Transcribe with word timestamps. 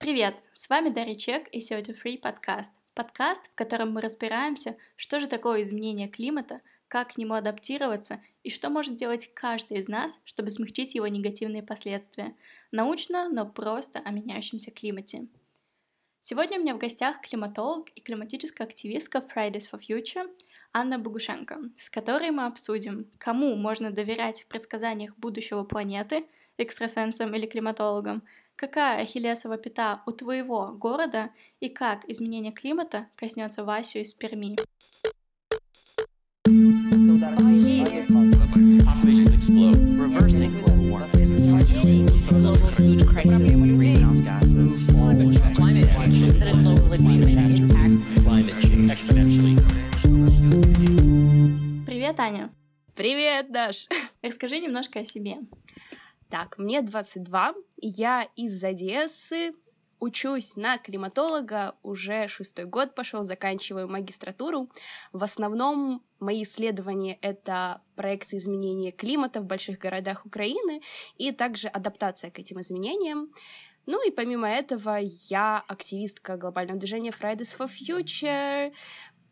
Привет! 0.00 0.42
С 0.54 0.70
вами 0.70 0.88
Дарья 0.88 1.14
Чек 1.14 1.46
и 1.52 1.58
CO2 1.58 1.94
Free 2.02 2.18
подкаст. 2.18 2.72
Подкаст, 2.94 3.50
в 3.52 3.54
котором 3.54 3.92
мы 3.92 4.00
разбираемся, 4.00 4.78
что 4.96 5.20
же 5.20 5.26
такое 5.26 5.62
изменение 5.62 6.08
климата, 6.08 6.62
как 6.88 7.12
к 7.12 7.16
нему 7.18 7.34
адаптироваться 7.34 8.22
и 8.42 8.48
что 8.48 8.70
может 8.70 8.96
делать 8.96 9.30
каждый 9.34 9.76
из 9.76 9.88
нас, 9.88 10.18
чтобы 10.24 10.48
смягчить 10.48 10.94
его 10.94 11.06
негативные 11.06 11.62
последствия. 11.62 12.34
Научно, 12.72 13.28
но 13.28 13.44
просто 13.44 13.98
о 13.98 14.10
меняющемся 14.10 14.70
климате. 14.70 15.26
Сегодня 16.18 16.56
у 16.58 16.62
меня 16.62 16.74
в 16.74 16.78
гостях 16.78 17.20
климатолог 17.20 17.90
и 17.94 18.00
климатическая 18.00 18.66
активистка 18.66 19.18
Fridays 19.18 19.68
for 19.70 19.82
Future 19.86 20.34
Анна 20.72 20.98
Богушенко, 20.98 21.60
с 21.76 21.90
которой 21.90 22.30
мы 22.30 22.46
обсудим, 22.46 23.10
кому 23.18 23.54
можно 23.54 23.90
доверять 23.90 24.40
в 24.40 24.46
предсказаниях 24.46 25.14
будущего 25.18 25.62
планеты, 25.62 26.24
экстрасенсам 26.56 27.34
или 27.34 27.44
климатологам, 27.44 28.22
какая 28.60 29.00
ахиллесова 29.00 29.56
пята 29.56 30.02
у 30.06 30.12
твоего 30.12 30.72
города 30.72 31.30
и 31.60 31.70
как 31.70 32.04
изменение 32.10 32.52
климата 32.52 33.06
коснется 33.16 33.64
Васю 33.64 34.00
из 34.00 34.12
Перми. 34.12 34.58
Привет, 51.86 52.20
Аня. 52.20 52.50
Привет, 52.94 53.50
Даш. 53.50 53.86
Расскажи 54.22 54.60
немножко 54.60 55.00
о 55.00 55.04
себе. 55.04 55.38
Так, 56.30 56.58
мне 56.58 56.80
22, 56.80 57.54
я 57.78 58.28
из 58.36 58.62
Одессы, 58.62 59.52
учусь 59.98 60.54
на 60.54 60.78
климатолога, 60.78 61.74
уже 61.82 62.28
шестой 62.28 62.66
год 62.66 62.94
пошел, 62.94 63.24
заканчиваю 63.24 63.88
магистратуру. 63.88 64.70
В 65.12 65.24
основном 65.24 66.04
мои 66.20 66.44
исследования— 66.44 67.18
это 67.20 67.82
проекции 67.96 68.38
изменения 68.38 68.92
климата 68.92 69.40
в 69.40 69.44
больших 69.44 69.78
городах 69.78 70.24
Украины 70.24 70.82
и 71.16 71.32
также 71.32 71.66
адаптация 71.66 72.30
к 72.30 72.38
этим 72.38 72.60
изменениям. 72.60 73.32
Ну 73.86 74.06
и 74.06 74.12
помимо 74.12 74.48
этого 74.48 74.98
я 75.28 75.64
активистка 75.66 76.36
глобального 76.36 76.78
движения 76.78 77.10
Fridays 77.10 77.56
for 77.58 77.66
Future, 77.66 78.72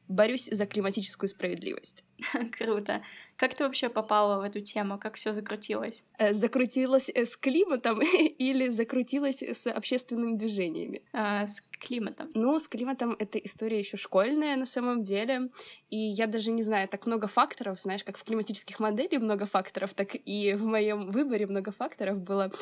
борюсь 0.08 0.48
за 0.50 0.66
климатическую 0.66 1.28
справедливость. 1.28 2.04
Круто. 2.58 3.02
Как 3.36 3.54
ты 3.54 3.64
вообще 3.64 3.88
попала 3.88 4.40
в 4.40 4.42
эту 4.42 4.60
тему? 4.60 4.98
Как 4.98 5.14
все 5.14 5.32
закрутилось? 5.32 6.04
Э, 6.18 6.32
закрутилось 6.32 7.08
э, 7.14 7.24
с 7.24 7.36
климатом 7.36 8.00
или 8.38 8.68
закрутилось 8.68 9.42
с 9.42 9.66
общественными 9.66 10.36
движениями? 10.36 11.02
А, 11.12 11.46
с 11.46 11.60
климатом. 11.70 12.30
Ну, 12.34 12.58
с 12.58 12.66
климатом 12.66 13.14
это 13.18 13.38
история 13.38 13.78
еще 13.78 13.96
школьная 13.96 14.56
на 14.56 14.66
самом 14.66 15.02
деле. 15.02 15.50
И 15.90 15.96
я 15.96 16.26
даже 16.26 16.50
не 16.50 16.62
знаю, 16.62 16.88
так 16.88 17.06
много 17.06 17.28
факторов, 17.28 17.80
знаешь, 17.80 18.02
как 18.02 18.18
в 18.18 18.24
климатических 18.24 18.80
моделях 18.80 19.22
много 19.22 19.46
факторов, 19.46 19.94
так 19.94 20.10
и 20.14 20.54
в 20.54 20.66
моем 20.66 21.10
выборе 21.10 21.46
много 21.46 21.70
факторов 21.70 22.18
было. 22.18 22.52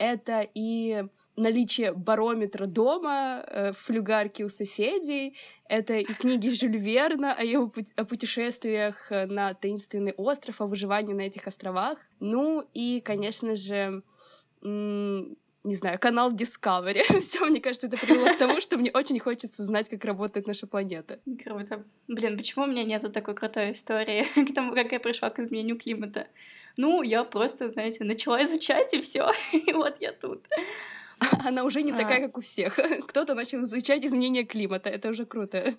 Это 0.00 0.48
и 0.54 1.04
наличие 1.36 1.92
барометра 1.92 2.64
дома, 2.64 3.44
э, 3.46 3.72
флюгарки 3.74 4.42
у 4.42 4.48
соседей, 4.48 5.36
это 5.68 5.98
и 5.98 6.04
книги 6.04 6.48
Жюль 6.48 6.78
Верна 6.78 7.34
о 7.34 7.44
его 7.44 7.66
пути- 7.66 7.92
о 7.96 8.06
путешествиях 8.06 9.12
э, 9.12 9.26
на 9.26 9.52
таинственный 9.52 10.12
остров, 10.12 10.62
о 10.62 10.66
выживании 10.66 11.12
на 11.12 11.20
этих 11.20 11.46
островах. 11.46 11.98
Ну 12.18 12.64
и, 12.72 13.02
конечно 13.04 13.54
же, 13.56 14.02
не 14.62 15.74
знаю, 15.74 15.98
канал 15.98 16.32
Discovery. 16.32 17.02
Все, 17.20 17.44
мне 17.44 17.60
кажется, 17.60 17.86
это 17.86 17.98
привело 17.98 18.32
к 18.32 18.38
тому, 18.38 18.60
что 18.62 18.78
мне 18.78 18.90
очень 18.92 19.18
хочется 19.18 19.62
знать, 19.62 19.90
как 19.90 20.04
работает 20.06 20.46
наша 20.46 20.66
планета. 20.66 21.20
Круто. 21.44 21.84
Блин, 22.08 22.38
почему 22.38 22.64
у 22.64 22.68
меня 22.68 22.84
нету 22.84 23.10
такой 23.10 23.34
крутой 23.34 23.72
истории 23.72 24.24
к 24.50 24.54
тому, 24.54 24.72
как 24.72 24.92
я 24.92 25.00
пришла 25.00 25.28
к 25.28 25.38
изменению 25.38 25.78
климата? 25.78 26.26
Ну, 26.76 27.02
я 27.02 27.24
просто, 27.24 27.70
знаете, 27.70 28.04
начала 28.04 28.42
изучать, 28.44 28.94
и 28.94 29.00
все, 29.00 29.30
и 29.52 29.72
вот 29.72 29.96
я 30.00 30.12
тут. 30.12 30.46
Она 31.44 31.64
уже 31.64 31.82
не 31.82 31.92
такая, 31.92 32.18
а. 32.18 32.26
как 32.26 32.38
у 32.38 32.40
всех. 32.40 32.78
Кто-то 33.08 33.34
начал 33.34 33.62
изучать 33.62 34.04
изменение 34.04 34.44
климата. 34.44 34.88
Это 34.88 35.08
уже 35.08 35.26
круто. 35.26 35.74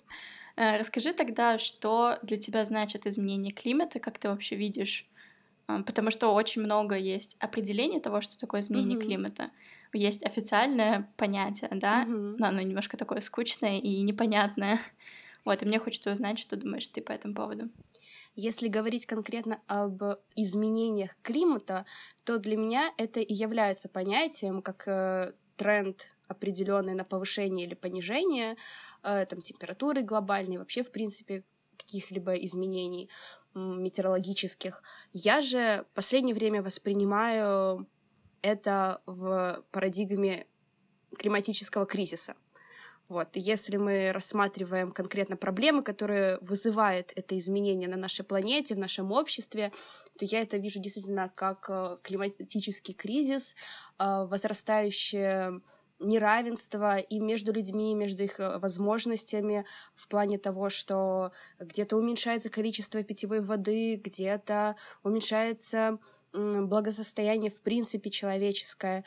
Э, 0.56 0.78
расскажи 0.78 1.12
тогда, 1.12 1.58
что 1.58 2.18
для 2.22 2.36
тебя 2.36 2.64
значит 2.64 3.06
изменение 3.06 3.52
климата, 3.52 3.98
как 3.98 4.18
ты 4.18 4.28
вообще 4.28 4.56
видишь? 4.56 5.06
А, 5.66 5.82
потому 5.82 6.10
что 6.10 6.34
очень 6.34 6.62
много 6.62 6.96
есть 6.96 7.36
определений 7.40 8.00
того, 8.00 8.20
что 8.20 8.38
такое 8.38 8.60
изменение 8.60 8.98
mm-hmm. 8.98 9.04
климата. 9.04 9.50
Есть 9.92 10.24
официальное 10.24 11.10
понятие, 11.16 11.68
да, 11.72 12.04
mm-hmm. 12.04 12.36
но 12.38 12.46
оно 12.46 12.60
немножко 12.60 12.96
такое 12.96 13.20
скучное 13.20 13.78
и 13.78 14.02
непонятное. 14.02 14.80
Вот, 15.44 15.62
и 15.62 15.66
мне 15.66 15.78
хочется 15.78 16.12
узнать, 16.12 16.38
что 16.38 16.56
думаешь 16.56 16.86
ты 16.88 17.02
по 17.02 17.12
этому 17.12 17.34
поводу. 17.34 17.68
Если 18.34 18.68
говорить 18.68 19.06
конкретно 19.06 19.60
об 19.66 20.02
изменениях 20.36 21.10
климата, 21.22 21.84
то 22.24 22.38
для 22.38 22.56
меня 22.56 22.90
это 22.96 23.20
и 23.20 23.34
является 23.34 23.88
понятием 23.88 24.62
как 24.62 24.88
э, 24.88 25.32
тренд 25.56 26.16
определенный 26.28 26.94
на 26.94 27.04
повышение 27.04 27.66
или 27.66 27.74
понижение 27.74 28.56
э, 29.02 29.26
там, 29.26 29.40
температуры 29.40 30.02
глобальной, 30.02 30.58
вообще, 30.58 30.82
в 30.82 30.90
принципе, 30.90 31.44
каких-либо 31.76 32.34
изменений 32.34 33.10
метеорологических. 33.54 34.82
Я 35.12 35.42
же 35.42 35.84
в 35.90 35.94
последнее 35.94 36.34
время 36.34 36.62
воспринимаю 36.62 37.86
это 38.40 39.02
в 39.06 39.62
парадигме 39.70 40.46
климатического 41.18 41.86
кризиса. 41.86 42.34
Вот. 43.08 43.28
если 43.34 43.76
мы 43.76 44.12
рассматриваем 44.12 44.92
конкретно 44.92 45.36
проблемы, 45.36 45.82
которые 45.82 46.38
вызывает 46.40 47.12
это 47.16 47.36
изменение 47.38 47.88
на 47.88 47.96
нашей 47.96 48.24
планете, 48.24 48.74
в 48.74 48.78
нашем 48.78 49.12
обществе, 49.12 49.72
то 50.18 50.24
я 50.24 50.40
это 50.40 50.56
вижу 50.56 50.80
действительно 50.80 51.30
как 51.34 51.66
э, 51.68 51.96
климатический 52.02 52.94
кризис, 52.94 53.54
э, 53.98 54.24
возрастающее 54.24 55.60
неравенство 55.98 56.98
и 56.98 57.18
между 57.18 57.52
людьми, 57.52 57.92
и 57.92 57.94
между 57.94 58.22
их 58.22 58.38
э, 58.40 58.58
возможностями 58.58 59.64
в 59.94 60.08
плане 60.08 60.38
того, 60.38 60.68
что 60.70 61.32
где-то 61.58 61.96
уменьшается 61.96 62.50
количество 62.50 63.02
питьевой 63.02 63.40
воды, 63.40 63.96
где-то 63.96 64.76
уменьшается 65.02 65.98
благосостояние 66.32 67.50
в 67.50 67.60
принципе 67.60 68.10
человеческое. 68.10 69.04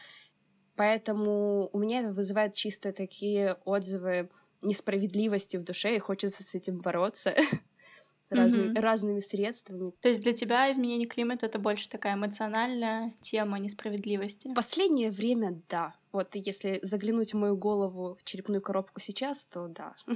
Поэтому 0.76 1.70
у 1.72 1.80
меня 1.80 2.02
это 2.02 2.14
вызывает 2.14 2.54
чисто 2.54 2.92
такие 2.92 3.58
отзывы 3.66 4.30
несправедливости 4.62 5.58
в 5.58 5.64
душе, 5.64 5.96
и 5.96 6.00
хочется 6.00 6.44
с 6.44 6.56
этим 6.56 6.80
бороться 6.80 7.36
разными, 8.30 8.74
mm-hmm. 8.74 8.82
разными 8.82 9.20
средствами. 9.20 9.92
То 10.02 10.10
есть 10.10 10.22
для 10.22 10.34
тебя 10.34 10.72
изменение 10.72 11.08
климата 11.08 11.46
это 11.46 11.60
больше 11.60 11.90
такая 11.90 12.16
эмоциональная 12.16 13.14
тема 13.22 13.60
несправедливости? 13.60 14.54
Последнее 14.54 15.12
время 15.12 15.62
да. 15.70 15.96
Вот 16.12 16.36
если 16.36 16.80
заглянуть 16.82 17.34
в 17.34 17.38
мою 17.38 17.58
голову, 17.58 18.18
в 18.20 18.24
черепную 18.24 18.62
коробку 18.62 19.00
сейчас, 19.00 19.48
то 19.48 19.68
да. 19.68 19.96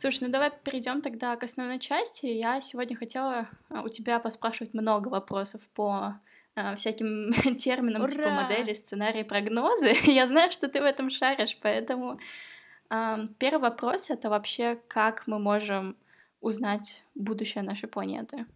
Слушай, 0.00 0.24
ну 0.24 0.28
давай 0.30 0.50
перейдем 0.50 1.02
тогда 1.02 1.36
к 1.36 1.44
основной 1.44 1.78
части. 1.78 2.24
Я 2.24 2.62
сегодня 2.62 2.96
хотела 2.96 3.50
а, 3.68 3.82
у 3.82 3.90
тебя 3.90 4.18
поспрашивать 4.18 4.72
много 4.72 5.08
вопросов 5.08 5.60
по 5.74 6.18
э, 6.54 6.74
всяким 6.76 7.34
терминам 7.56 8.08
типа 8.08 8.22
Ура! 8.22 8.30
типа 8.30 8.42
модели, 8.42 8.72
сценарии, 8.72 9.24
прогнозы. 9.24 9.94
Я 10.04 10.26
знаю, 10.26 10.52
что 10.52 10.68
ты 10.68 10.80
в 10.80 10.84
этом 10.84 11.10
шаришь, 11.10 11.58
поэтому 11.60 12.18
э, 12.88 13.16
первый 13.38 13.60
вопрос 13.60 14.08
это 14.08 14.30
вообще 14.30 14.80
как 14.88 15.26
мы 15.26 15.38
можем 15.38 15.98
узнать 16.40 17.04
будущее 17.14 17.62
нашей 17.62 17.90
планеты. 17.90 18.46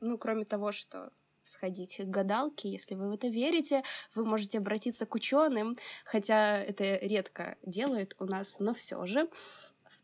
Ну, 0.00 0.16
кроме 0.16 0.46
того, 0.46 0.72
что 0.72 1.10
сходить 1.42 1.98
к 1.98 2.06
гадалке, 2.06 2.70
если 2.70 2.94
вы 2.94 3.10
в 3.10 3.12
это 3.12 3.28
верите, 3.28 3.82
вы 4.14 4.24
можете 4.24 4.56
обратиться 4.56 5.04
к 5.04 5.14
ученым, 5.14 5.76
хотя 6.06 6.58
это 6.58 6.96
редко 6.96 7.58
делают 7.62 8.16
у 8.18 8.24
нас, 8.24 8.58
но 8.58 8.72
все 8.72 9.04
же. 9.04 9.28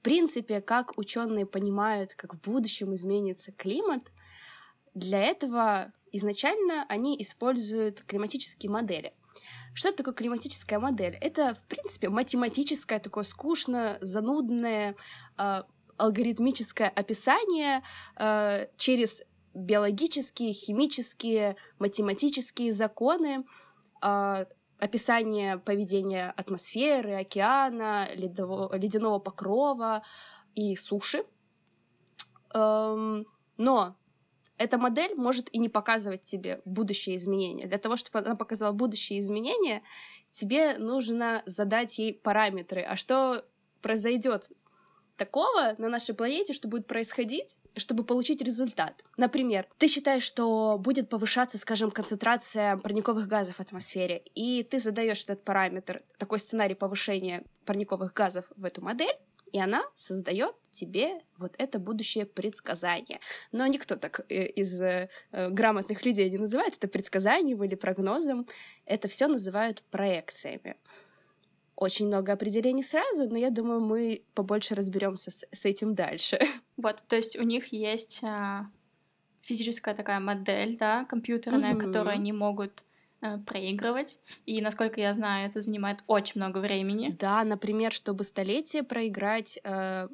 В 0.01 0.03
принципе, 0.03 0.63
как 0.63 0.97
ученые 0.97 1.45
понимают, 1.45 2.15
как 2.15 2.35
в 2.35 2.41
будущем 2.41 2.95
изменится 2.95 3.53
климат, 3.53 4.11
для 4.95 5.21
этого 5.21 5.93
изначально 6.11 6.87
они 6.89 7.21
используют 7.21 8.01
климатические 8.05 8.71
модели. 8.73 9.13
Что 9.75 9.93
такое 9.93 10.15
климатическая 10.15 10.79
модель? 10.79 11.19
Это, 11.21 11.55
в 11.55 11.67
принципе, 11.67 12.09
математическое, 12.09 12.99
такое 12.99 13.25
скучно, 13.25 13.99
занудное, 14.01 14.97
э, 15.37 15.63
алгоритмическое 15.99 16.89
описание 16.89 17.83
э, 18.17 18.69
через 18.79 19.23
биологические, 19.53 20.55
химические, 20.55 21.57
математические 21.79 22.73
законы 22.73 23.45
э, 24.03 24.47
описание 24.81 25.59
поведения 25.59 26.33
атмосферы, 26.37 27.15
океана, 27.15 28.09
ледового, 28.15 28.75
ледяного 28.77 29.19
покрова 29.19 30.03
и 30.55 30.75
суши. 30.77 31.25
Эм, 32.55 33.27
но 33.59 33.97
эта 34.57 34.79
модель 34.79 35.15
может 35.15 35.49
и 35.55 35.59
не 35.59 35.69
показывать 35.69 36.23
тебе 36.23 36.61
будущее 36.65 37.17
изменения. 37.17 37.67
Для 37.67 37.79
того, 37.79 37.97
чтобы 37.97 38.19
она 38.19 38.35
показала 38.35 38.73
будущее 38.73 39.19
изменения, 39.21 39.83
тебе 40.31 40.77
нужно 40.79 41.43
задать 41.47 41.99
ей 41.99 42.15
параметры. 42.15 42.83
А 42.83 42.97
что 42.97 43.45
произойдет 43.83 44.51
такого 45.17 45.75
на 45.79 45.89
нашей 45.89 46.15
планете, 46.15 46.53
что 46.53 46.69
будет 46.69 46.87
происходить, 46.87 47.57
чтобы 47.77 48.05
получить 48.05 48.43
результат. 48.43 49.05
Например, 49.17 49.67
ты 49.79 49.89
считаешь, 49.89 50.23
что 50.23 50.79
будет 50.79 51.09
повышаться, 51.09 51.59
скажем, 51.59 51.91
концентрация 51.91 52.77
парниковых 52.77 53.27
газов 53.27 53.57
в 53.57 53.61
атмосфере, 53.61 54.23
и 54.35 54.63
ты 54.63 54.79
задаешь 54.79 55.23
этот 55.25 55.45
параметр, 55.45 56.03
такой 56.19 56.39
сценарий 56.39 56.75
повышения 56.75 57.45
парниковых 57.65 58.13
газов 58.13 58.47
в 58.57 58.65
эту 58.65 58.83
модель, 58.83 59.17
и 59.53 59.61
она 59.61 59.83
создает 59.95 60.55
тебе 60.71 61.21
вот 61.37 61.55
это 61.59 61.79
будущее 61.79 62.25
предсказание. 62.25 63.21
Но 63.53 63.67
никто 63.67 63.97
так 63.97 64.21
э, 64.29 64.47
из 64.47 64.81
э, 64.81 65.09
грамотных 65.33 66.05
людей 66.05 66.31
не 66.31 66.39
называет 66.39 66.77
это 66.77 66.89
предсказанием 66.89 67.63
или 67.65 67.75
прогнозом. 67.75 68.47
Это 68.85 69.09
все 69.09 69.27
называют 69.27 69.83
проекциями. 69.91 70.77
Очень 71.81 72.07
много 72.07 72.33
определений 72.33 72.85
сразу, 72.85 73.29
но 73.29 73.37
я 73.37 73.51
думаю, 73.51 73.81
мы 73.81 74.23
побольше 74.35 74.77
разберемся 74.77 75.33
с, 75.33 75.45
с 75.51 75.65
этим 75.65 75.95
дальше. 75.95 76.39
Вот, 76.77 77.03
то 77.09 77.17
есть 77.17 77.39
у 77.39 77.43
них 77.43 77.75
есть 77.75 78.21
а, 78.23 78.71
физическая 79.43 79.95
такая 79.95 80.19
модель, 80.19 80.79
да, 80.79 81.05
компьютерная, 81.05 81.75
угу. 81.75 81.81
которую 81.81 82.15
они 82.15 82.33
могут 82.33 82.85
Э, 83.23 83.37
проигрывать. 83.39 84.19
И, 84.47 84.63
насколько 84.63 84.99
я 85.01 85.13
знаю, 85.13 85.47
это 85.47 85.61
занимает 85.61 86.03
очень 86.07 86.41
много 86.41 86.59
времени. 86.59 87.11
Да, 87.19 87.45
например, 87.45 87.93
чтобы 87.93 88.25
столетие 88.25 88.83
проиграть 88.83 89.59
э, 89.63 90.09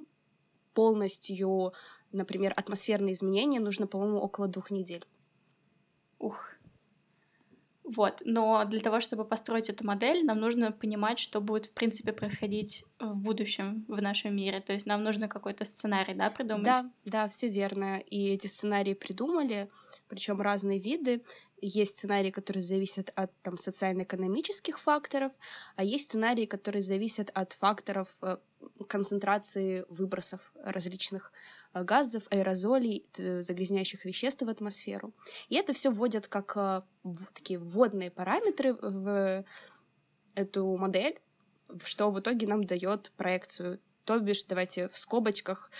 полностью, 0.75 1.73
например, 2.11 2.53
атмосферные 2.57 3.15
изменения, 3.15 3.61
нужно, 3.61 3.87
по-моему, 3.87 4.19
около 4.19 4.49
двух 4.49 4.73
недель. 4.73 5.07
Ух. 6.19 6.51
Вот, 7.87 8.21
но 8.25 8.65
для 8.65 8.81
того, 8.81 8.99
чтобы 8.99 9.25
построить 9.25 9.71
эту 9.71 9.87
модель, 9.87 10.25
нам 10.25 10.41
нужно 10.41 10.73
понимать, 10.73 11.21
что 11.21 11.41
будет, 11.41 11.67
в 11.67 11.71
принципе, 11.71 12.13
происходить 12.13 12.85
в 12.99 13.17
будущем 13.21 13.85
в 13.87 14.03
нашем 14.03 14.35
мире. 14.35 14.61
То 14.61 14.73
есть 14.73 14.87
нам 14.87 15.05
нужно 15.05 15.29
какой-то 15.29 15.65
сценарий, 15.65 16.13
да, 16.15 16.29
придумать? 16.31 16.65
Да, 16.65 16.91
да, 17.05 17.29
все 17.29 17.49
верно. 17.49 17.99
И 18.01 18.31
эти 18.31 18.49
сценарии 18.49 18.95
придумали, 18.95 19.71
причем 20.09 20.41
разные 20.41 20.81
виды. 20.81 21.23
Есть 21.61 21.99
сценарии, 21.99 22.33
которые 22.33 22.63
зависят 22.63 23.13
от 23.15 23.31
там, 23.43 23.57
социально-экономических 23.57 24.81
факторов, 24.81 25.33
а 25.77 25.85
есть 25.85 26.07
сценарии, 26.07 26.45
которые 26.45 26.83
зависят 26.83 27.31
от 27.35 27.53
факторов 27.53 28.17
э, 28.21 28.37
концентрации 28.89 29.85
выбросов 29.89 30.53
различных 30.57 31.33
газов, 31.85 32.25
аэрозолей, 32.31 33.07
загрязняющих 33.17 34.05
веществ 34.05 34.43
в 34.43 34.49
атмосферу. 34.49 35.15
И 35.49 35.57
это 35.57 35.73
все 35.73 35.91
вводят 35.91 36.27
как 36.27 36.57
э, 36.57 36.83
такие 37.35 37.59
вводные 37.59 38.11
параметры 38.11 38.75
в 38.75 39.45
эту 40.35 40.77
модель, 40.77 41.19
что 41.85 42.11
в 42.11 42.21
итоге 42.21 42.47
нам 42.47 42.65
дает 42.65 43.13
проекцию. 43.17 43.81
То 44.05 44.19
бишь, 44.19 44.45
давайте 44.45 44.89
в 44.89 44.97
скобочках 44.97 45.71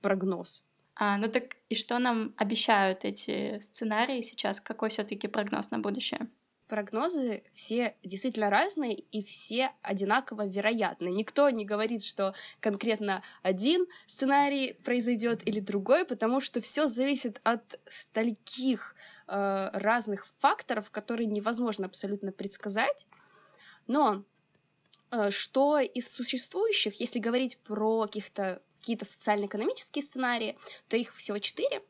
прогноз. 0.00 0.64
А, 0.94 1.18
ну 1.18 1.28
так 1.28 1.56
и 1.68 1.74
что 1.74 1.98
нам 1.98 2.34
обещают 2.36 3.04
эти 3.04 3.60
сценарии 3.60 4.22
сейчас? 4.22 4.60
Какой 4.60 4.88
все-таки 4.88 5.28
прогноз 5.28 5.70
на 5.70 5.78
будущее? 5.78 6.28
Прогнозы 6.68 7.44
все 7.52 7.94
действительно 8.02 8.50
разные 8.50 8.94
и 8.94 9.22
все 9.22 9.70
одинаково 9.82 10.46
вероятны. 10.46 11.08
Никто 11.08 11.48
не 11.50 11.64
говорит, 11.64 12.02
что 12.02 12.34
конкретно 12.58 13.22
один 13.42 13.86
сценарий 14.06 14.72
произойдет 14.72 15.46
или 15.46 15.60
другой, 15.60 16.04
потому 16.04 16.40
что 16.40 16.60
все 16.60 16.88
зависит 16.88 17.40
от 17.44 17.78
стольких 17.88 18.96
э, 19.28 19.70
разных 19.74 20.26
факторов, 20.38 20.90
которые 20.90 21.26
невозможно 21.26 21.86
абсолютно 21.86 22.32
предсказать. 22.32 23.06
Но 23.86 24.24
э, 25.12 25.30
что 25.30 25.78
из 25.78 26.12
существующих, 26.12 26.98
если 27.00 27.20
говорить 27.20 27.58
про 27.58 28.02
каких-то 28.02 28.60
какие-то 28.80 29.04
социально-экономические 29.04 30.02
сценарии, 30.02 30.56
то 30.88 30.96
их 30.96 31.12
всего 31.14 31.38
четыре. 31.38 31.82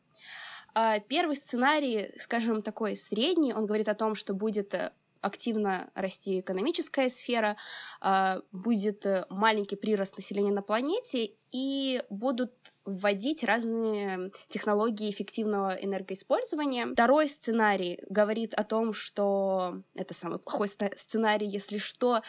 А, 0.79 1.01
первый 1.01 1.37
сценарий, 1.37 2.13
скажем, 2.19 2.61
такой 2.61 2.97
средний, 2.97 3.55
он 3.55 3.65
говорит 3.65 3.89
о 3.89 3.95
том, 3.95 4.15
что 4.15 4.35
будет 4.35 4.75
э, 4.75 4.93
активно 5.23 5.89
расти 5.95 6.41
экономическая 6.41 7.09
сфера, 7.09 7.57
а, 8.03 8.43
будет 8.53 9.07
э, 9.07 9.25
маленький 9.31 9.77
прирост 9.77 10.19
населения 10.19 10.53
на 10.53 10.61
планете 10.61 11.31
и 11.51 12.03
будут 12.11 12.53
вводить 12.85 13.43
разные 13.43 14.31
технологии 14.51 15.11
эффективного 15.11 15.77
энергоиспользования. 15.77 16.93
Второй 16.93 17.31
сценарий 17.31 17.99
говорит 18.11 18.53
о 18.53 18.63
том, 18.63 18.93
что 18.93 19.81
это 19.95 20.13
самый 20.13 20.39
плохой 20.39 20.69
сценарий, 20.69 21.47
если 21.47 21.79
что, 21.79 22.21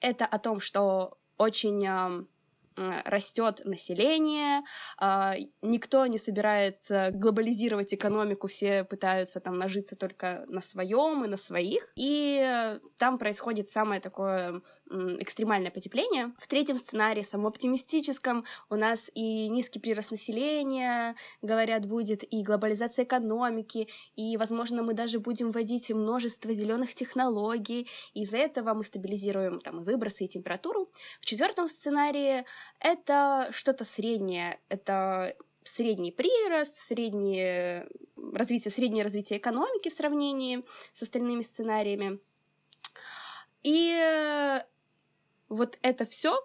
это 0.00 0.26
о 0.26 0.40
том, 0.40 0.58
что 0.58 1.16
очень 1.36 2.26
растет 3.04 3.60
население, 3.64 4.62
а, 4.98 5.34
никто 5.62 6.06
не 6.06 6.18
собирается 6.18 7.10
глобализировать 7.12 7.94
экономику, 7.94 8.46
все 8.46 8.84
пытаются 8.84 9.40
там 9.40 9.58
нажиться 9.58 9.96
только 9.96 10.44
на 10.48 10.60
своем 10.60 11.24
и 11.24 11.28
на 11.28 11.36
своих, 11.36 11.92
и 11.96 12.78
там 12.96 13.18
происходит 13.18 13.68
самое 13.68 14.00
такое 14.00 14.62
экстремальное 14.90 15.70
потепление. 15.70 16.32
В 16.38 16.46
третьем 16.46 16.76
сценарии, 16.76 17.22
самом 17.22 17.46
оптимистическом, 17.48 18.44
у 18.70 18.74
нас 18.76 19.10
и 19.14 19.48
низкий 19.48 19.78
прирост 19.78 20.10
населения, 20.10 21.14
говорят, 21.42 21.86
будет 21.86 22.24
и 22.32 22.42
глобализация 22.42 23.04
экономики, 23.04 23.88
и, 24.16 24.36
возможно, 24.36 24.82
мы 24.82 24.94
даже 24.94 25.20
будем 25.20 25.50
вводить 25.50 25.90
множество 25.90 26.52
зеленых 26.52 26.94
технологий, 26.94 27.88
из-за 28.14 28.38
этого 28.38 28.74
мы 28.74 28.84
стабилизируем 28.84 29.60
там 29.60 29.82
выбросы, 29.84 30.24
и 30.24 30.28
температуру. 30.28 30.90
В 31.20 31.26
четвертом 31.26 31.68
сценарии 31.68 32.44
это 32.80 33.48
что-то 33.52 33.84
среднее, 33.84 34.58
это 34.68 35.36
средний 35.64 36.12
прирост, 36.12 36.76
среднее 36.76 37.88
развитие, 38.32 38.70
среднее 38.70 39.04
развитие 39.04 39.38
экономики 39.38 39.90
в 39.90 39.92
сравнении 39.92 40.64
с 40.92 41.02
остальными 41.02 41.42
сценариями. 41.42 42.18
И 43.62 44.62
вот 45.48 45.78
это 45.82 46.04
все 46.04 46.38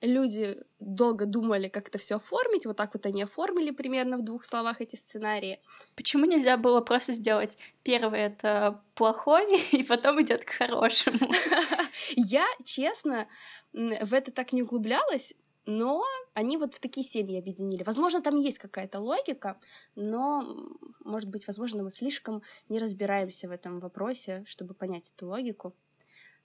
люди 0.00 0.56
долго 0.78 1.26
думали, 1.26 1.68
как 1.68 1.88
это 1.88 1.98
все 1.98 2.16
оформить. 2.16 2.66
Вот 2.66 2.76
так 2.76 2.94
вот 2.94 3.06
они 3.06 3.22
оформили 3.22 3.70
примерно 3.70 4.16
в 4.18 4.24
двух 4.24 4.44
словах 4.44 4.80
эти 4.80 4.96
сценарии. 4.96 5.60
Почему 5.94 6.24
нельзя 6.24 6.56
было 6.56 6.80
просто 6.80 7.12
сделать 7.12 7.58
первый 7.82 8.20
это 8.20 8.82
плохой, 8.94 9.44
и 9.72 9.82
потом 9.82 10.22
идет 10.22 10.44
к 10.44 10.50
хорошему? 10.50 11.30
Я, 12.16 12.46
честно, 12.64 13.28
в 13.72 14.14
это 14.14 14.32
так 14.32 14.52
не 14.52 14.62
углублялась, 14.62 15.34
но 15.66 16.02
они 16.34 16.56
вот 16.56 16.74
в 16.74 16.80
такие 16.80 17.06
семьи 17.06 17.38
объединили. 17.38 17.82
Возможно, 17.82 18.22
там 18.22 18.36
есть 18.36 18.58
какая-то 18.58 19.00
логика, 19.00 19.58
но, 19.94 20.56
может 21.04 21.28
быть, 21.28 21.46
возможно, 21.46 21.82
мы 21.82 21.90
слишком 21.90 22.42
не 22.68 22.78
разбираемся 22.78 23.48
в 23.48 23.50
этом 23.50 23.80
вопросе, 23.80 24.42
чтобы 24.46 24.74
понять 24.74 25.12
эту 25.14 25.28
логику. 25.28 25.74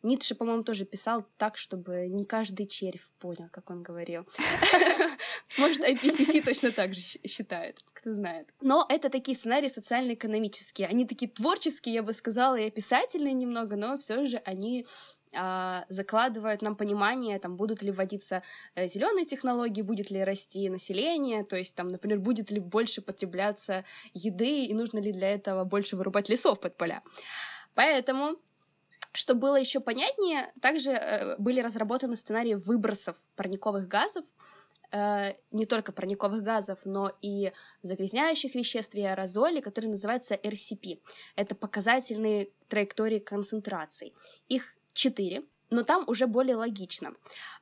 Ницше, 0.06 0.36
по-моему, 0.36 0.64
тоже 0.64 0.86
писал 0.86 1.26
так, 1.38 1.58
чтобы 1.58 2.08
не 2.08 2.26
каждый 2.26 2.68
червь 2.68 3.12
понял, 3.20 3.50
как 3.52 3.70
он 3.70 3.84
говорил. 3.84 4.26
Может, 5.58 5.82
IPCC 5.82 6.44
точно 6.44 6.72
так 6.72 6.94
же 6.94 7.02
считает, 7.02 7.80
кто 7.94 8.14
знает. 8.14 8.54
Но 8.62 8.86
это 8.88 9.10
такие 9.10 9.36
сценарии 9.36 9.68
социально-экономические. 9.68 10.88
Они 10.88 11.06
такие 11.06 11.30
творческие, 11.30 11.96
я 11.96 12.04
бы 12.04 12.14
сказала, 12.14 12.56
и 12.56 12.68
описательные 12.68 13.34
немного, 13.34 13.76
но 13.76 13.98
все 13.98 14.26
же 14.28 14.38
они 14.46 14.86
а, 15.34 15.86
закладывают 15.90 16.62
нам 16.62 16.76
понимание, 16.76 17.40
там, 17.40 17.58
будут 17.58 17.82
ли 17.82 17.92
вводиться 17.92 18.44
э, 18.76 18.88
зеленые 18.88 19.26
технологии, 19.26 19.82
будет 19.82 20.12
ли 20.12 20.24
расти 20.24 20.70
население, 20.70 21.44
то 21.44 21.56
есть, 21.56 21.76
там, 21.76 21.90
например, 21.90 22.20
будет 22.20 22.52
ли 22.52 22.60
больше 22.60 23.02
потребляться 23.02 23.84
еды, 24.14 24.66
и 24.66 24.74
нужно 24.74 25.00
ли 25.00 25.12
для 25.12 25.32
этого 25.32 25.64
больше 25.64 25.96
вырубать 25.96 26.30
лесов 26.30 26.60
под 26.60 26.78
поля. 26.78 27.02
Поэтому 27.74 28.38
чтобы 29.16 29.42
было 29.42 29.56
еще 29.56 29.80
понятнее, 29.80 30.52
также 30.62 30.92
э, 30.92 31.38
были 31.38 31.62
разработаны 31.62 32.16
сценарии 32.16 32.56
выбросов 32.56 33.18
парниковых 33.36 33.88
газов, 33.88 34.26
э, 34.92 35.34
не 35.52 35.66
только 35.66 35.92
парниковых 35.92 36.44
газов, 36.44 36.80
но 36.86 37.12
и 37.22 37.52
загрязняющих 37.82 38.56
веществ 38.56 38.96
и 38.96 39.02
аэрозолей, 39.02 39.62
которые 39.62 39.92
называются 39.92 40.36
RCP. 40.36 41.02
Это 41.36 41.56
показательные 41.56 42.50
траектории 42.68 43.20
концентраций. 43.20 44.14
Их 44.50 44.76
четыре, 44.94 45.44
но 45.70 45.84
там 45.84 46.04
уже 46.08 46.28
более 46.28 46.56
логично. 46.56 47.14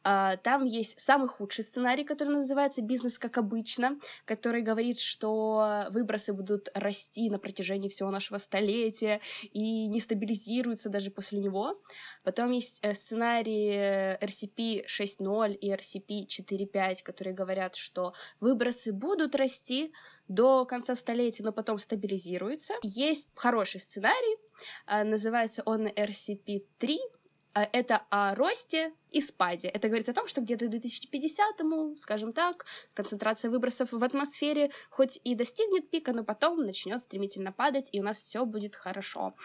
А, 0.04 0.38
там 0.38 0.66
есть 0.66 1.00
самый 1.00 1.28
худший 1.30 1.64
сценарий, 1.64 2.04
который 2.04 2.30
называется 2.30 2.82
«Бизнес 2.82 3.18
как 3.18 3.38
обычно», 3.38 3.98
который 4.26 4.62
говорит, 4.62 5.00
что 5.00 5.88
выбросы 5.92 6.34
будут 6.34 6.70
расти 6.74 7.30
на 7.30 7.38
протяжении 7.38 7.90
всего 7.90 8.12
нашего 8.12 8.38
столетия 8.38 9.22
и 9.52 9.88
не 9.88 10.00
стабилизируются 10.00 10.90
даже 10.90 11.12
после 11.12 11.40
него. 11.40 11.82
Потом 12.24 12.52
есть 12.52 12.80
э, 12.82 12.94
сценарий 12.94 14.18
RCP 14.22 14.86
6.0 14.86 15.54
и 15.54 15.72
RCP 15.72 16.28
4.5, 16.28 17.04
которые 17.04 17.34
говорят, 17.34 17.76
что 17.76 18.14
выбросы 18.40 18.92
будут 18.92 19.36
расти, 19.36 19.94
до 20.28 20.66
конца 20.66 20.96
столетия, 20.96 21.44
но 21.44 21.52
потом 21.52 21.80
стабилизируется. 21.80 22.76
Есть 22.82 23.30
хороший 23.36 23.80
сценарий, 23.82 24.38
а, 24.86 25.04
называется 25.04 25.64
он 25.66 25.88
RCP-3, 25.88 26.98
а, 26.98 27.13
это 27.62 28.02
о 28.10 28.36
росте 28.36 28.94
и 29.12 29.22
спаде. 29.22 29.68
Это 29.68 29.88
говорит 29.88 30.10
о 30.10 30.14
том, 30.14 30.28
что 30.28 30.42
где-то 30.42 30.68
к 30.68 30.70
2050-му, 30.70 31.96
скажем 31.98 32.34
так, 32.34 32.66
концентрация 32.94 33.52
выбросов 33.52 33.92
в 33.92 34.04
атмосфере 34.04 34.72
хоть 34.90 35.20
и 35.24 35.36
достигнет 35.36 35.90
пика, 35.90 36.14
но 36.14 36.24
потом 36.24 36.66
начнет 36.66 37.02
стремительно 37.02 37.52
падать, 37.52 37.90
и 37.92 38.00
у 38.00 38.04
нас 38.04 38.18
все 38.18 38.46
будет 38.46 38.76
хорошо. 38.76 39.36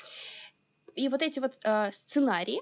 И 0.95 1.09
вот 1.09 1.23
эти 1.23 1.38
вот 1.38 1.59
э, 1.65 1.93
сценарии, 1.93 2.61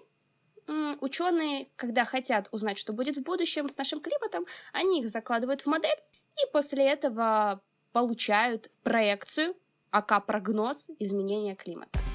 ученые, 1.00 1.69
когда 1.76 2.05
хотят 2.05 2.49
узнать, 2.50 2.79
что 2.79 2.93
будет 2.93 3.17
в 3.17 3.23
будущем 3.23 3.69
с 3.69 3.79
нашим 3.79 4.00
климатом, 4.00 4.47
они 4.73 5.00
их 5.00 5.09
закладывают 5.09 5.62
в 5.62 5.67
модель, 5.67 5.99
и 6.37 6.53
после 6.53 6.87
этого 6.87 7.62
получают 7.93 8.71
проекцию, 8.83 9.55
ака 9.91 10.21
прогноз 10.21 10.91
изменения 10.99 11.55
климата. 11.55 12.06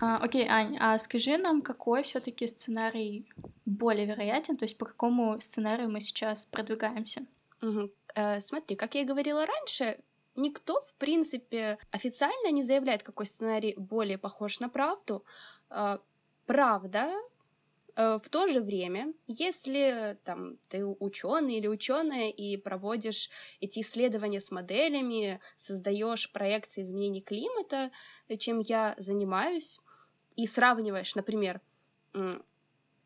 А, 0.00 0.18
окей, 0.18 0.46
Ань, 0.48 0.76
а 0.78 0.98
скажи 0.98 1.38
нам, 1.38 1.62
какой 1.62 2.02
все-таки 2.02 2.46
сценарий 2.46 3.32
более 3.64 4.06
вероятен, 4.06 4.56
то 4.56 4.64
есть 4.64 4.78
по 4.78 4.84
какому 4.84 5.40
сценарию 5.40 5.90
мы 5.90 6.00
сейчас 6.00 6.44
продвигаемся? 6.44 7.24
Угу. 7.62 7.90
Э, 8.14 8.40
смотри, 8.40 8.76
как 8.76 8.94
я 8.94 9.02
и 9.02 9.04
говорила 9.04 9.46
раньше, 9.46 9.98
никто, 10.36 10.80
в 10.80 10.94
принципе, 10.94 11.78
официально 11.90 12.50
не 12.50 12.62
заявляет, 12.62 13.02
какой 13.02 13.26
сценарий 13.26 13.74
более 13.76 14.18
похож 14.18 14.60
на 14.60 14.68
правду. 14.68 15.24
Э, 15.70 15.98
правда 16.46 17.10
в 17.96 18.28
то 18.30 18.46
же 18.46 18.60
время, 18.60 19.14
если 19.26 20.18
там, 20.24 20.58
ты 20.68 20.84
ученый 20.84 21.54
или 21.54 21.66
ученая 21.66 22.28
и 22.28 22.58
проводишь 22.58 23.30
эти 23.60 23.80
исследования 23.80 24.38
с 24.38 24.50
моделями, 24.50 25.40
создаешь 25.54 26.30
проекции 26.30 26.82
изменений 26.82 27.22
климата, 27.22 27.90
чем 28.38 28.58
я 28.58 28.94
занимаюсь, 28.98 29.80
и 30.36 30.46
сравниваешь, 30.46 31.14
например, 31.14 31.60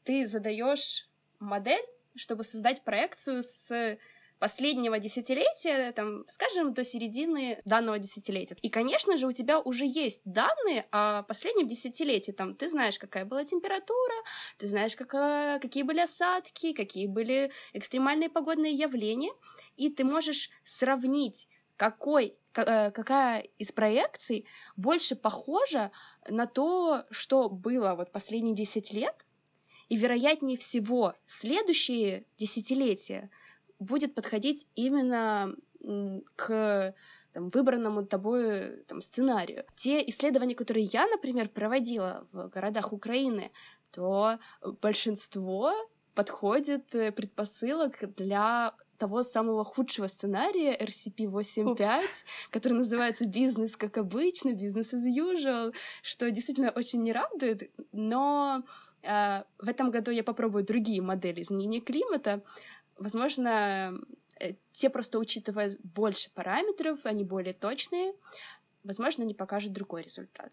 ты 0.04 0.26
задаешь 0.26 1.08
модель, 1.38 1.84
чтобы 2.16 2.44
создать 2.44 2.82
проекцию 2.82 3.42
с 3.42 3.98
последнего 4.40 4.98
десятилетия, 4.98 5.92
там, 5.92 6.24
скажем, 6.26 6.72
до 6.72 6.82
середины 6.82 7.60
данного 7.66 7.98
десятилетия. 7.98 8.56
И, 8.62 8.70
конечно 8.70 9.16
же, 9.18 9.26
у 9.26 9.32
тебя 9.32 9.60
уже 9.60 9.84
есть 9.86 10.22
данные 10.24 10.86
о 10.90 11.22
последнем 11.24 11.66
десятилетии. 11.66 12.32
Там, 12.32 12.54
ты 12.54 12.66
знаешь, 12.66 12.98
какая 12.98 13.26
была 13.26 13.44
температура, 13.44 14.14
ты 14.56 14.66
знаешь, 14.66 14.96
какая, 14.96 15.60
какие 15.60 15.82
были 15.82 16.00
осадки, 16.00 16.72
какие 16.72 17.06
были 17.06 17.52
экстремальные 17.74 18.30
погодные 18.30 18.72
явления, 18.72 19.32
и 19.76 19.90
ты 19.90 20.04
можешь 20.04 20.50
сравнить, 20.64 21.46
какой 21.80 22.36
э, 22.56 22.90
какая 22.90 23.40
из 23.56 23.72
проекций 23.72 24.44
больше 24.76 25.16
похожа 25.16 25.90
на 26.28 26.44
то, 26.44 27.06
что 27.10 27.48
было 27.48 27.94
вот 27.94 28.12
последние 28.12 28.54
10 28.54 28.92
лет, 28.92 29.24
и 29.88 29.96
вероятнее 29.96 30.58
всего 30.58 31.14
следующие 31.24 32.26
десятилетия 32.36 33.30
будет 33.78 34.14
подходить 34.14 34.68
именно 34.74 35.54
к 36.36 36.94
там, 37.32 37.48
выбранному 37.48 38.04
тобой 38.04 38.82
там, 38.86 39.00
сценарию. 39.00 39.64
Те 39.74 40.06
исследования, 40.10 40.54
которые 40.54 40.84
я, 40.84 41.06
например, 41.06 41.48
проводила 41.48 42.26
в 42.30 42.48
городах 42.48 42.92
Украины, 42.92 43.52
то 43.90 44.38
большинство 44.82 45.72
подходит 46.14 46.94
э, 46.94 47.10
предпосылок 47.10 48.14
для 48.16 48.74
того 49.00 49.22
самого 49.22 49.64
худшего 49.64 50.06
сценария 50.06 50.76
RCP-8.5, 50.76 51.76
который 52.50 52.74
называется 52.74 53.26
«Бизнес 53.26 53.76
как 53.76 53.98
обычно», 53.98 54.52
«Бизнес 54.52 54.94
as 54.94 55.06
usual», 55.08 55.74
что 56.02 56.30
действительно 56.30 56.70
очень 56.70 57.02
не 57.02 57.12
радует, 57.12 57.70
но 57.92 58.62
э, 59.02 59.42
в 59.58 59.68
этом 59.68 59.90
году 59.90 60.12
я 60.12 60.22
попробую 60.22 60.64
другие 60.64 61.02
модели 61.02 61.42
изменения 61.42 61.80
климата, 61.80 62.42
Возможно, 63.00 63.98
э, 64.38 64.52
те 64.72 64.90
просто 64.90 65.18
учитывают 65.18 65.80
больше 65.82 66.30
параметров, 66.34 67.06
они 67.06 67.24
более 67.24 67.54
точные. 67.54 68.12
Возможно, 68.84 69.24
они 69.24 69.32
покажут 69.32 69.72
другой 69.72 70.02
результат. 70.02 70.52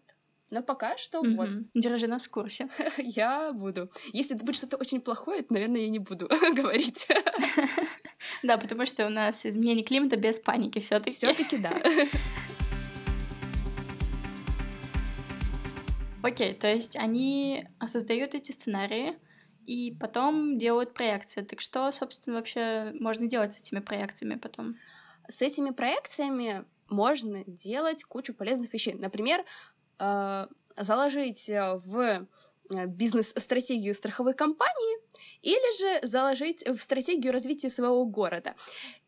Но 0.50 0.62
пока 0.62 0.96
что 0.96 1.20
mm-hmm. 1.20 1.36
вот. 1.36 1.50
Держи 1.74 2.06
нас 2.06 2.24
в 2.24 2.30
курсе. 2.30 2.68
я 2.98 3.50
буду. 3.52 3.90
Если 4.12 4.34
это 4.34 4.44
будет 4.44 4.56
что-то 4.56 4.78
очень 4.78 5.00
плохое, 5.00 5.42
то, 5.42 5.52
наверное, 5.52 5.82
я 5.82 5.88
не 5.88 5.98
буду 5.98 6.28
говорить. 6.54 7.06
да, 8.42 8.56
потому 8.56 8.86
что 8.86 9.06
у 9.06 9.10
нас 9.10 9.44
изменение 9.44 9.84
климата 9.84 10.16
без 10.16 10.40
паники 10.40 10.78
все-таки. 10.78 11.10
Все-таки 11.10 11.58
да. 11.58 11.82
Окей, 16.22 16.54
то 16.54 16.66
есть 16.66 16.96
они 16.96 17.66
создают 17.86 18.34
эти 18.34 18.50
сценарии, 18.50 19.16
и 19.66 19.94
потом 20.00 20.56
делают 20.56 20.94
проекции. 20.94 21.42
Так 21.42 21.60
что, 21.60 21.92
собственно, 21.92 22.36
вообще 22.36 22.94
можно 22.98 23.26
делать 23.26 23.52
с 23.52 23.60
этими 23.60 23.80
проекциями 23.80 24.36
потом? 24.36 24.76
С 25.28 25.42
этими 25.42 25.70
проекциями 25.70 26.64
можно 26.88 27.44
делать 27.46 28.02
кучу 28.04 28.32
полезных 28.32 28.72
вещей. 28.72 28.94
Например, 28.94 29.44
заложить 30.76 31.48
в 31.48 32.26
Э, 32.74 32.86
бизнес-стратегию 32.86 33.94
страховой 33.94 34.34
компании 34.34 34.98
или 35.40 35.78
же 35.78 36.06
заложить 36.06 36.66
в 36.66 36.78
стратегию 36.78 37.32
развития 37.32 37.70
своего 37.70 38.04
города. 38.04 38.54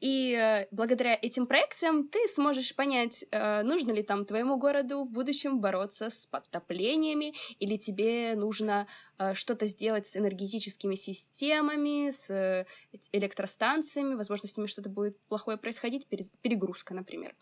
И 0.00 0.32
э, 0.32 0.66
благодаря 0.70 1.18
этим 1.20 1.46
проекциям 1.46 2.08
ты 2.08 2.26
сможешь 2.28 2.74
понять, 2.74 3.24
э, 3.30 3.62
нужно 3.62 3.92
ли 3.92 4.02
там 4.02 4.24
твоему 4.24 4.56
городу 4.56 5.04
в 5.04 5.10
будущем 5.10 5.60
бороться 5.60 6.08
с 6.08 6.26
подтоплениями, 6.26 7.34
или 7.58 7.76
тебе 7.76 8.34
нужно 8.34 8.86
что-то 9.34 9.66
сделать 9.66 10.06
с 10.06 10.16
энергетическими 10.16 10.94
системами, 10.94 12.10
с 12.10 12.66
электростанциями, 13.12 14.14
возможно, 14.14 14.48
с 14.48 14.56
ними 14.56 14.66
что-то 14.66 14.88
будет 14.88 15.20
плохое 15.28 15.58
происходить, 15.58 16.06
перегрузка, 16.06 16.94
например. 16.94 17.34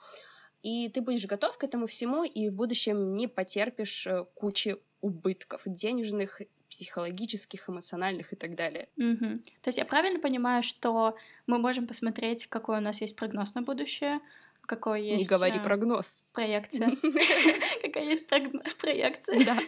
И 0.62 0.88
ты 0.88 1.00
будешь 1.00 1.26
готов 1.26 1.56
к 1.56 1.64
этому 1.64 1.86
всему, 1.86 2.24
и 2.24 2.48
в 2.48 2.56
будущем 2.56 3.14
не 3.14 3.28
потерпишь 3.28 4.08
кучи 4.34 4.76
убытков 5.00 5.62
денежных, 5.66 6.42
психологических, 6.68 7.68
эмоциональных 7.68 8.32
и 8.32 8.36
так 8.36 8.54
далее. 8.54 8.88
Угу. 8.96 9.38
То 9.62 9.68
есть 9.68 9.78
я 9.78 9.84
правильно 9.84 10.20
понимаю, 10.20 10.62
что 10.62 11.16
мы 11.46 11.58
можем 11.58 11.86
посмотреть, 11.86 12.46
какой 12.46 12.78
у 12.78 12.80
нас 12.80 13.00
есть 13.00 13.16
прогноз 13.16 13.54
на 13.54 13.62
будущее, 13.62 14.20
какой 14.66 15.02
есть... 15.02 15.18
Не 15.18 15.24
говори 15.24 15.58
а, 15.58 15.62
прогноз. 15.62 16.24
Проекция. 16.32 16.90
Какая 17.82 18.04
есть 18.04 18.28
проекция. 18.28 19.44
Да. 19.44 19.58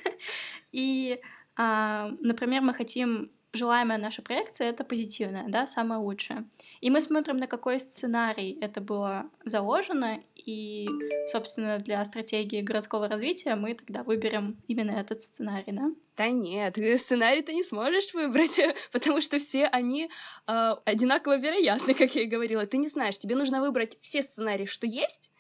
И, 0.73 1.21
а, 1.57 2.11
например, 2.21 2.61
мы 2.61 2.75
хотим 2.75 3.31
желаемая 3.53 3.99
наша 3.99 4.23
проекция— 4.23 4.69
это 4.71 4.85
позитивная, 4.85 5.45
да, 5.49 5.67
самая 5.67 5.99
лучшая. 5.99 6.45
И 6.81 6.91
мы 6.91 7.01
смотрим, 7.01 7.37
на 7.39 7.47
какой 7.47 7.81
сценарий 7.81 8.59
это 8.61 8.81
было 8.81 9.25
заложено, 9.45 10.21
и, 10.37 10.89
собственно, 11.31 11.79
для 11.79 12.05
стратегии 12.05 12.63
городского 12.63 13.09
развития 13.09 13.55
мы 13.57 13.75
тогда 13.75 14.03
выберем 14.03 14.57
именно 14.69 14.93
этот 14.93 15.23
сценарий, 15.23 15.73
да? 15.73 15.91
Да 16.17 16.29
нет, 16.29 16.77
сценарий 17.01 17.43
ты 17.43 17.55
не 17.55 17.65
сможешь 17.65 18.13
выбрать, 18.13 18.61
потому 18.93 19.21
что 19.21 19.39
все 19.39 19.67
они 19.67 20.11
э, 20.47 20.73
одинаково 20.85 21.39
вероятны, 21.39 21.95
как 21.99 22.15
я 22.15 22.23
и 22.23 22.27
говорила. 22.27 22.67
Ты 22.67 22.77
не 22.77 22.89
знаешь, 22.89 23.19
тебе 23.19 23.37
нужно 23.37 23.61
выбрать 23.61 23.97
все 24.01 24.23
сценарии, 24.23 24.67
что 24.67 24.87
есть, 24.87 25.31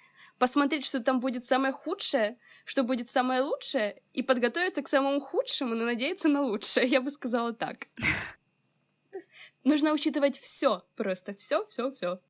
посмотреть, 0.40 0.86
что 0.86 1.00
там 1.00 1.20
будет 1.20 1.44
самое 1.44 1.72
худшее, 1.72 2.38
что 2.64 2.82
будет 2.82 3.08
самое 3.08 3.42
лучшее, 3.42 4.02
и 4.14 4.22
подготовиться 4.22 4.82
к 4.82 4.88
самому 4.88 5.20
худшему, 5.20 5.74
но 5.74 5.84
надеяться 5.84 6.28
на 6.28 6.40
лучшее. 6.40 6.86
Я 6.86 7.00
бы 7.02 7.10
сказала 7.10 7.52
так. 7.52 7.86
Нужно 9.64 9.92
учитывать 9.92 10.38
все, 10.40 10.82
просто 10.96 11.34
все, 11.36 11.64
все, 11.66 11.92
все. 11.92 12.20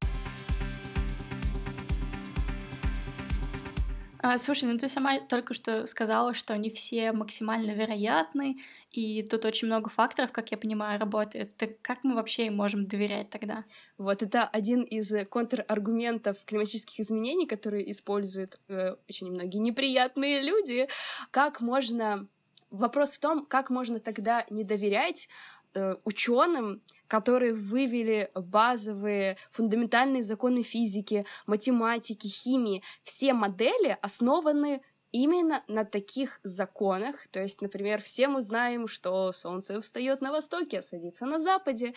А, 4.23 4.37
слушай, 4.37 4.65
ну 4.71 4.77
ты 4.77 4.89
сама 4.91 5.19
только 5.21 5.55
что 5.55 5.87
сказала, 5.87 6.35
что 6.35 6.53
они 6.53 6.69
все 6.69 7.13
максимально 7.13 7.71
вероятны, 7.71 8.59
и 8.91 9.23
тут 9.23 9.47
очень 9.47 9.67
много 9.67 9.89
факторов, 9.89 10.31
как 10.31 10.51
я 10.51 10.59
понимаю, 10.59 11.01
работает. 11.01 11.57
Так 11.57 11.81
как 11.81 12.05
мы 12.05 12.15
вообще 12.15 12.47
им 12.47 12.57
можем 12.57 12.87
доверять 12.87 13.31
тогда? 13.31 13.65
Вот 13.97 14.23
это 14.23 14.45
один 14.45 14.83
из 14.83 15.11
контраргументов 15.29 16.37
климатических 16.45 17.01
изменений, 17.01 17.47
которые 17.47 17.91
используют 17.91 18.61
э, 18.69 18.97
очень 19.09 19.31
многие 19.31 19.59
неприятные 19.59 20.43
люди. 20.43 20.89
Как 21.31 21.63
можно... 21.63 22.29
Вопрос 22.71 23.17
в 23.17 23.21
том, 23.21 23.47
как 23.47 23.69
можно 23.69 23.99
тогда 23.99 24.47
не 24.49 24.63
доверять 24.63 25.29
э, 25.75 25.97
ученым, 26.05 26.83
которые 27.07 27.55
вывели 27.55 28.31
базовые 28.35 29.37
фундаментальные 29.51 30.23
законы 30.23 30.63
физики, 30.63 31.25
математики, 31.47 32.29
химии. 32.29 32.83
Все 33.03 33.33
модели 33.33 33.99
основаны 34.03 34.83
именно 35.13 35.65
на 35.67 35.85
таких 35.85 36.39
законах. 36.45 37.27
То 37.29 37.43
есть, 37.43 37.63
например, 37.63 38.01
все 38.01 38.29
мы 38.29 38.43
знаем, 38.43 38.87
что 38.87 39.33
Солнце 39.33 39.81
встает 39.81 40.21
на 40.21 40.31
востоке, 40.31 40.79
а 40.79 40.83
садится 40.83 41.27
на 41.27 41.41
западе. 41.41 41.95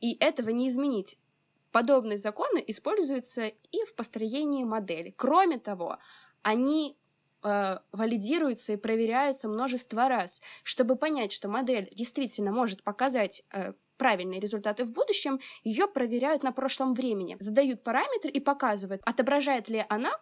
И 0.00 0.16
этого 0.20 0.50
не 0.50 0.68
изменить. 0.68 1.18
подобные 1.72 2.16
законы 2.16 2.64
используются 2.66 3.48
и 3.48 3.84
в 3.84 3.94
построении 3.94 4.64
модели. 4.64 5.12
Кроме 5.14 5.58
того, 5.58 5.98
они 6.40 6.96
э, 7.46 7.78
валидируются 7.92 8.72
и 8.72 8.76
проверяются 8.76 9.48
множество 9.48 10.08
раз, 10.08 10.42
чтобы 10.62 10.96
понять, 10.96 11.32
что 11.32 11.48
модель 11.48 11.88
действительно 11.92 12.52
может 12.52 12.82
показать 12.82 13.42
э, 13.52 13.72
правильные 13.96 14.40
результаты 14.40 14.84
в 14.84 14.92
будущем, 14.92 15.40
ее 15.64 15.86
проверяют 15.86 16.42
на 16.42 16.52
прошлом 16.52 16.94
времени, 16.94 17.36
задают 17.38 17.82
параметры 17.82 18.30
и 18.30 18.40
показывают, 18.40 19.02
отображает 19.04 19.68
ли 19.68 19.84
она 19.88 20.12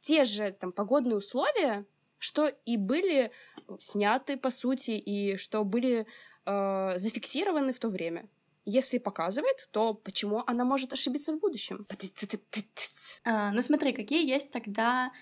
те 0.00 0.24
же 0.24 0.52
там 0.52 0.72
погодные 0.72 1.16
условия, 1.16 1.84
что 2.18 2.46
и 2.46 2.76
были 2.76 3.32
сняты 3.80 4.36
по 4.36 4.50
сути 4.50 4.92
и 4.92 5.36
что 5.36 5.64
были 5.64 6.06
э, 6.46 6.92
зафиксированы 6.96 7.72
в 7.72 7.78
то 7.78 7.88
время. 7.88 8.28
Если 8.64 8.98
показывает, 8.98 9.68
то 9.72 9.94
почему 9.94 10.42
она 10.46 10.64
может 10.64 10.92
ошибиться 10.92 11.32
в 11.32 11.40
будущем? 11.40 11.86
А, 13.24 13.50
ну 13.52 13.62
смотри, 13.62 13.92
какие 13.92 14.28
есть 14.28 14.50
тогда 14.50 15.12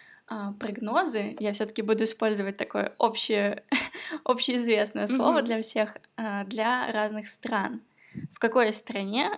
прогнозы, 0.58 1.36
я 1.38 1.52
все-таки 1.52 1.82
буду 1.82 2.04
использовать 2.04 2.56
такое 2.56 2.94
общее, 2.98 3.64
общеизвестное 4.24 5.06
слово 5.06 5.38
mm-hmm. 5.38 5.44
для 5.44 5.62
всех, 5.62 5.96
а, 6.16 6.44
для 6.44 6.92
разных 6.92 7.28
стран. 7.28 7.80
В 8.32 8.38
какой 8.38 8.72
стране, 8.72 9.30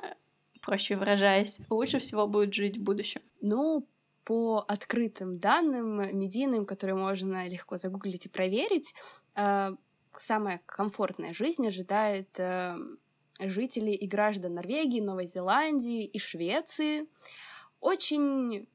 проще 0.61 0.97
выражаясь, 0.97 1.61
лучше 1.71 1.99
всего 1.99 2.27
будет 2.27 2.55
жить 2.55 2.79
в 2.79 2.83
будущем? 2.83 3.21
Ну, 3.41 3.87
по 4.25 4.65
открытым 4.67 5.35
данным 5.35 6.19
медийным, 6.19 6.65
которые 6.65 6.97
можно 6.97 7.49
легко 7.49 7.77
загуглить 7.77 8.27
и 8.27 8.29
проверить, 8.29 8.95
э, 9.35 9.75
самая 10.17 10.61
комфортная 10.67 11.33
жизнь 11.33 11.67
ожидает 11.67 12.39
жителей 13.49 13.95
и 13.95 14.07
граждан 14.07 14.55
Норвегии, 14.55 15.01
Новой 15.01 15.27
Зеландии 15.27 16.05
и 16.05 16.19
Швеции. 16.19 17.07
Очень 17.81 18.69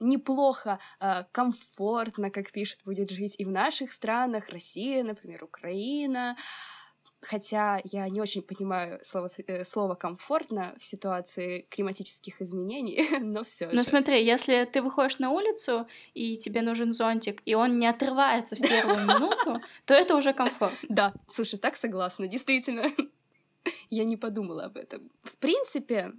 неплохо, 0.00 0.78
э, 1.00 1.24
комфортно, 1.32 2.30
как 2.30 2.50
пишут, 2.52 2.80
будет 2.84 3.10
жить 3.10 3.36
и 3.38 3.44
в 3.44 3.50
наших 3.50 3.92
странах, 3.92 4.48
Россия, 4.48 5.04
например, 5.04 5.44
Украина. 5.44 6.36
Хотя 7.22 7.80
я 7.84 8.08
не 8.08 8.18
очень 8.18 8.40
понимаю 8.40 8.98
слово, 9.02 9.28
э, 9.46 9.64
слово 9.64 9.94
комфортно 9.94 10.74
в 10.78 10.84
ситуации 10.84 11.66
климатических 11.70 12.40
изменений, 12.40 13.06
но 13.20 13.44
все 13.44 13.68
же. 13.68 13.76
Ну 13.76 13.84
смотри, 13.84 14.24
если 14.24 14.64
ты 14.64 14.80
выходишь 14.80 15.18
на 15.18 15.30
улицу 15.30 15.86
и 16.14 16.38
тебе 16.38 16.62
нужен 16.62 16.92
зонтик, 16.92 17.42
и 17.44 17.54
он 17.54 17.78
не 17.78 17.86
отрывается 17.86 18.56
в 18.56 18.60
первую 18.60 19.00
минуту, 19.00 19.60
то 19.84 19.94
это 19.94 20.16
уже 20.16 20.32
комфорт. 20.32 20.74
Да, 20.88 21.12
слушай, 21.26 21.58
так 21.58 21.76
согласна, 21.76 22.26
действительно. 22.26 22.90
Я 23.90 24.04
не 24.04 24.16
подумала 24.16 24.64
об 24.64 24.78
этом. 24.78 25.10
В 25.22 25.36
принципе, 25.36 26.12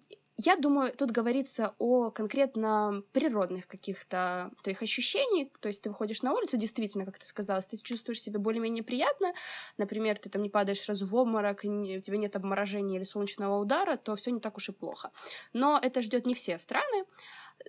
я 0.44 0.56
думаю, 0.56 0.92
тут 0.92 1.12
говорится 1.12 1.76
о 1.78 2.10
конкретно 2.10 3.04
природных 3.14 3.68
каких-то 3.68 4.52
твоих 4.64 4.82
ощущениях. 4.82 5.50
То 5.60 5.68
есть 5.68 5.84
ты 5.84 5.90
выходишь 5.90 6.24
на 6.24 6.34
улицу, 6.34 6.58
действительно, 6.58 7.06
как 7.06 7.20
ты 7.20 7.26
сказала, 7.26 7.62
ты 7.62 7.78
чувствуешь 7.78 8.22
себя 8.22 8.40
более-менее 8.40 8.84
приятно. 8.84 9.34
Например, 9.78 10.18
ты 10.18 10.30
там 10.30 10.42
не 10.42 10.50
падаешь 10.50 10.82
сразу 10.82 11.06
в 11.06 11.16
обморок, 11.16 11.60
у 11.64 12.02
тебя 12.02 12.18
нет 12.18 12.36
обморожения 12.36 12.98
или 12.98 13.04
солнечного 13.04 13.58
удара, 13.60 13.98
то 13.98 14.16
все 14.16 14.32
не 14.32 14.40
так 14.40 14.58
уж 14.58 14.70
и 14.70 14.72
плохо. 14.72 15.12
Но 15.54 15.80
это 15.82 16.02
ждет 16.02 16.26
не 16.26 16.34
все 16.34 16.58
страны. 16.60 17.06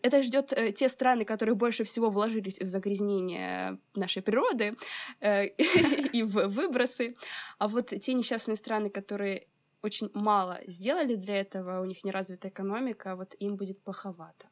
Это 0.03 0.23
ждет 0.23 0.53
э, 0.53 0.73
те 0.73 0.89
страны, 0.89 1.25
которые 1.25 1.55
больше 1.55 1.85
всего 1.85 2.09
вложились 2.09 2.59
в 2.59 2.67
загрязнение 2.67 3.79
нашей 3.95 4.23
природы 4.23 4.75
э, 5.21 5.47
и 6.13 6.23
в 6.23 6.49
выбросы. 6.49 7.15
А 7.59 7.69
вот 7.69 7.93
те 8.01 8.15
несчастные 8.15 8.57
страны, 8.57 8.89
которые 8.89 9.47
очень 9.83 10.11
мало 10.15 10.61
сделали 10.67 11.17
для 11.17 11.41
этого, 11.41 11.81
у 11.81 11.85
них 11.85 12.05
не 12.05 12.13
развита 12.13 12.49
экономика, 12.49 13.17
вот 13.17 13.35
им 13.41 13.57
будет 13.57 13.83
плоховато. 13.83 14.49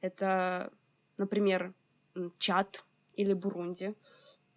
Это, 0.00 0.72
например, 1.16 1.74
Чад 2.38 2.84
или 3.14 3.32
Бурунди. 3.34 3.94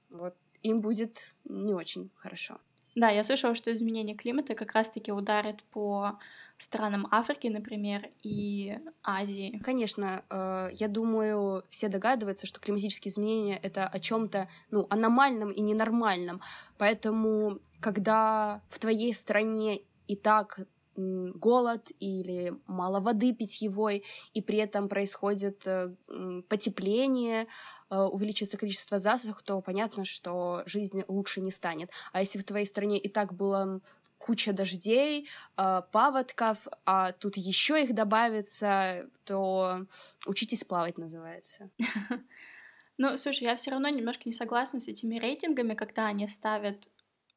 Вот 0.10 0.36
им 0.64 0.82
будет 0.82 1.36
не 1.46 1.74
очень 1.74 2.10
хорошо. 2.16 2.60
Да, 2.96 3.10
я 3.10 3.24
слышала, 3.24 3.56
что 3.56 3.72
изменение 3.72 4.16
климата 4.16 4.56
как 4.56 4.74
раз-таки 4.74 5.12
ударит 5.12 5.64
по 5.64 6.18
странам 6.58 7.08
Африки, 7.12 7.48
например, 7.48 8.10
и 8.24 8.78
Азии. 9.04 9.60
Конечно, 9.64 10.24
э, 10.30 10.70
я 10.74 10.88
думаю, 10.88 11.64
все 11.70 11.90
догадываются, 11.90 12.48
что 12.48 12.60
климатические 12.60 13.12
изменения 13.12 13.58
это 13.58 13.88
о 13.88 14.00
чем-то 14.00 14.48
ну, 14.72 14.88
аномальном 14.90 15.52
и 15.52 15.62
ненормальном. 15.62 16.42
Поэтому, 16.78 17.60
когда 17.80 18.62
в 18.68 18.80
твоей 18.80 19.14
стране 19.14 19.82
и 20.08 20.16
так 20.16 20.60
голод 20.96 21.92
или 22.00 22.54
мало 22.68 23.00
воды 23.00 23.34
питьевой, 23.34 24.04
и 24.34 24.42
при 24.42 24.58
этом 24.60 24.88
происходит 24.88 25.68
э, 25.68 25.94
потепление, 26.48 27.48
э, 27.90 28.00
увеличивается 28.00 28.58
количество 28.58 28.98
засух, 28.98 29.42
то 29.44 29.60
понятно, 29.62 30.06
что 30.06 30.64
жизнь 30.66 31.04
лучше 31.08 31.42
не 31.42 31.52
станет. 31.52 31.92
А 32.14 32.22
если 32.22 32.40
в 32.40 32.46
твоей 32.46 32.66
стране 32.66 32.98
и 32.98 33.10
так 33.10 33.34
было 33.34 33.82
куча 34.18 34.54
дождей, 34.54 35.28
э, 35.58 35.82
паводков, 35.92 36.68
а 36.86 37.12
тут 37.12 37.38
еще 37.38 37.84
их 37.84 37.94
добавится, 37.94 39.10
то 39.24 39.86
учитесь 40.26 40.64
плавать 40.64 40.98
называется. 40.98 41.70
Ну, 42.98 43.18
слушай, 43.18 43.44
я 43.44 43.58
все 43.58 43.72
равно 43.72 43.90
немножко 43.90 44.24
не 44.26 44.32
согласна 44.32 44.80
с 44.80 44.88
этими 44.88 45.20
рейтингами, 45.20 45.74
когда 45.74 46.06
они 46.06 46.30
ставят 46.30 46.88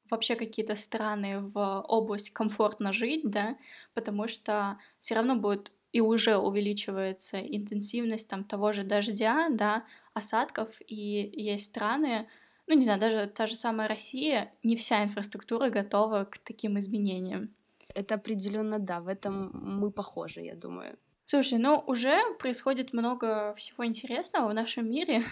вообще 0.08 0.36
какие-то 0.36 0.76
страны 0.76 1.40
в 1.40 1.80
область 1.88 2.30
комфортно 2.30 2.92
жить, 2.92 3.22
да, 3.24 3.56
потому 3.92 4.28
что 4.28 4.78
все 5.00 5.16
равно 5.16 5.34
будет 5.34 5.72
и 5.92 6.00
уже 6.00 6.36
увеличивается 6.36 7.40
интенсивность 7.40 8.28
там 8.28 8.44
того 8.44 8.72
же 8.72 8.84
дождя, 8.84 9.48
да, 9.50 9.84
осадков, 10.14 10.68
и 10.86 10.94
есть 10.94 11.66
страны, 11.66 12.28
ну, 12.68 12.74
не 12.74 12.84
знаю, 12.84 13.00
даже 13.00 13.26
та 13.26 13.46
же 13.46 13.56
самая 13.56 13.88
Россия, 13.88 14.52
не 14.62 14.76
вся 14.76 15.02
инфраструктура 15.02 15.70
готова 15.70 16.24
к 16.24 16.38
таким 16.38 16.78
изменениям. 16.78 17.50
Это 17.94 18.16
определенно 18.16 18.78
да, 18.78 19.00
в 19.00 19.08
этом 19.08 19.50
мы 19.52 19.90
похожи, 19.90 20.40
я 20.42 20.54
думаю. 20.54 20.96
Слушай, 21.24 21.58
ну 21.58 21.82
уже 21.86 22.18
происходит 22.38 22.92
много 22.92 23.54
всего 23.56 23.84
интересного 23.84 24.50
в 24.50 24.54
нашем 24.54 24.90
мире. 24.90 25.22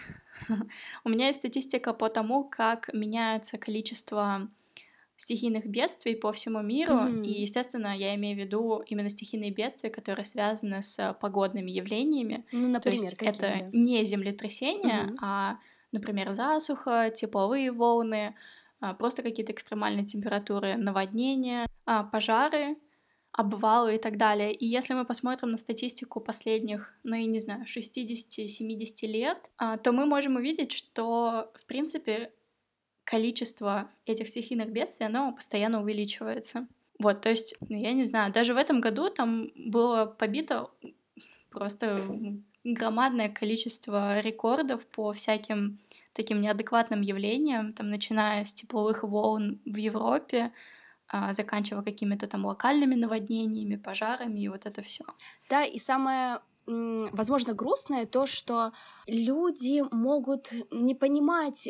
У 1.04 1.08
меня 1.08 1.28
есть 1.28 1.38
статистика 1.38 1.94
по 1.94 2.08
тому, 2.08 2.44
как 2.44 2.92
меняется 2.92 3.58
количество 3.58 4.48
стихийных 5.16 5.66
бедствий 5.66 6.14
по 6.14 6.32
всему 6.32 6.60
миру, 6.60 6.94
mm-hmm. 6.94 7.24
и, 7.24 7.40
естественно, 7.40 7.96
я 7.96 8.14
имею 8.14 8.36
в 8.36 8.40
виду 8.40 8.82
именно 8.86 9.08
стихийные 9.08 9.50
бедствия, 9.50 9.88
которые 9.88 10.26
связаны 10.26 10.82
с 10.82 11.16
погодными 11.20 11.70
явлениями. 11.70 12.44
Ну, 12.52 12.68
например, 12.68 13.12
То 13.12 13.24
есть 13.24 13.40
это 13.40 13.70
не 13.72 14.04
землетрясения, 14.04 15.06
mm-hmm. 15.06 15.18
а, 15.22 15.58
например, 15.92 16.32
засуха, 16.32 17.10
тепловые 17.10 17.72
волны, 17.72 18.34
а, 18.80 18.94
просто 18.94 19.22
какие-то 19.22 19.52
экстремальные 19.52 20.04
температуры, 20.04 20.76
наводнения, 20.76 21.66
а, 21.84 22.04
пожары, 22.04 22.76
обвалы 23.32 23.96
и 23.96 23.98
так 23.98 24.16
далее. 24.16 24.52
И 24.52 24.66
если 24.66 24.94
мы 24.94 25.04
посмотрим 25.04 25.50
на 25.50 25.56
статистику 25.58 26.20
последних, 26.20 26.94
ну, 27.04 27.14
я 27.16 27.26
не 27.26 27.38
знаю, 27.38 27.66
60-70 27.66 29.06
лет, 29.06 29.50
а, 29.58 29.76
то 29.76 29.92
мы 29.92 30.06
можем 30.06 30.36
увидеть, 30.36 30.72
что, 30.72 31.52
в 31.54 31.66
принципе, 31.66 32.32
количество 33.04 33.90
этих 34.06 34.28
стихийных 34.28 34.70
бедствий, 34.70 35.06
оно 35.06 35.32
постоянно 35.32 35.82
увеличивается. 35.82 36.66
Вот, 36.98 37.20
то 37.20 37.28
есть, 37.28 37.54
ну, 37.68 37.76
я 37.76 37.92
не 37.92 38.04
знаю, 38.04 38.32
даже 38.32 38.54
в 38.54 38.56
этом 38.56 38.80
году 38.80 39.10
там 39.10 39.48
было 39.54 40.06
побито 40.06 40.70
просто 41.50 42.00
громадное 42.74 43.28
количество 43.28 44.20
рекордов 44.20 44.86
по 44.86 45.12
всяким 45.12 45.78
таким 46.12 46.40
неадекватным 46.40 47.02
явлениям, 47.02 47.72
там, 47.72 47.90
начиная 47.90 48.44
с 48.44 48.54
тепловых 48.54 49.02
волн 49.02 49.60
в 49.64 49.76
Европе, 49.76 50.52
а, 51.08 51.32
заканчивая 51.32 51.82
какими-то 51.82 52.26
там 52.26 52.46
локальными 52.46 52.94
наводнениями, 52.94 53.76
пожарами 53.76 54.40
и 54.40 54.48
вот 54.48 54.66
это 54.66 54.82
все. 54.82 55.04
Да, 55.48 55.64
и 55.64 55.78
самое 55.78 56.40
возможно, 56.66 57.54
грустное 57.54 58.06
то, 58.06 58.26
что 58.26 58.72
люди 59.06 59.84
могут 59.92 60.52
не 60.70 60.94
понимать 60.94 61.68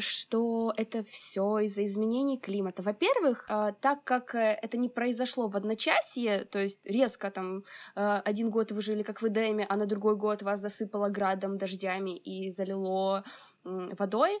что 0.00 0.72
это 0.76 1.02
все 1.02 1.60
из-за 1.60 1.84
изменений 1.84 2.38
климата. 2.38 2.82
Во-первых, 2.82 3.46
э, 3.48 3.72
так 3.80 4.04
как 4.04 4.34
э, 4.34 4.58
это 4.62 4.76
не 4.76 4.88
произошло 4.88 5.48
в 5.48 5.56
одночасье, 5.56 6.44
то 6.44 6.58
есть 6.58 6.86
резко 6.86 7.30
там 7.30 7.64
э, 7.94 8.20
один 8.24 8.50
год 8.50 8.72
вы 8.72 8.82
жили 8.82 9.02
как 9.02 9.22
в 9.22 9.28
Эдеме, 9.28 9.66
а 9.68 9.76
на 9.76 9.86
другой 9.86 10.16
год 10.16 10.42
вас 10.42 10.60
засыпало 10.60 11.08
градом, 11.08 11.58
дождями 11.58 12.16
и 12.16 12.50
залило 12.50 13.24
водой, 13.64 14.40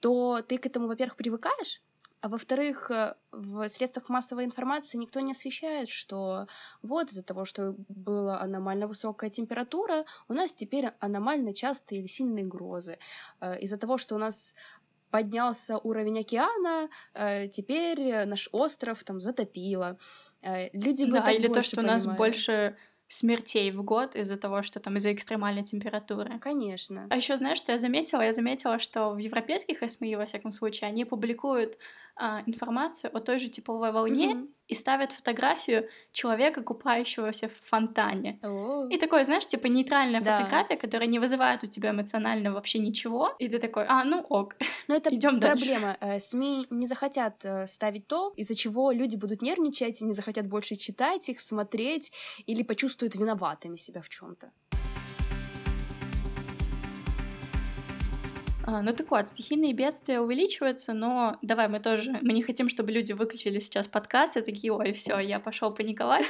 то 0.00 0.40
ты 0.46 0.58
к 0.58 0.66
этому, 0.66 0.88
во-первых, 0.88 1.16
привыкаешь, 1.16 1.82
а 2.20 2.28
во-вторых, 2.28 2.90
в 3.30 3.68
средствах 3.68 4.08
массовой 4.08 4.44
информации 4.44 4.98
никто 4.98 5.20
не 5.20 5.32
освещает, 5.32 5.88
что 5.88 6.48
вот 6.82 7.10
из-за 7.10 7.22
того, 7.22 7.44
что 7.44 7.76
была 7.88 8.40
аномально 8.40 8.88
высокая 8.88 9.30
температура, 9.30 10.04
у 10.28 10.32
нас 10.32 10.54
теперь 10.54 10.86
аномально 10.98 11.54
частые 11.54 12.00
или 12.00 12.08
сильные 12.08 12.44
грозы. 12.44 12.98
Из-за 13.60 13.76
того, 13.76 13.98
что 13.98 14.16
у 14.16 14.18
нас 14.18 14.56
поднялся 15.10 15.78
уровень 15.78 16.20
океана, 16.20 16.88
э, 17.14 17.48
теперь 17.48 18.26
наш 18.26 18.48
остров 18.52 19.04
там 19.04 19.20
затопило. 19.20 19.98
Э, 20.42 20.68
люди 20.72 21.04
бы 21.04 21.12
да, 21.12 21.30
или 21.30 21.48
то, 21.48 21.62
что 21.62 21.76
понимали. 21.76 22.00
у 22.00 22.06
нас 22.06 22.16
больше 22.16 22.76
смертей 23.08 23.70
в 23.72 23.82
год 23.82 24.14
из-за 24.14 24.36
того, 24.36 24.62
что 24.62 24.80
там 24.80 24.96
из-за 24.96 25.12
экстремальной 25.12 25.64
температуры. 25.64 26.38
Конечно. 26.38 27.06
А 27.08 27.16
еще 27.16 27.36
знаешь, 27.38 27.58
что 27.58 27.72
я 27.72 27.78
заметила? 27.78 28.20
Я 28.20 28.34
заметила, 28.34 28.78
что 28.78 29.10
в 29.10 29.18
европейских 29.18 29.78
СМИ, 29.90 30.16
во 30.16 30.26
всяком 30.26 30.52
случае, 30.52 30.88
они 30.88 31.06
публикуют 31.06 31.78
а, 32.18 32.42
информацию 32.46 33.10
о 33.16 33.20
той 33.20 33.38
же 33.38 33.48
тепловой 33.48 33.92
волне 33.92 34.32
mm-hmm. 34.32 34.50
и 34.66 34.74
ставят 34.74 35.12
фотографию 35.12 35.88
человека, 36.12 36.62
купающегося 36.62 37.48
в 37.48 37.68
фонтане. 37.68 38.38
Oh. 38.42 38.88
И 38.90 38.98
такое, 38.98 39.24
знаешь, 39.24 39.46
типа 39.46 39.66
нейтральная 39.66 40.20
Да. 40.20 40.36
фотография, 40.36 40.76
которая 40.76 41.08
не 41.08 41.18
вызывает 41.18 41.64
у 41.64 41.66
тебя 41.66 41.90
эмоционально 41.90 42.52
вообще 42.52 42.78
ничего. 42.78 43.34
И 43.38 43.48
ты 43.48 43.58
такой, 43.58 43.84
а, 43.86 44.04
ну 44.04 44.20
ок. 44.28 44.56
Но 44.88 44.96
это 44.96 45.10
Идем 45.14 45.38
дальше. 45.38 45.64
проблема. 45.64 45.96
Э, 46.00 46.18
СМИ 46.18 46.66
не 46.70 46.86
захотят 46.86 47.44
э, 47.44 47.66
ставить 47.66 48.06
то, 48.06 48.32
из-за 48.36 48.54
чего 48.54 48.90
люди 48.90 49.16
будут 49.16 49.42
нервничать, 49.42 50.00
не 50.00 50.12
захотят 50.12 50.46
больше 50.46 50.76
читать 50.76 51.28
их, 51.28 51.40
смотреть 51.40 52.12
или 52.46 52.62
почувствуют 52.62 53.14
виноватыми 53.14 53.76
себя 53.76 54.00
в 54.00 54.08
чем-то. 54.08 54.50
Ну 58.82 58.92
так 58.92 59.10
вот, 59.10 59.28
стихийные 59.28 59.72
бедствия 59.72 60.20
увеличиваются, 60.20 60.92
но 60.92 61.38
давай 61.42 61.68
мы 61.68 61.80
тоже, 61.80 62.18
мы 62.22 62.32
не 62.32 62.42
хотим, 62.42 62.68
чтобы 62.68 62.92
люди 62.92 63.12
выключили 63.12 63.60
сейчас 63.60 63.88
подкаст 63.88 64.36
и 64.36 64.42
такие, 64.42 64.72
ой, 64.72 64.92
все, 64.92 65.18
я 65.18 65.40
пошел 65.40 65.72
паниковать. 65.72 66.26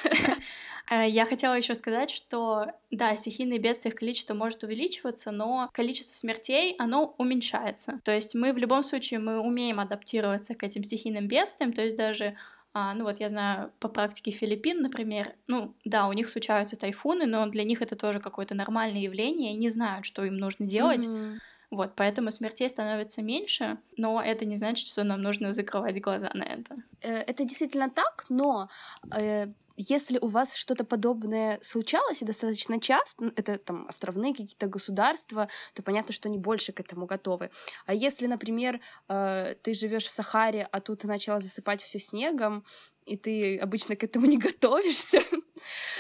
Э, 0.90 1.08
Я 1.08 1.26
хотела 1.26 1.54
еще 1.54 1.74
сказать, 1.74 2.10
что 2.10 2.66
да, 2.90 3.16
стихийные 3.16 3.58
бедствия, 3.58 3.90
их 3.90 3.96
количество 3.96 4.34
может 4.34 4.62
увеличиваться, 4.62 5.32
но 5.32 5.68
количество 5.72 6.14
смертей, 6.14 6.76
оно 6.78 7.14
уменьшается. 7.18 8.00
То 8.04 8.12
есть 8.12 8.34
мы 8.34 8.52
в 8.52 8.58
любом 8.58 8.84
случае, 8.84 9.20
мы 9.20 9.40
умеем 9.40 9.80
адаптироваться 9.80 10.54
к 10.54 10.62
этим 10.62 10.84
стихийным 10.84 11.26
бедствиям, 11.26 11.72
то 11.72 11.82
есть 11.82 11.96
даже 11.96 12.36
а, 12.72 12.94
ну 12.94 13.04
вот 13.04 13.18
я 13.18 13.28
знаю 13.28 13.72
по 13.80 13.88
практике 13.88 14.30
Филиппин, 14.30 14.80
например, 14.82 15.34
ну 15.46 15.74
да, 15.84 16.06
у 16.06 16.12
них 16.12 16.28
случаются 16.28 16.76
тайфуны, 16.76 17.26
но 17.26 17.46
для 17.46 17.64
них 17.64 17.82
это 17.82 17.96
тоже 17.96 18.20
какое-то 18.20 18.54
нормальное 18.54 19.00
явление, 19.00 19.54
и 19.54 19.56
не 19.56 19.70
знают, 19.70 20.04
что 20.04 20.24
им 20.24 20.36
нужно 20.36 20.66
делать. 20.66 21.06
Мгм. 21.06 21.40
Вот, 21.70 21.92
поэтому 21.96 22.30
смертей 22.30 22.68
становится 22.68 23.20
меньше, 23.22 23.78
но 23.96 24.22
это 24.22 24.46
не 24.46 24.56
значит, 24.56 24.88
что 24.88 25.04
нам 25.04 25.20
нужно 25.20 25.52
закрывать 25.52 26.00
глаза 26.00 26.30
на 26.32 26.44
это. 26.44 26.76
Э, 27.02 27.18
Это 27.26 27.44
действительно 27.44 27.90
так, 27.90 28.24
но 28.30 28.70
э, 29.14 29.48
если 29.76 30.18
у 30.18 30.26
вас 30.26 30.56
что-то 30.56 30.84
подобное 30.84 31.58
случалось 31.62 32.22
и 32.22 32.24
достаточно 32.24 32.80
часто, 32.80 33.32
это 33.36 33.58
там 33.58 33.86
островные 33.86 34.32
какие-то 34.32 34.66
государства, 34.66 35.48
то 35.74 35.82
понятно, 35.82 36.12
что 36.12 36.28
они 36.28 36.38
больше 36.38 36.72
к 36.72 36.80
этому 36.80 37.06
готовы. 37.06 37.50
А 37.86 37.92
если, 37.92 38.26
например, 38.26 38.80
э, 39.08 39.54
ты 39.62 39.74
живешь 39.74 40.06
в 40.06 40.10
Сахаре, 40.10 40.66
а 40.72 40.80
тут 40.80 41.04
начала 41.04 41.38
засыпать 41.38 41.82
все 41.82 41.98
снегом, 41.98 42.64
и 43.04 43.16
ты 43.16 43.58
обычно 43.58 43.94
к 43.94 44.02
этому 44.04 44.26
не 44.26 44.38
готовишься 44.38 45.22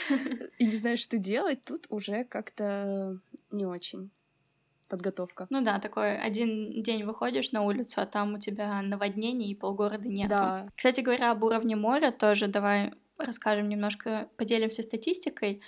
и 0.58 0.64
не 0.64 0.76
знаешь, 0.76 1.00
что 1.00 1.18
делать, 1.18 1.60
тут 1.66 1.86
уже 1.90 2.24
как-то 2.24 3.18
не 3.50 3.66
очень 3.66 4.10
подготовка. 4.88 5.46
Ну 5.50 5.62
да, 5.62 5.78
такой 5.78 6.18
один 6.18 6.82
день 6.82 7.04
выходишь 7.04 7.52
на 7.52 7.62
улицу, 7.62 8.00
а 8.00 8.06
там 8.06 8.34
у 8.34 8.38
тебя 8.38 8.80
наводнение 8.82 9.50
и 9.50 9.54
полгорода 9.54 10.08
нету. 10.08 10.30
Да. 10.30 10.68
Кстати 10.76 11.00
говоря, 11.00 11.30
об 11.30 11.44
уровне 11.44 11.76
моря 11.76 12.10
тоже 12.10 12.46
давай 12.46 12.92
расскажем 13.18 13.68
немножко, 13.68 14.28
поделимся 14.36 14.82
статистикой. 14.82 15.60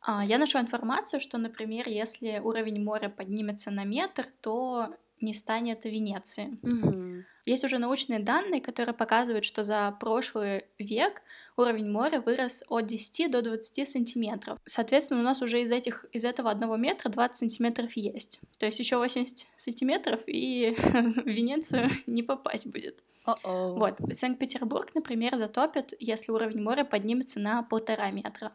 А, 0.00 0.24
Я 0.24 0.38
нашла 0.38 0.60
информацию, 0.60 1.20
что, 1.20 1.38
например, 1.38 1.88
если 1.88 2.40
уровень 2.42 2.82
моря 2.82 3.08
поднимется 3.08 3.70
на 3.70 3.84
метр, 3.84 4.26
то 4.40 4.94
не 5.20 5.34
станет 5.34 5.84
Венеции. 5.84 6.58
Мгм. 6.62 7.24
Есть 7.46 7.64
уже 7.64 7.78
научные 7.78 8.18
данные, 8.18 8.60
которые 8.60 8.94
показывают, 8.94 9.44
что 9.44 9.64
за 9.64 9.96
прошлый 9.98 10.64
век 10.78 11.22
уровень 11.56 11.90
моря 11.90 12.20
вырос 12.20 12.62
от 12.68 12.86
10 12.86 13.30
до 13.30 13.40
20 13.40 13.88
сантиметров. 13.88 14.58
Соответственно, 14.64 15.20
у 15.20 15.24
нас 15.24 15.40
уже 15.40 15.62
из, 15.62 15.72
этих, 15.72 16.04
из 16.12 16.24
этого 16.24 16.50
одного 16.50 16.76
метра 16.76 17.08
20 17.08 17.36
сантиметров 17.36 17.92
есть. 17.94 18.38
То 18.58 18.66
есть 18.66 18.78
еще 18.78 18.98
80 18.98 19.46
сантиметров, 19.56 20.20
и 20.26 20.76
в 20.76 21.26
Венецию 21.26 21.90
не 22.06 22.22
попасть 22.22 22.66
будет. 22.66 23.02
О-о. 23.24 23.74
Вот, 23.74 23.96
Санкт-Петербург, 24.12 24.90
например, 24.94 25.36
затопит, 25.36 25.94
если 26.00 26.32
уровень 26.32 26.62
моря 26.62 26.84
поднимется 26.84 27.40
на 27.40 27.62
полтора 27.62 28.10
метра. 28.10 28.52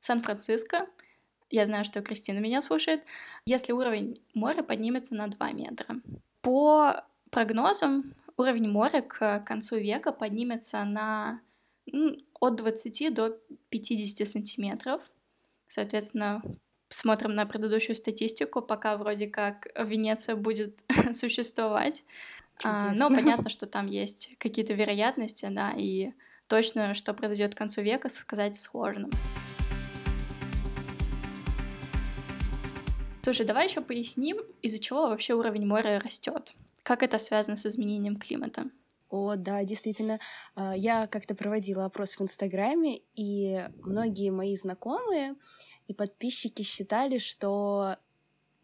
Сан-Франциско, 0.00 0.86
я 1.50 1.66
знаю, 1.66 1.84
что 1.84 2.02
Кристина 2.02 2.38
меня 2.38 2.60
слушает, 2.60 3.04
если 3.46 3.72
уровень 3.72 4.20
моря 4.34 4.62
поднимется 4.62 5.14
на 5.14 5.28
2 5.28 5.52
метра. 5.52 5.96
По 6.42 7.04
прогнозам, 7.30 8.12
уровень 8.36 8.68
моря 8.68 9.02
к 9.02 9.40
концу 9.40 9.76
века 9.76 10.12
поднимется 10.12 10.84
на 10.84 11.40
от 12.40 12.56
20 12.56 13.14
до 13.14 13.38
50 13.70 14.28
сантиметров. 14.28 15.02
Соответственно, 15.68 16.42
смотрим 16.88 17.34
на 17.34 17.46
предыдущую 17.46 17.96
статистику, 17.96 18.62
пока 18.62 18.96
вроде 18.96 19.26
как 19.26 19.68
Венеция 19.78 20.36
будет 20.36 20.84
существовать. 21.12 22.04
А, 22.64 22.92
но 22.92 23.08
понятно, 23.08 23.50
что 23.50 23.66
там 23.66 23.86
есть 23.86 24.30
какие-то 24.38 24.74
вероятности, 24.74 25.46
да, 25.50 25.72
и 25.76 26.12
точно, 26.48 26.94
что 26.94 27.14
произойдет 27.14 27.54
к 27.54 27.58
концу 27.58 27.82
века, 27.82 28.08
сказать 28.08 28.56
сложно. 28.56 29.08
Слушай, 33.28 33.44
давай 33.44 33.68
еще 33.68 33.82
поясним, 33.82 34.38
из-за 34.62 34.78
чего 34.78 35.02
вообще 35.02 35.34
уровень 35.34 35.66
моря 35.66 36.00
растет. 36.02 36.54
Как 36.82 37.02
это 37.02 37.18
связано 37.18 37.58
с 37.58 37.66
изменением 37.66 38.16
климата? 38.16 38.70
О, 39.10 39.34
да, 39.36 39.64
действительно. 39.64 40.18
А, 40.54 40.74
Я 40.74 41.06
как-то 41.06 41.34
проводила 41.34 41.84
опрос 41.84 42.14
в 42.14 42.22
Инстаграме, 42.22 43.02
и 43.14 43.66
многие 43.82 44.30
мои 44.30 44.56
знакомые 44.56 45.34
и 45.88 45.92
подписчики 45.92 46.62
считали, 46.62 47.18
что 47.18 47.96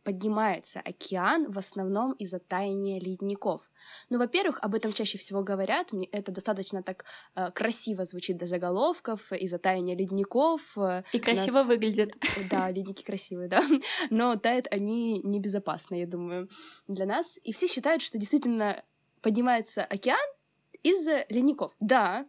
поднимается 0.04 0.80
океан 0.80 1.50
в 1.50 1.58
основном 1.58 2.12
из-за 2.12 2.38
таяния 2.38 3.00
ледников. 3.00 3.70
Ну, 4.10 4.18
во-первых, 4.18 4.58
об 4.62 4.74
этом 4.74 4.92
чаще 4.92 5.18
всего 5.18 5.42
говорят, 5.42 5.92
мне 5.92 6.06
это 6.06 6.30
достаточно 6.30 6.82
так 6.82 7.04
э, 7.34 7.50
красиво 7.52 8.04
звучит 8.04 8.36
до 8.36 8.46
заголовков, 8.46 9.32
из-за 9.32 9.58
таяния 9.58 9.96
ледников. 9.96 10.76
э, 10.78 11.02
И 11.12 11.18
красиво 11.18 11.56
нас- 11.58 11.66
выглядит. 11.66 12.12
Да, 12.50 12.70
ледники 12.70 13.02
красивые, 13.02 13.48
да. 13.48 13.62
Но 14.10 14.36
тают 14.36 14.66
они 14.70 15.20
небезопасно, 15.22 15.94
я 15.96 16.06
думаю, 16.06 16.48
для 16.86 17.06
нас. 17.06 17.38
И 17.42 17.52
все 17.52 17.66
считают, 17.66 18.02
что 18.02 18.18
действительно 18.18 18.82
поднимается 19.22 19.82
океан 19.84 20.18
из-за 20.82 21.24
ледников. 21.30 21.72
Да, 21.80 22.26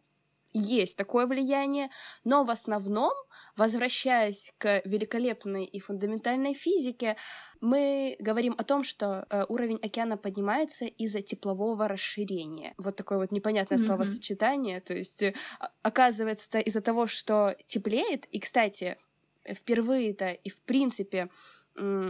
есть 0.58 0.98
такое 0.98 1.28
влияние, 1.28 1.90
но 2.24 2.44
в 2.44 2.50
основном, 2.50 3.12
возвращаясь 3.58 4.54
к 4.58 4.82
великолепной 4.86 5.66
и 5.66 5.80
фундаментальной 5.80 6.54
физике, 6.54 7.18
мы 7.62 8.16
говорим 8.20 8.56
о 8.58 8.64
том, 8.64 8.84
что 8.84 9.26
э, 9.30 9.46
уровень 9.50 9.80
океана 9.84 10.18
поднимается 10.18 10.86
из-за 10.86 11.22
теплового 11.22 11.88
расширения. 11.88 12.74
Вот 12.78 12.96
такое 12.96 13.18
вот 13.18 13.32
непонятное 13.32 13.78
Мгм. 13.78 13.88
словосочетание. 13.88 14.80
То 14.82 14.94
есть, 14.94 15.24
э, 15.24 15.34
оказывается, 15.82 16.60
из-за 16.60 16.82
того, 16.82 17.08
что 17.08 17.56
теплеет. 17.66 18.26
И, 18.28 18.40
кстати, 18.40 18.98
впервые-то 19.48 20.30
и 20.32 20.50
в 20.50 20.62
принципе 20.64 21.30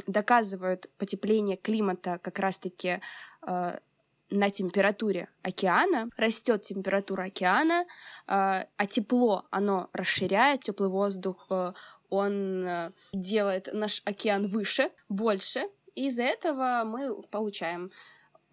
доказывают 0.08 0.89
потепление 0.97 1.58
климата 1.58 2.19
как 2.21 2.38
раз-таки 2.39 3.01
э, 3.47 3.77
на 4.29 4.49
температуре 4.49 5.29
океана, 5.43 6.09
растет 6.17 6.63
температура 6.63 7.23
океана, 7.23 7.81
э, 7.81 7.85
а 8.27 8.88
тепло, 8.89 9.45
оно 9.51 9.89
расширяет, 9.93 10.61
теплый 10.61 10.89
воздух, 10.89 11.47
э, 11.49 11.73
он 12.09 12.67
э, 12.67 12.91
делает 13.13 13.69
наш 13.73 14.01
океан 14.05 14.47
выше, 14.47 14.89
больше, 15.09 15.67
и 15.95 16.07
из-за 16.07 16.23
этого 16.23 16.83
мы 16.85 17.21
получаем 17.23 17.91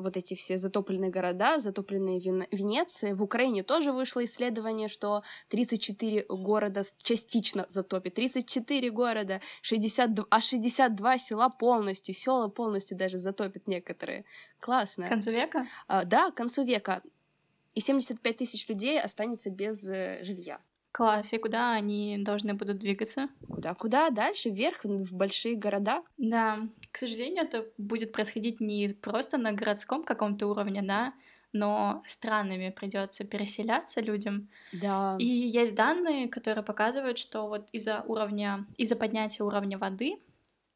вот 0.02 0.16
эти 0.16 0.34
все 0.34 0.58
затопленные 0.58 1.10
города, 1.10 1.58
затопленные 1.58 2.20
Вен- 2.20 2.46
Венеции. 2.50 3.12
В 3.12 3.22
Украине 3.22 3.62
тоже 3.62 3.92
вышло 3.92 4.24
исследование, 4.24 4.88
что 4.88 5.22
34 5.48 6.26
города 6.28 6.82
частично 7.02 7.66
затопит. 7.68 8.14
34 8.14 8.90
города, 8.90 9.40
62, 9.62 10.26
а 10.28 10.40
62 10.40 11.18
села 11.18 11.48
полностью, 11.48 12.14
села 12.14 12.48
полностью 12.48 12.96
даже 12.96 13.18
затопит 13.18 13.68
некоторые. 13.68 14.24
Классно. 14.60 15.06
К 15.06 15.10
концу 15.10 15.30
века? 15.30 15.66
А, 15.86 16.04
да, 16.04 16.30
к 16.30 16.34
концу 16.34 16.64
века. 16.64 17.02
И 17.74 17.80
75 17.80 18.36
тысяч 18.36 18.68
людей 18.68 19.00
останется 19.00 19.50
без 19.50 19.88
э, 19.88 20.22
жилья. 20.22 20.60
Класс. 20.92 21.32
И 21.32 21.38
куда 21.38 21.72
они 21.72 22.18
должны 22.18 22.52
будут 22.52 22.78
двигаться? 22.78 23.28
Куда-куда? 23.48 24.10
Дальше, 24.10 24.50
вверх, 24.50 24.84
в 24.84 25.14
большие 25.14 25.56
города. 25.56 26.02
Да, 26.18 26.60
к 26.90 26.98
сожалению, 26.98 27.44
это 27.44 27.66
будет 27.78 28.12
происходить 28.12 28.60
не 28.60 28.88
просто 28.88 29.38
на 29.38 29.52
городском 29.52 30.04
каком-то 30.04 30.46
уровне, 30.46 30.82
да, 30.82 31.14
но 31.52 32.02
странами 32.06 32.70
придется 32.70 33.24
переселяться 33.24 34.02
людям. 34.02 34.48
Да. 34.72 35.16
И 35.18 35.26
есть 35.26 35.74
данные, 35.74 36.28
которые 36.28 36.62
показывают, 36.62 37.18
что 37.18 37.48
вот 37.48 37.68
из-за 37.72 38.02
уровня, 38.06 38.66
из-за 38.76 38.96
поднятия 38.96 39.44
уровня 39.44 39.78
воды 39.78 40.18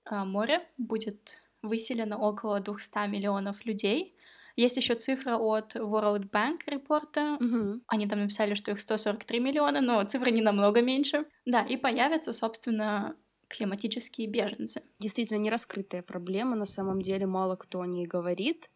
а, 0.05 0.25
море 0.25 0.67
будет 0.79 1.43
выселено 1.61 2.19
около 2.19 2.61
200 2.61 3.09
миллионов 3.09 3.65
людей. 3.67 4.16
Есть 4.57 4.79
еще 4.79 4.95
цифра 4.95 5.37
от 5.37 5.77
World 5.77 6.31
Bank 6.31 6.61
репорта. 6.67 7.37
Мгм. 7.41 7.83
Они 7.87 8.09
там 8.09 8.21
написали, 8.21 8.55
что 8.55 8.71
их 8.73 8.81
143 8.81 9.39
миллиона, 9.39 9.81
но 9.83 10.03
цифра 10.05 10.31
не 10.31 10.41
намного 10.41 10.81
меньше. 10.81 11.27
Да, 11.45 11.63
и 11.63 11.77
появятся, 11.77 12.33
собственно, 12.33 13.15
климатические 13.49 14.27
беженцы. 14.27 14.83
Действительно, 14.99 15.39
нераскрытая 15.39 16.03
проблема, 16.03 16.57
на 16.57 16.67
самом 16.67 17.01
деле 17.01 17.27
мало 17.27 17.57
кто 17.57 17.83
о 17.83 17.87
ней 17.87 18.07
говорит, 18.07 18.71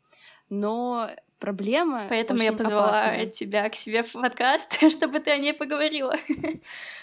но 0.50 1.08
проблема 1.38 2.06
Поэтому 2.08 2.42
я 2.42 2.52
позвала 2.52 2.90
опасная. 2.90 3.26
тебя 3.26 3.68
к 3.68 3.74
себе 3.74 4.02
в 4.02 4.12
подкаст, 4.12 4.78
чтобы 4.90 5.20
ты 5.20 5.30
о 5.30 5.38
ней 5.38 5.54
поговорила. 5.54 6.16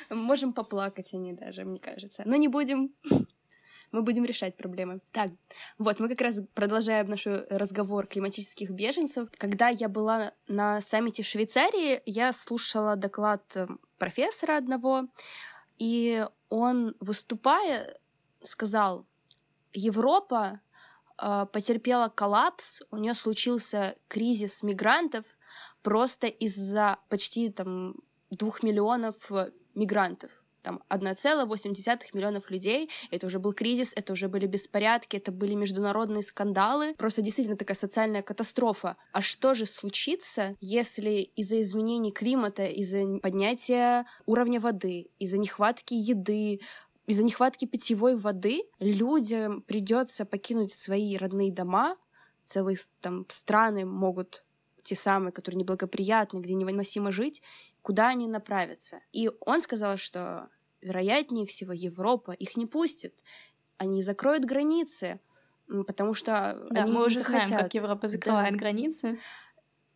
Можем 0.09 0.53
поплакать 0.53 1.13
о 1.13 1.17
ней 1.17 1.33
даже, 1.33 1.65
мне 1.65 1.79
кажется. 1.79 2.23
Но 2.25 2.35
не 2.35 2.47
будем. 2.47 2.93
Мы 3.91 4.01
будем 4.01 4.25
решать 4.25 4.57
проблемы. 4.57 4.99
Так, 5.11 5.31
вот, 5.77 5.99
мы 5.99 6.09
как 6.09 6.21
раз 6.21 6.39
продолжаем 6.53 7.07
наш 7.07 7.25
разговор 7.25 8.05
климатических 8.07 8.71
беженцев. 8.71 9.29
Когда 9.37 9.69
я 9.69 9.87
была 9.87 10.33
на 10.47 10.81
саммите 10.81 11.23
в 11.23 11.25
Швейцарии, 11.25 12.01
я 12.05 12.33
слушала 12.33 12.95
доклад 12.95 13.43
э, 13.55 13.67
профессора 13.97 14.57
одного, 14.57 15.07
и 15.77 16.25
он, 16.49 16.95
выступая, 16.99 17.97
сказал, 18.39 19.05
Европа 19.73 20.59
э, 21.21 21.45
потерпела 21.51 22.09
коллапс, 22.09 22.81
у 22.91 22.97
нее 22.97 23.13
случился 23.13 23.95
кризис 24.07 24.63
мигрантов 24.63 25.25
просто 25.81 26.27
из-за 26.27 26.97
почти 27.09 27.49
там 27.49 27.95
двух 28.29 28.63
миллионов 28.63 29.31
э, 29.31 29.51
мигрантов. 29.75 30.43
Там 30.67 30.83
1,8 30.89 31.99
миллионов 32.11 32.51
людей. 32.51 32.89
Это 33.09 33.27
уже 33.27 33.39
был 33.39 33.53
кризис, 33.53 33.93
это 33.95 34.11
уже 34.11 34.27
были 34.27 34.47
беспорядки, 34.47 35.15
это 35.15 35.31
были 35.31 35.53
международные 35.53 36.21
скандалы. 36.21 36.93
Просто 36.95 37.21
действительно 37.21 37.55
такая 37.55 37.77
социальная 37.77 38.21
катастрофа. 38.21 38.97
А 39.13 39.21
что 39.21 39.53
же 39.53 39.65
случится, 39.65 40.57
если 40.59 41.31
из-за 41.37 41.61
изменений 41.61 42.11
климата, 42.11 42.65
из-за 42.65 43.17
поднятия 43.19 44.05
уровня 44.25 44.59
воды, 44.59 45.07
из-за 45.19 45.37
нехватки 45.37 45.93
еды, 45.93 46.59
из-за 47.05 47.23
нехватки 47.23 47.63
питьевой 47.63 48.17
воды 48.17 48.63
людям 48.79 49.61
придется 49.61 50.25
покинуть 50.25 50.73
свои 50.73 51.15
родные 51.15 51.53
дома, 51.53 51.95
целые 52.43 52.75
там 52.99 53.25
страны 53.29 53.85
могут 53.85 54.43
те 54.83 54.95
самые, 54.95 55.31
которые 55.31 55.59
неблагоприятны, 55.59 56.39
где 56.39 56.55
невыносимо 56.55 57.13
жить, 57.13 57.41
куда 57.81 58.09
они 58.09 58.27
направятся. 58.27 58.99
И 59.13 59.31
он 59.39 59.61
сказал, 59.61 59.95
что 59.95 60.49
вероятнее 60.81 61.45
всего 61.45 61.73
Европа 61.73 62.31
их 62.31 62.55
не 62.57 62.65
пустит, 62.65 63.23
они 63.77 64.01
закроют 64.01 64.45
границы, 64.45 65.19
потому 65.85 66.13
что 66.13 66.65
Да, 66.71 66.83
они 66.83 66.91
мы 66.93 67.05
уже 67.05 67.19
знаем, 67.19 67.45
захотят. 67.45 67.63
как 67.65 67.73
Европа 67.73 68.07
закрывает 68.07 68.53
Да. 68.53 68.59
границы. 68.59 69.19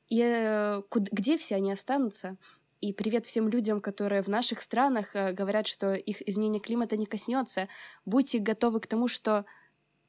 И 0.09 0.21
э, 0.21 0.81
куд- 0.89 1.09
где 1.11 1.37
все 1.37 1.55
они 1.55 1.71
останутся? 1.71 2.37
И 2.81 2.93
привет 2.93 3.25
всем 3.25 3.47
людям, 3.47 3.79
которые 3.79 4.21
в 4.21 4.27
наших 4.27 4.59
странах 4.61 5.15
э, 5.15 5.31
говорят, 5.33 5.67
что 5.67 5.93
их 5.93 6.27
изменение 6.27 6.59
климата 6.61 6.97
не 6.97 7.05
коснется. 7.05 7.67
Будьте 8.05 8.39
готовы 8.39 8.79
к 8.81 8.87
тому, 8.87 9.07
что 9.07 9.45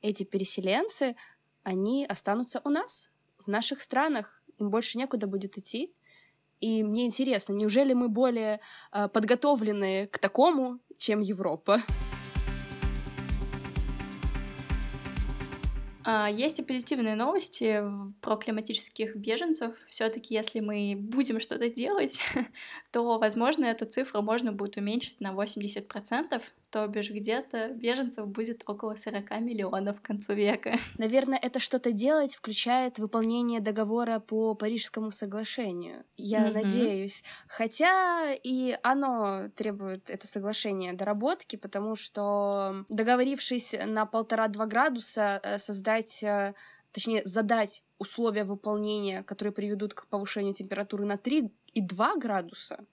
эти 0.01 0.25
переселенцы, 0.25 1.15
они 1.63 2.05
останутся 2.05 2.61
у 2.65 2.71
нас, 2.71 3.13
в 3.39 3.49
наших 3.49 3.81
странах. 3.83 4.43
Им 4.59 4.71
больше 4.71 4.99
некуда 4.99 5.27
будет 5.27 5.57
идти. 5.59 5.93
И 6.63 6.85
мне 6.85 7.07
интересно, 7.07 7.55
неужели 7.55 7.93
мы 7.93 8.09
более 8.09 8.61
э, 8.93 9.09
подготовлены 9.09 10.07
к 10.07 10.19
такому, 10.19 10.79
чем 10.97 11.19
Европа? 11.19 11.83
А, 16.05 16.31
Есть 16.31 16.61
и 16.61 16.63
позитивные 16.63 17.17
новости 17.17 17.83
про 18.21 18.37
климатических 18.37 19.17
беженцев. 19.17 19.75
Все-таки, 19.89 20.35
если 20.35 20.61
мы 20.61 20.95
будем 20.97 21.41
что-то 21.41 21.69
делать, 21.69 22.21
то, 22.93 23.19
возможно, 23.19 23.65
эту 23.65 23.85
цифру 23.85 24.23
можно 24.23 24.53
будет 24.53 24.77
уменьшить 24.77 25.21
на 25.21 25.33
80%, 25.33 26.43
то 26.73 26.87
бишь 26.89 27.11
где-то 27.11 27.69
беженцев 27.69 28.27
будет 28.27 28.63
около 28.67 28.97
40 28.97 29.31
миллионов 29.41 30.01
к 30.01 30.07
концу 30.07 30.33
века. 30.33 30.79
Наверное, 30.99 31.39
это 31.39 31.61
что-то 31.61 31.93
делать 31.93 32.35
включает 32.35 32.99
выполнение 32.99 33.61
договора 33.61 34.21
по 34.21 34.55
Парижскому 34.55 35.13
соглашению. 35.13 36.05
Я 36.17 36.45
Мгм. 36.47 36.55
надеюсь. 36.55 37.25
Хотя 37.47 38.33
и 38.33 38.77
оно 38.83 39.51
требует, 39.55 40.09
это 40.09 40.27
соглашение, 40.27 40.95
доработки, 40.95 41.57
потому 41.57 41.95
что 41.95 42.87
договорившись 42.89 43.75
на 43.87 44.07
полтора-два 44.07 44.65
градуса 44.65 45.41
э, 45.43 45.59
создать 45.59 46.23
э, 46.23 46.55
точнее, 46.93 47.23
задать 47.27 47.83
условия 47.99 48.45
выполнения, 48.45 49.23
которые 49.25 49.53
приведут 49.53 49.93
к 49.93 50.07
повышению 50.07 50.55
температуры 50.55 51.05
на 51.05 51.19
3 51.19 51.53
и 51.75 51.83
2 51.83 52.17
градуса, 52.17 52.85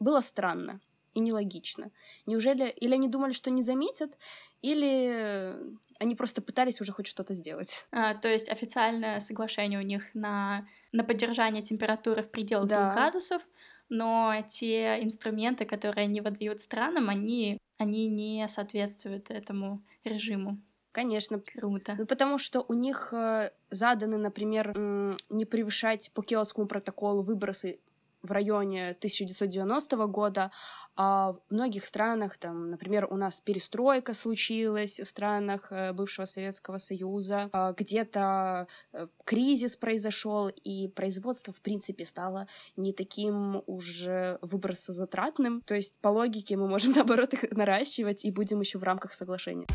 было 0.00 0.20
странно 0.20 0.80
и 1.14 1.20
нелогично. 1.20 1.90
Неужели... 2.26 2.68
Или 2.68 2.94
они 2.94 3.08
думали, 3.08 3.32
что 3.32 3.50
не 3.50 3.62
заметят, 3.62 4.18
или 4.62 5.54
они 5.98 6.14
просто 6.16 6.42
пытались 6.42 6.80
уже 6.80 6.92
хоть 6.92 7.06
что-то 7.06 7.34
сделать. 7.34 7.86
А, 7.92 8.14
то 8.14 8.28
есть 8.28 8.48
официальное 8.48 9.20
соглашение 9.20 9.78
у 9.78 9.82
них 9.82 10.14
на, 10.14 10.66
на 10.92 11.04
поддержание 11.04 11.62
температуры 11.62 12.22
в 12.22 12.30
пределах 12.30 12.66
Да. 12.66 12.86
2 12.86 12.94
градусов, 12.94 13.42
но 13.88 14.34
те 14.48 14.98
инструменты, 15.02 15.64
которые 15.64 16.04
они 16.04 16.20
выдают 16.20 16.60
странам, 16.60 17.08
они, 17.10 17.58
они 17.78 18.08
не 18.08 18.46
соответствуют 18.48 19.30
этому 19.30 19.84
режиму. 20.04 20.58
Конечно. 20.92 21.40
Круто. 21.40 21.94
Ну, 21.98 22.06
потому 22.06 22.38
что 22.38 22.64
у 22.68 22.72
них 22.72 23.12
э, 23.12 23.50
заданы, 23.70 24.16
например, 24.16 24.72
м, 24.76 25.16
не 25.28 25.44
превышать 25.44 26.10
по 26.14 26.22
Киотскому 26.22 26.66
протоколу 26.68 27.22
выбросы 27.22 27.80
в 28.24 28.32
районе 28.32 28.90
1990 28.90 30.06
года, 30.06 30.50
а 30.96 31.32
в 31.32 31.40
многих 31.50 31.84
странах, 31.84 32.36
там, 32.38 32.70
например, 32.70 33.06
у 33.10 33.16
нас 33.16 33.40
перестройка 33.40 34.14
случилась 34.14 35.00
в 35.00 35.06
странах 35.06 35.66
э, 35.70 35.92
бывшего 35.92 36.24
Советского 36.24 36.78
Союза, 36.78 37.50
а 37.52 37.72
где-то 37.72 38.66
э, 38.92 39.08
кризис 39.24 39.76
произошел, 39.76 40.48
и 40.48 40.88
производство, 40.88 41.52
в 41.52 41.60
принципе, 41.60 42.04
стало 42.04 42.46
не 42.76 42.92
таким 42.92 43.62
уже 43.66 44.38
выбросозатратным. 44.40 45.62
То 45.62 45.74
есть, 45.74 45.96
по 46.00 46.08
логике, 46.08 46.56
мы 46.56 46.68
можем, 46.68 46.92
наоборот, 46.96 47.34
их 47.34 47.50
наращивать 47.50 48.24
и 48.24 48.30
будем 48.30 48.60
еще 48.60 48.78
в 48.78 48.84
рамках 48.84 49.12
соглашения. 49.14 49.66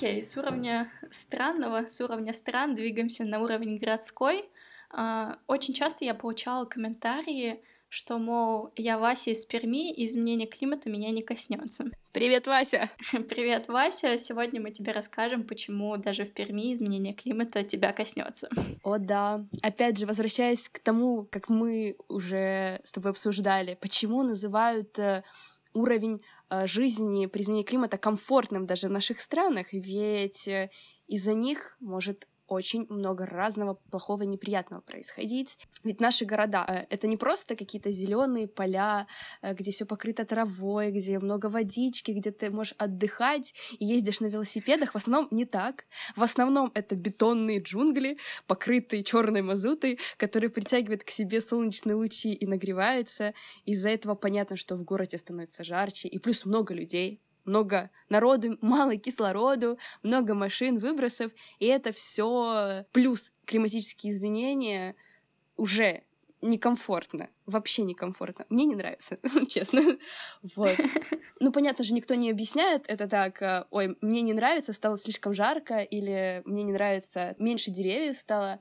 Окей, 0.00 0.24
с 0.24 0.34
уровня 0.38 0.90
странного, 1.10 1.86
с 1.86 2.00
уровня 2.00 2.32
стран 2.32 2.74
двигаемся 2.74 3.24
на 3.24 3.38
уровень 3.38 3.76
городской. 3.76 4.48
А, 4.88 5.36
Очень 5.46 5.74
часто 5.74 6.06
я 6.06 6.14
получала 6.14 6.64
комментарии, 6.64 7.62
что, 7.90 8.18
мол, 8.18 8.70
я 8.76 8.98
Вася 8.98 9.32
из 9.32 9.44
Перми, 9.44 9.92
и 9.92 10.06
изменение 10.06 10.48
климата 10.48 10.88
меня 10.88 11.10
не 11.10 11.20
коснется. 11.20 11.84
Привет, 12.12 12.46
Вася! 12.46 12.88
Привет, 13.28 13.68
Вася! 13.68 14.16
Сегодня 14.16 14.58
мы 14.58 14.70
тебе 14.70 14.92
расскажем, 14.92 15.44
почему 15.44 15.94
даже 15.98 16.24
в 16.24 16.32
Перми 16.32 16.72
изменение 16.72 17.12
климата 17.12 17.62
тебя 17.62 17.92
коснется. 17.92 18.48
О, 18.82 18.96
да. 18.96 19.44
Опять 19.62 19.98
же, 19.98 20.06
возвращаясь 20.06 20.70
к 20.70 20.78
тому, 20.78 21.28
как 21.30 21.50
мы 21.50 21.96
уже 22.08 22.80
с 22.84 22.92
тобой 22.92 23.10
обсуждали, 23.10 23.76
почему 23.78 24.22
называют 24.22 24.98
э, 24.98 25.24
уровень 25.74 26.22
жизни 26.66 27.26
при 27.26 27.42
изменении 27.42 27.64
климата 27.64 27.98
комфортным 27.98 28.66
даже 28.66 28.88
в 28.88 28.92
наших 28.92 29.20
странах, 29.20 29.72
ведь 29.72 30.48
э, 30.48 30.70
из-за 31.06 31.34
них 31.34 31.76
может 31.80 32.28
очень 32.50 32.86
много 32.88 33.26
разного 33.26 33.74
плохого 33.90 34.24
и 34.24 34.26
неприятного 34.26 34.80
происходить. 34.80 35.56
Ведь 35.84 36.00
наши 36.00 36.24
города 36.24 36.64
э, 36.66 36.86
это 36.90 37.06
не 37.06 37.16
просто 37.16 37.54
какие-то 37.54 37.92
зеленые 37.92 38.48
поля, 38.48 39.06
э, 39.40 39.54
где 39.54 39.70
все 39.70 39.86
покрыто 39.86 40.24
травой, 40.24 40.90
где 40.90 41.20
много 41.20 41.46
водички, 41.46 42.10
где 42.10 42.32
ты 42.32 42.50
можешь 42.50 42.74
отдыхать 42.76 43.54
и 43.78 43.84
ездишь 43.84 44.20
на 44.20 44.26
велосипедах. 44.26 44.92
В 44.92 44.96
основном 44.96 45.28
не 45.30 45.44
так. 45.44 45.84
В 46.16 46.22
основном 46.24 46.72
это 46.74 46.96
бетонные 46.96 47.62
джунгли, 47.62 48.18
покрытые 48.48 49.04
черной 49.04 49.42
мазутой, 49.42 50.00
которые 50.16 50.50
притягивают 50.50 51.04
к 51.04 51.10
себе 51.10 51.40
солнечные 51.40 51.94
лучи 51.94 52.32
и 52.32 52.46
нагреваются. 52.46 53.32
Из-за 53.64 53.90
этого 53.90 54.16
понятно, 54.16 54.56
что 54.56 54.74
в 54.74 54.82
городе 54.82 55.18
становится 55.18 55.62
жарче, 55.62 56.08
и 56.08 56.18
плюс 56.18 56.44
много 56.44 56.74
людей, 56.74 57.22
много 57.50 57.90
народу, 58.08 58.56
мало 58.62 58.96
кислороду, 58.96 59.78
много 60.02 60.34
машин, 60.34 60.78
выбросов, 60.78 61.32
и 61.58 61.66
это 61.66 61.92
все 61.92 62.86
плюс 62.92 63.32
климатические 63.44 64.12
изменения 64.12 64.94
уже 65.56 66.04
некомфортно, 66.42 67.28
вообще 67.46 67.82
некомфортно. 67.82 68.46
Мне 68.48 68.64
не 68.64 68.74
нравится, 68.74 69.18
честно. 69.48 69.82
Вот. 70.54 70.76
Ну, 71.40 71.52
понятно 71.52 71.84
же, 71.84 71.94
никто 71.94 72.14
не 72.14 72.30
объясняет 72.30 72.84
это 72.86 73.08
так, 73.08 73.40
э, 73.42 73.64
ой, 73.70 73.96
мне 74.00 74.20
не 74.20 74.32
нравится, 74.32 74.72
стало 74.72 74.98
слишком 74.98 75.32
жарко, 75.34 75.78
или 75.78 76.42
мне 76.44 76.62
не 76.62 76.72
нравится, 76.72 77.34
меньше 77.38 77.70
деревьев 77.70 78.16
стало. 78.16 78.60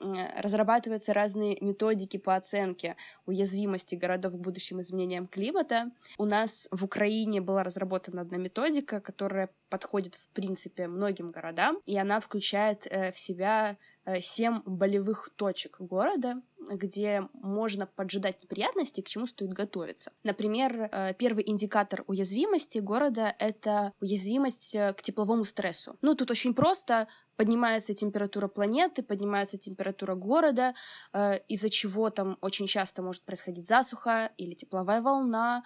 Разрабатываются 0.00 1.12
разные 1.12 1.58
методики 1.60 2.16
по 2.16 2.34
оценке 2.34 2.96
уязвимости 3.26 3.94
городов 3.94 4.32
к 4.32 4.36
будущим 4.36 4.80
изменениям 4.80 5.26
климата. 5.26 5.90
У 6.18 6.24
нас 6.24 6.68
в 6.70 6.84
Украине 6.84 7.40
была 7.40 7.62
разработана 7.62 8.22
одна 8.22 8.38
методика, 8.38 9.00
которая 9.00 9.50
подходит, 9.68 10.14
в 10.14 10.28
принципе, 10.30 10.88
многим 10.88 11.30
городам, 11.30 11.78
и 11.86 11.96
она 11.98 12.20
включает 12.20 12.86
э, 12.86 13.12
в 13.12 13.18
себя 13.18 13.76
э, 14.04 14.20
семь 14.20 14.60
болевых 14.64 15.30
точек 15.36 15.80
города, 15.80 16.42
где 16.72 17.28
можно 17.32 17.86
поджидать 17.86 18.42
неприятности, 18.42 19.00
к 19.00 19.08
чему 19.08 19.26
стоит 19.26 19.52
готовиться. 19.52 20.12
Например, 20.22 20.88
э, 20.92 21.14
первый 21.14 21.48
индикатор 21.48 22.04
уязвимости 22.06 22.78
города— 22.78 23.34
это 23.38 23.92
уязвимость 24.00 24.76
к 24.76 25.02
тепловому 25.02 25.44
стрессу. 25.44 25.96
Ну, 26.02 26.14
тут 26.14 26.30
очень 26.30 26.54
просто 26.54 27.08
поднимается 27.40 27.94
температура 27.94 28.48
планеты, 28.48 29.02
поднимается 29.02 29.56
температура 29.56 30.14
города, 30.14 30.74
э, 31.14 31.38
из-за 31.48 31.70
чего 31.70 32.10
там 32.10 32.36
очень 32.42 32.66
часто 32.66 33.02
может 33.02 33.22
происходить 33.22 33.66
засуха 33.66 34.30
или 34.36 34.52
тепловая 34.52 35.00
волна. 35.00 35.64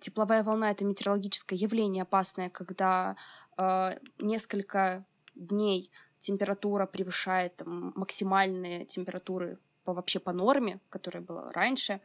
Тепловая 0.00 0.42
волна— 0.42 0.70
это 0.72 0.84
метеорологическое 0.84 1.58
явление 1.58 2.02
опасное, 2.02 2.50
когда 2.50 3.16
э, 3.56 3.98
несколько 4.18 5.06
дней 5.34 5.90
температура 6.18 6.86
превышает 6.86 7.56
там, 7.56 7.92
максимальные 7.96 8.84
температуры 8.84 9.58
по, 9.84 9.92
вообще 9.92 10.20
по 10.20 10.32
норме, 10.32 10.80
которая 10.90 11.22
была 11.22 11.52
раньше. 11.52 12.00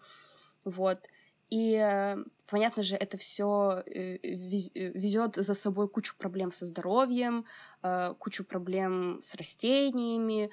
Вот. 0.64 1.08
И, 1.50 1.76
э, 1.76 2.18
понятно 2.48 2.82
же, 2.82 2.96
это 2.96 3.18
все 3.18 3.84
э, 3.86 4.18
везет 4.24 5.36
за 5.36 5.54
собой 5.54 5.88
кучу 5.88 6.16
проблем 6.18 6.52
со 6.52 6.66
здоровьем, 6.66 7.46
э, 7.84 8.16
кучу 8.18 8.44
проблем 8.44 9.20
с 9.22 9.36
растениями, 9.36 10.50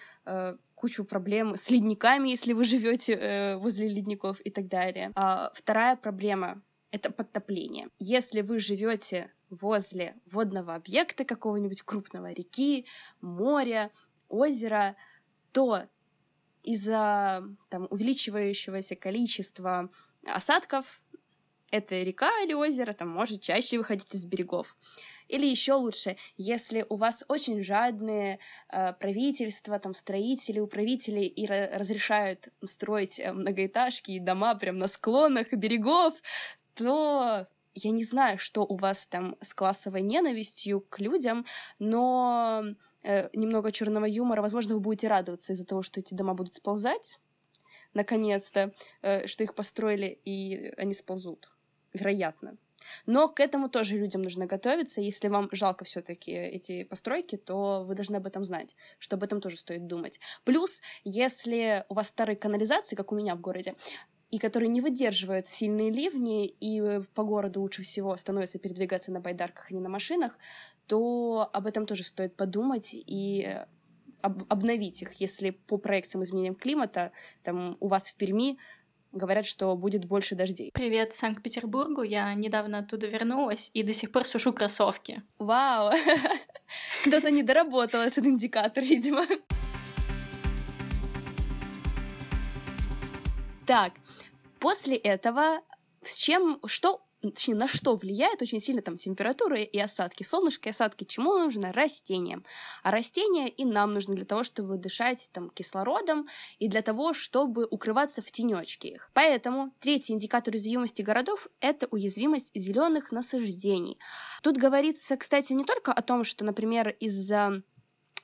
кучу 0.74 1.04
проблем 1.04 1.56
с 1.56 1.70
ледниками, 1.70 2.28
если 2.28 2.52
вы 2.52 2.64
живете 2.64 3.56
возле 3.56 3.88
ледников 3.88 4.40
и 4.40 4.50
так 4.50 4.68
далее. 4.68 5.12
А 5.14 5.50
вторая 5.54 5.96
проблема 5.96 6.62
это 6.90 7.10
подтопление. 7.10 7.88
Если 7.98 8.40
вы 8.40 8.58
живете 8.58 9.32
возле 9.48 10.16
водного 10.26 10.74
объекта 10.74 11.24
какого-нибудь 11.24 11.82
крупного 11.82 12.32
реки, 12.32 12.86
моря, 13.20 13.90
озера, 14.28 14.96
то 15.52 15.84
из-за 16.62 17.44
там, 17.68 17.86
увеличивающегося 17.90 18.96
количества 18.96 19.90
осадков 20.26 21.02
эта 21.70 22.02
река 22.02 22.30
или 22.42 22.52
озеро 22.52 22.92
там 22.92 23.08
может 23.08 23.40
чаще 23.42 23.78
выходить 23.78 24.14
из 24.14 24.26
берегов. 24.26 24.76
Или 25.28 25.46
еще 25.46 25.74
лучше, 25.74 26.16
если 26.36 26.84
у 26.88 26.96
вас 26.96 27.24
очень 27.28 27.62
жадные 27.62 28.40
э, 28.68 28.92
правительства, 28.94 29.78
там 29.78 29.94
строители, 29.94 30.58
управители 30.58 31.20
и 31.20 31.46
разрешают 31.46 32.48
строить 32.64 33.20
э, 33.20 33.32
многоэтажки 33.32 34.10
и 34.10 34.18
дома 34.18 34.56
прям 34.56 34.78
на 34.78 34.88
склонах 34.88 35.52
берегов, 35.52 36.14
то 36.80 37.46
я 37.74 37.90
не 37.90 38.04
знаю, 38.04 38.38
что 38.38 38.62
у 38.62 38.76
вас 38.76 39.06
там 39.06 39.36
с 39.40 39.54
классовой 39.54 40.00
ненавистью 40.00 40.80
к 40.80 40.98
людям, 40.98 41.44
но 41.78 42.64
э, 43.02 43.28
немного 43.34 43.70
черного 43.70 44.06
юмора, 44.06 44.40
возможно, 44.42 44.74
вы 44.74 44.80
будете 44.80 45.08
радоваться 45.08 45.52
из-за 45.52 45.66
того, 45.66 45.82
что 45.82 46.00
эти 46.00 46.14
дома 46.14 46.34
будут 46.34 46.54
сползать 46.54 47.18
наконец-то, 47.92 48.72
э, 49.02 49.26
что 49.26 49.44
их 49.44 49.54
построили, 49.54 50.18
и 50.24 50.72
они 50.76 50.94
сползут. 50.94 51.50
Вероятно. 51.92 52.56
Но 53.06 53.28
к 53.28 53.40
этому 53.40 53.68
тоже 53.68 53.98
людям 53.98 54.22
нужно 54.22 54.46
готовиться. 54.46 55.00
Если 55.00 55.28
вам 55.28 55.48
жалко 55.52 55.84
все-таки 55.84 56.32
эти 56.32 56.84
постройки, 56.84 57.36
то 57.36 57.84
вы 57.86 57.94
должны 57.94 58.16
об 58.16 58.26
этом 58.26 58.44
знать, 58.44 58.74
что 58.98 59.16
об 59.16 59.22
этом 59.22 59.40
тоже 59.40 59.56
стоит 59.56 59.86
думать. 59.86 60.20
Плюс, 60.44 60.80
если 61.04 61.84
у 61.88 61.94
вас 61.94 62.08
старые 62.08 62.36
канализации, 62.36 62.96
как 62.96 63.12
у 63.12 63.16
меня 63.16 63.34
в 63.34 63.40
городе, 63.40 63.74
и 64.30 64.38
которые 64.38 64.68
не 64.68 64.80
выдерживают 64.80 65.46
сильные 65.46 65.90
ливни, 65.90 66.46
и 66.46 67.00
по 67.14 67.24
городу 67.24 67.60
лучше 67.60 67.82
всего 67.82 68.16
становится 68.16 68.58
передвигаться 68.58 69.10
на 69.10 69.20
байдарках, 69.20 69.70
а 69.70 69.74
не 69.74 69.80
на 69.80 69.88
машинах, 69.88 70.38
то 70.86 71.50
об 71.52 71.66
этом 71.66 71.84
тоже 71.84 72.04
стоит 72.04 72.36
подумать 72.36 72.90
и 72.92 73.58
об, 74.22 74.44
обновить 74.48 75.02
их, 75.02 75.14
если 75.14 75.50
по 75.50 75.78
проекциям 75.78 76.22
изменениям 76.22 76.54
климата 76.54 77.12
там 77.42 77.76
у 77.80 77.88
вас 77.88 78.10
в 78.10 78.16
Перми 78.16 78.58
говорят, 79.12 79.46
что 79.46 79.74
будет 79.76 80.04
больше 80.04 80.36
дождей. 80.36 80.70
Привет 80.72 81.12
Санкт-Петербургу. 81.12 82.02
Я 82.02 82.32
недавно 82.34 82.78
оттуда 82.78 83.08
вернулась 83.08 83.70
и 83.74 83.82
до 83.82 83.92
сих 83.92 84.12
пор 84.12 84.24
сушу 84.24 84.52
кроссовки. 84.52 85.22
Вау! 85.38 85.92
Кто-то 87.04 87.30
не 87.32 87.42
доработал 87.42 88.00
этот 88.00 88.24
индикатор, 88.24 88.84
видимо. 88.84 89.26
Так, 93.66 93.92
после 94.60 94.96
этого 94.96 95.62
с 96.02 96.16
чем, 96.16 96.60
что 96.66 97.02
точнее, 97.22 97.54
на 97.54 97.68
что 97.68 97.96
влияет 97.96 98.40
очень 98.40 98.60
сильно 98.60 98.82
там 98.82 98.96
температура 98.96 99.56
и 99.58 99.78
осадки. 99.78 100.22
Солнышко 100.22 100.68
и 100.68 100.70
осадки 100.70 101.04
чему 101.04 101.34
нужно? 101.34 101.72
Растениям. 101.72 102.44
А 102.82 102.90
растения 102.90 103.48
и 103.48 103.64
нам 103.64 103.92
нужны 103.92 104.14
для 104.14 104.24
того, 104.24 104.42
чтобы 104.42 104.78
дышать 104.78 105.28
там 105.32 105.50
кислородом 105.50 106.28
и 106.58 106.68
для 106.68 106.82
того, 106.82 107.12
чтобы 107.12 107.66
укрываться 107.70 108.22
в 108.22 108.30
тенечке 108.30 108.88
их. 108.88 109.10
Поэтому 109.12 109.72
третий 109.80 110.14
индикатор 110.14 110.54
уязвимости 110.54 111.02
городов— 111.02 111.46
это 111.60 111.86
уязвимость 111.90 112.52
зеленых 112.54 113.12
насаждений. 113.12 113.98
Тут 114.42 114.56
говорится, 114.56 115.16
кстати, 115.16 115.52
не 115.52 115.64
только 115.64 115.92
о 115.92 116.02
том, 116.02 116.24
что, 116.24 116.44
например, 116.44 116.96
из-за 117.00 117.62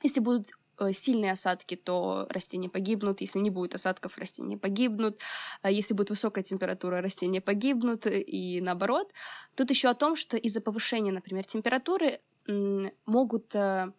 если 0.03 0.19
будут 0.19 0.51
сильные 0.91 1.31
осадки, 1.31 1.75
то 1.75 2.27
растения 2.29 2.69
погибнут. 2.69 3.21
Если 3.21 3.39
не 3.39 3.49
будет 3.49 3.75
осадков, 3.75 4.17
растения 4.17 4.57
погибнут. 4.57 5.19
А 5.61 5.71
если 5.71 5.93
будет 5.93 6.09
высокая 6.09 6.43
температура, 6.43 7.01
растения 7.01 7.41
погибнут. 7.41 8.05
И 8.07 8.61
наоборот. 8.61 9.13
Тут 9.55 9.69
еще 9.69 9.89
о 9.89 9.93
том, 9.93 10.15
что 10.15 10.37
из-за 10.37 10.61
повышения, 10.61 11.11
например, 11.11 11.45
температуры 11.45 12.19
могут 13.05 13.53
э, 13.55 13.91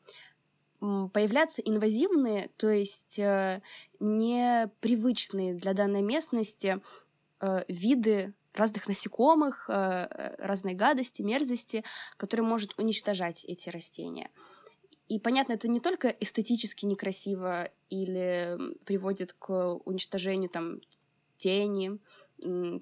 появляться 0.80 1.60
инвазивные, 1.62 2.50
то 2.56 2.70
есть 2.70 3.18
э, 3.18 3.60
непривычные 4.00 5.54
для 5.54 5.74
данной 5.74 6.02
местности 6.02 6.80
виды 7.68 8.34
разных 8.52 8.88
насекомых, 8.88 9.68
разной 9.68 10.74
гадости, 10.74 11.22
мерзости, 11.22 11.84
которые 12.16 12.44
может 12.44 12.76
уничтожать 12.78 13.44
эти 13.44 13.68
растения. 13.68 14.30
И, 15.08 15.18
понятно, 15.18 15.54
это 15.54 15.68
не 15.68 15.80
только 15.80 16.08
эстетически 16.08 16.84
некрасиво 16.84 17.70
или 17.88 18.58
приводит 18.84 19.32
к 19.32 19.74
уничтожению 19.84 20.50
там 20.50 20.80
тени, 21.38 21.98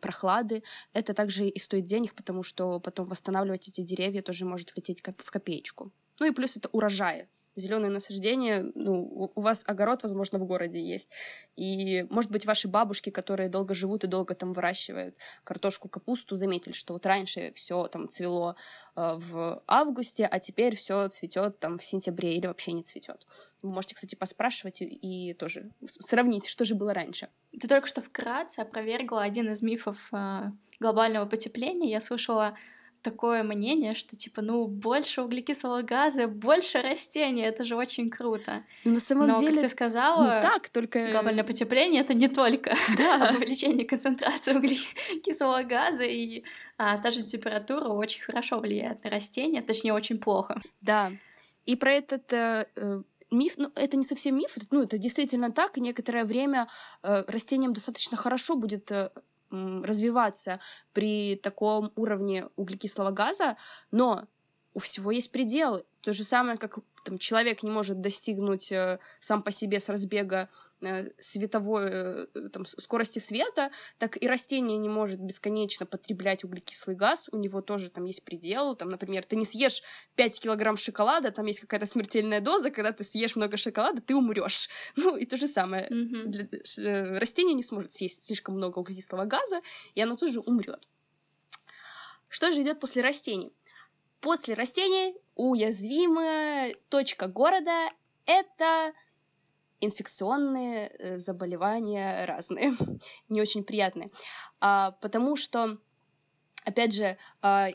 прохлады. 0.01 0.63
Это 0.93 1.15
также 1.15 1.47
и 1.49 1.59
стоит 1.59 1.85
денег, 1.85 2.15
потому 2.15 2.43
что 2.43 2.81
потом 2.81 3.07
восстанавливать 3.07 3.69
эти 3.69 3.83
деревья 3.83 4.23
тоже 4.23 4.45
может 4.45 4.75
влететь 4.75 5.03
в 5.03 5.31
копеечку. 5.31 5.93
Ну 6.21 6.27
и 6.27 6.31
плюс 6.31 6.57
это 6.57 6.69
урожаи 6.73 7.29
зеленые 7.57 7.91
насаждения, 7.91 8.71
ну, 8.75 9.31
у 9.35 9.41
вас 9.41 9.65
огород, 9.67 10.03
возможно, 10.03 10.39
в 10.39 10.45
городе 10.45 10.81
есть. 10.81 11.11
И, 11.57 12.07
может 12.11 12.31
быть, 12.31 12.47
ваши 12.47 12.69
бабушки, 12.69 13.11
которые 13.11 13.49
долго 13.49 13.75
живут 13.75 14.05
и 14.05 14.07
долго 14.07 14.35
там 14.35 14.53
выращивают 14.53 15.17
картошку, 15.45 15.89
капусту, 15.89 16.37
заметили, 16.37 16.73
что 16.73 16.93
вот 16.93 17.07
раньше 17.07 17.53
все 17.55 17.87
там 17.89 18.09
цвело 18.09 18.57
э, 18.95 19.15
в 19.17 19.63
августе, 19.67 20.27
а 20.27 20.39
теперь 20.39 20.77
все 20.77 21.09
цветет 21.09 21.59
там 21.59 21.79
в 21.79 21.85
сентябре 21.85 22.37
или 22.37 22.47
вообще 22.47 22.73
не 22.73 22.83
цветет. 22.83 23.27
Вы 23.63 23.73
можете, 23.73 23.95
кстати, 23.95 24.15
поспрашивать 24.15 24.83
и, 24.83 24.85
и 24.85 25.35
тоже 25.35 25.71
сравнить, 25.87 26.47
что 26.47 26.65
же 26.65 26.75
было 26.75 26.93
раньше. 26.93 27.29
Ты 27.59 27.69
только 27.69 27.87
что 27.87 28.03
вкратце 28.03 28.61
опровергла 28.61 29.23
один 29.23 29.51
из 29.51 29.63
мифов 29.63 30.09
э, 30.13 30.51
глобального 30.79 31.27
потепления. 31.27 31.91
Я 31.91 32.01
слышала 32.01 32.57
такое 33.07 33.45
мнение, 33.45 33.95
что 33.95 34.17
типа, 34.17 34.43
ну, 34.43 34.67
больше 34.67 35.23
углекислого 35.23 35.83
газа, 35.83 36.27
больше 36.27 36.83
растений, 36.83 37.43
это 37.43 37.65
же 37.65 37.77
очень 37.77 38.11
круто. 38.11 38.65
Ну, 38.85 38.95
на 38.95 39.01
самом 39.01 39.29
Но, 39.29 39.41
деле... 39.41 39.53
как 39.53 39.61
ты 39.63 39.69
сказала, 39.69 40.37
не 40.37 40.43
так, 40.43 40.69
только... 40.71 41.13
глобальное 41.13 41.45
потепление— 41.45 42.01
это 42.03 42.15
не 42.15 42.29
только 42.29 42.75
да. 42.99 43.33
увеличение 43.37 43.85
концентрации 43.85 44.55
углекислого 44.55 45.63
газа, 45.63 46.03
и 46.03 46.43
а, 46.79 46.99
та 46.99 47.13
же 47.13 47.23
температура 47.23 47.89
очень 47.89 48.23
хорошо 48.23 48.59
влияет 48.59 49.05
на 49.05 49.11
растения, 49.11 49.63
точнее, 49.63 49.93
очень 49.93 50.19
плохо. 50.19 50.61
Да. 50.81 51.13
И 51.65 51.77
про 51.77 51.93
этот 51.93 52.33
э, 52.33 52.67
э 52.77 53.03
миф, 53.31 53.55
ну, 53.59 53.71
это 53.75 53.97
не 53.97 54.05
совсем 54.05 54.37
миф, 54.37 54.57
ну, 54.71 54.83
это 54.83 54.99
действительно 54.99 55.51
так, 55.51 55.79
и 55.79 55.81
некоторое 55.81 56.25
время 56.25 56.67
э, 57.03 57.25
растениям 57.29 57.73
достаточно 57.73 58.17
хорошо 58.17 58.57
будет 58.57 58.91
э, 58.91 59.11
развиваться 59.51 60.61
при 60.93 61.37
таком 61.37 61.93
уровне 61.97 62.49
углекислого 62.57 63.11
газа, 63.11 63.57
но 63.91 64.27
у 64.75 64.79
всего 64.79 65.11
есть 65.11 65.33
предел. 65.33 65.87
То 66.03 66.13
же 66.13 66.23
самое, 66.25 66.59
как 66.59 66.79
там, 67.05 67.19
человек 67.19 67.63
не 67.63 67.71
может 67.71 68.01
достигнуть 68.01 68.71
э, 68.73 68.99
сам 69.21 69.43
по 69.43 69.51
себе 69.51 69.81
с 69.81 69.89
разбега 69.89 70.51
световой 71.19 71.89
э, 71.91 72.27
там, 72.53 72.67
скорости 72.67 73.19
света, 73.19 73.71
так 73.99 74.21
и 74.23 74.27
растение 74.27 74.79
не 74.79 74.89
может 74.89 75.21
бесконечно 75.21 75.87
потреблять 75.87 76.45
углекислый 76.45 76.97
газ. 76.97 77.29
У 77.33 77.37
него 77.37 77.61
тоже 77.61 77.91
там 77.91 78.05
есть 78.05 78.25
предел. 78.25 78.75
Там, 78.77 78.91
например, 78.91 79.25
ты 79.25 79.37
не 79.37 79.45
съешь 79.45 79.83
5 80.17 80.41
килограмм 80.41 80.77
шоколада, 80.77 81.31
там 81.31 81.47
есть 81.47 81.61
какая-то 81.61 81.87
смертельная 81.87 82.41
доза, 82.41 82.71
когда 82.71 82.93
ты 82.93 83.05
съешь 83.05 83.37
много 83.37 83.57
шоколада, 83.57 84.01
ты 84.03 84.15
умрешь. 84.15 84.69
Ну, 84.97 85.17
и 85.17 85.27
то 85.27 85.37
же 85.37 85.47
самое. 85.47 85.87
Мгм. 85.91 86.31
Для- 86.31 86.49
э, 86.79 87.19
растение 87.19 87.55
не 87.55 87.63
сможет 87.63 87.93
съесть 87.93 88.23
слишком 88.23 88.57
много 88.57 88.79
углекислого 88.81 89.25
газа, 89.25 89.61
и 89.95 90.01
оно 90.01 90.17
тоже 90.17 90.41
умрет. 90.41 90.89
Что 92.29 92.51
же 92.53 92.63
идет 92.63 92.81
после 92.81 93.03
растений? 93.03 93.53
После 94.21 94.55
растений 94.55 95.15
уязвимая 95.35 96.75
точка 96.89 97.29
города— 97.29 97.89
это 98.27 98.93
инфекционные 99.81 100.89
э, 100.99 101.19
заболевания 101.19 102.25
разные, 102.25 102.75
не 103.29 103.41
очень 103.41 103.65
приятные. 103.65 104.11
А, 104.61 104.93
потому 105.01 105.37
что, 105.37 105.79
опять 106.65 106.95
же, 106.95 107.17
а, 107.43 107.71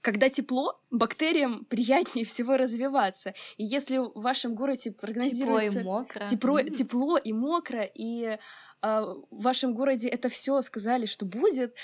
когда 0.00 0.28
тепло, 0.28 0.80
бактериям 0.90 1.64
приятнее 1.64 2.24
всего 2.26 2.56
развиваться. 2.56 3.34
И 3.56 3.64
если 3.64 3.98
в 3.98 4.12
вашем 4.14 4.54
городе 4.54 4.90
Тепло 4.90 5.06
прогнозируется... 5.06 5.80
и 5.80 5.84
мокро. 5.84 6.26
Тепло, 6.28 6.58
М. 6.60 6.72
тепло 6.72 7.18
и 7.18 7.32
мокро, 7.32 7.82
и 7.82 8.38
а, 8.82 9.02
в 9.02 9.42
вашем 9.42 9.74
городе 9.74 10.08
это 10.08 10.28
все 10.28 10.62
сказали, 10.62 11.06
что 11.06 11.26
будет, 11.26 11.74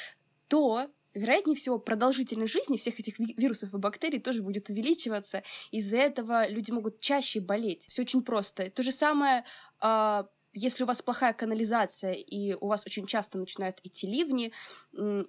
то 0.49 0.89
вероятнее 1.15 1.57
всего 1.57 1.79
продолжительность 1.79 2.53
жизни 2.53 2.77
всех 2.77 2.99
этих 3.01 3.19
ви- 3.19 3.35
вирусов 3.37 3.75
и 3.75 3.79
бактерий 3.79 4.21
тоже 4.21 4.43
будет 4.43 4.71
увеличиваться. 4.71 5.43
Из-за 5.71 5.99
этого 5.99 6.49
люди 6.49 6.71
могут 6.71 7.01
чаще 7.01 7.41
болеть. 7.41 7.87
Все 7.89 8.03
очень 8.03 8.23
просто. 8.23 8.71
То 8.71 8.83
же 8.83 8.93
самое, 8.93 9.45
а, 9.81 10.27
если 10.55 10.85
у 10.85 10.87
вас 10.87 11.01
плохая 11.01 11.33
канализация, 11.33 12.13
и 12.13 12.55
у 12.55 12.67
вас 12.67 12.85
очень 12.87 13.07
часто 13.07 13.39
начинают 13.39 13.81
идти 13.83 14.07
ливни, 14.07 14.53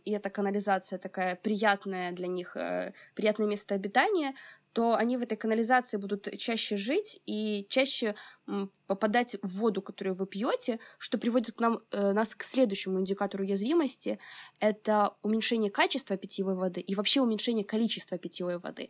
и 0.03 0.11
эта 0.11 0.29
канализация 0.29 0.99
такая 0.99 1.35
приятная 1.35 2.11
для 2.11 2.27
них, 2.27 2.57
э, 2.57 2.93
приятное 3.15 3.47
место 3.47 3.75
обитания, 3.75 4.35
то 4.73 4.95
они 4.95 5.17
в 5.17 5.21
этой 5.21 5.37
канализации 5.37 5.97
будут 5.97 6.27
чаще 6.37 6.77
жить 6.77 7.21
и 7.27 7.65
чаще 7.69 8.15
попадать 8.87 9.35
в 9.43 9.59
воду, 9.59 9.81
которую 9.81 10.15
вы 10.15 10.25
пьете, 10.25 10.79
что 10.97 11.17
приводит 11.19 11.55
к 11.55 11.59
нам, 11.61 11.79
э, 11.91 12.11
нас 12.11 12.35
к 12.35 12.43
следующему 12.43 12.99
индикатору 12.99 13.43
уязвимости. 13.43 14.19
Это 14.59 15.15
уменьшение 15.21 15.69
качества 15.69 16.17
питьевой 16.17 16.55
воды 16.55 16.81
и 16.81 16.95
вообще 16.95 17.21
уменьшение 17.21 17.63
количества 17.63 18.17
питьевой 18.17 18.57
воды. 18.57 18.89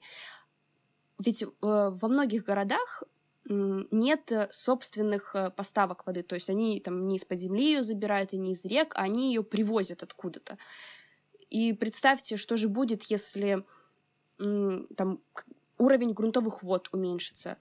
Ведь 1.20 1.44
э, 1.44 1.48
во 1.62 2.08
многих 2.08 2.46
городах 2.46 3.04
нет 3.46 4.32
собственных 4.52 5.36
э, 5.36 5.52
поставок 5.52 6.08
воды, 6.08 6.24
то 6.24 6.36
есть 6.36 6.50
они 6.50 6.80
там 6.80 7.10
не 7.10 7.18
из-под 7.18 7.40
земли 7.40 7.66
ее 7.66 7.84
забирают 7.84 8.32
и 8.32 8.38
не 8.38 8.54
из 8.54 8.64
рек, 8.64 8.94
а 8.96 9.02
они 9.02 9.34
ее 9.34 9.44
привозят 9.44 10.02
откуда-то. 10.02 10.58
И 11.50 11.74
представьте, 11.74 12.38
что 12.38 12.56
же 12.56 12.70
будет, 12.70 13.04
если 13.04 13.66
там 14.38 15.20
уровень 15.78 16.14
грунтовых 16.14 16.64
вод 16.64 16.90
уменьшится 16.92 17.58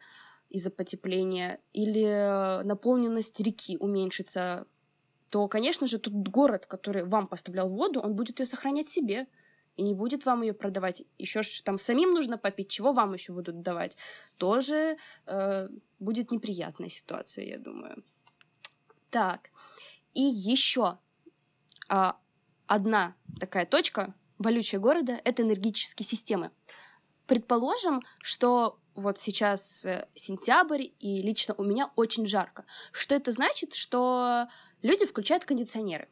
из-за 0.48 0.70
потепления, 0.70 1.60
или 1.72 2.04
э, 2.04 2.62
наполненность 2.62 3.40
реки 3.40 3.76
уменьшится, 3.78 4.66
то, 5.30 5.48
конечно 5.48 5.86
же, 5.86 5.98
тот 5.98 6.12
город, 6.12 6.66
который 6.66 7.04
вам 7.04 7.26
поставлял 7.26 7.68
воду, 7.68 8.00
он 8.00 8.14
будет 8.14 8.38
ее 8.40 8.46
сохранять 8.46 8.86
себе 8.86 9.26
и 9.76 9.82
не 9.82 9.94
будет 9.94 10.26
вам 10.26 10.42
ее 10.42 10.52
продавать. 10.52 11.02
Еще 11.18 11.42
ж 11.42 11.62
там 11.62 11.78
самим 11.78 12.12
нужно 12.12 12.36
попить, 12.36 12.68
чего 12.68 12.92
вам 12.92 13.14
еще 13.14 13.32
будут 13.32 13.62
давать. 13.62 13.96
Тоже 14.36 14.98
э, 15.26 15.68
будет 15.98 16.30
неприятная 16.30 16.90
ситуация, 16.90 17.46
я 17.46 17.58
думаю. 17.58 18.04
Так, 19.08 19.50
и 20.12 20.22
еще 20.22 20.98
а, 21.88 22.18
одна 22.66 23.14
такая 23.40 23.64
точка 23.64 24.14
болючая 24.38 24.80
города— 24.80 25.20
это 25.24 25.42
энергетические 25.42 26.04
системы. 26.04 26.50
Предположим, 27.32 28.02
что 28.22 28.78
вот 28.94 29.16
сейчас 29.16 29.86
э, 29.86 30.06
сентябрь, 30.14 30.88
и 30.98 31.22
лично 31.22 31.54
у 31.56 31.64
меня 31.64 31.90
очень 31.96 32.26
жарко. 32.26 32.66
Что 32.92 33.14
это 33.14 33.32
значит? 33.32 33.72
Что 33.72 34.48
люди 34.82 35.06
включают 35.06 35.46
кондиционеры. 35.46 36.10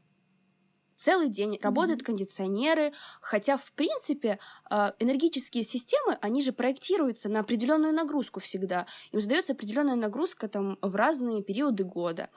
Целый 0.97 1.29
день 1.29 1.59
работают 1.61 2.03
кондиционеры, 2.03 2.95
хотя, 3.21 3.59
в 3.59 3.71
принципе, 3.73 4.39
э, 4.71 4.93
энергетические 4.99 5.63
системы, 5.63 6.17
они 6.23 6.41
же 6.41 6.53
проектируются 6.53 7.29
на 7.29 7.41
определенную 7.41 7.93
нагрузку 7.93 8.41
всегда. 8.41 8.87
Им 9.13 9.21
задается 9.21 9.53
определенная 9.53 9.97
нагрузка 9.97 10.49
там 10.49 10.79
в 10.81 10.95
разные 10.95 11.43
периоды 11.43 11.85
года. 11.85 12.31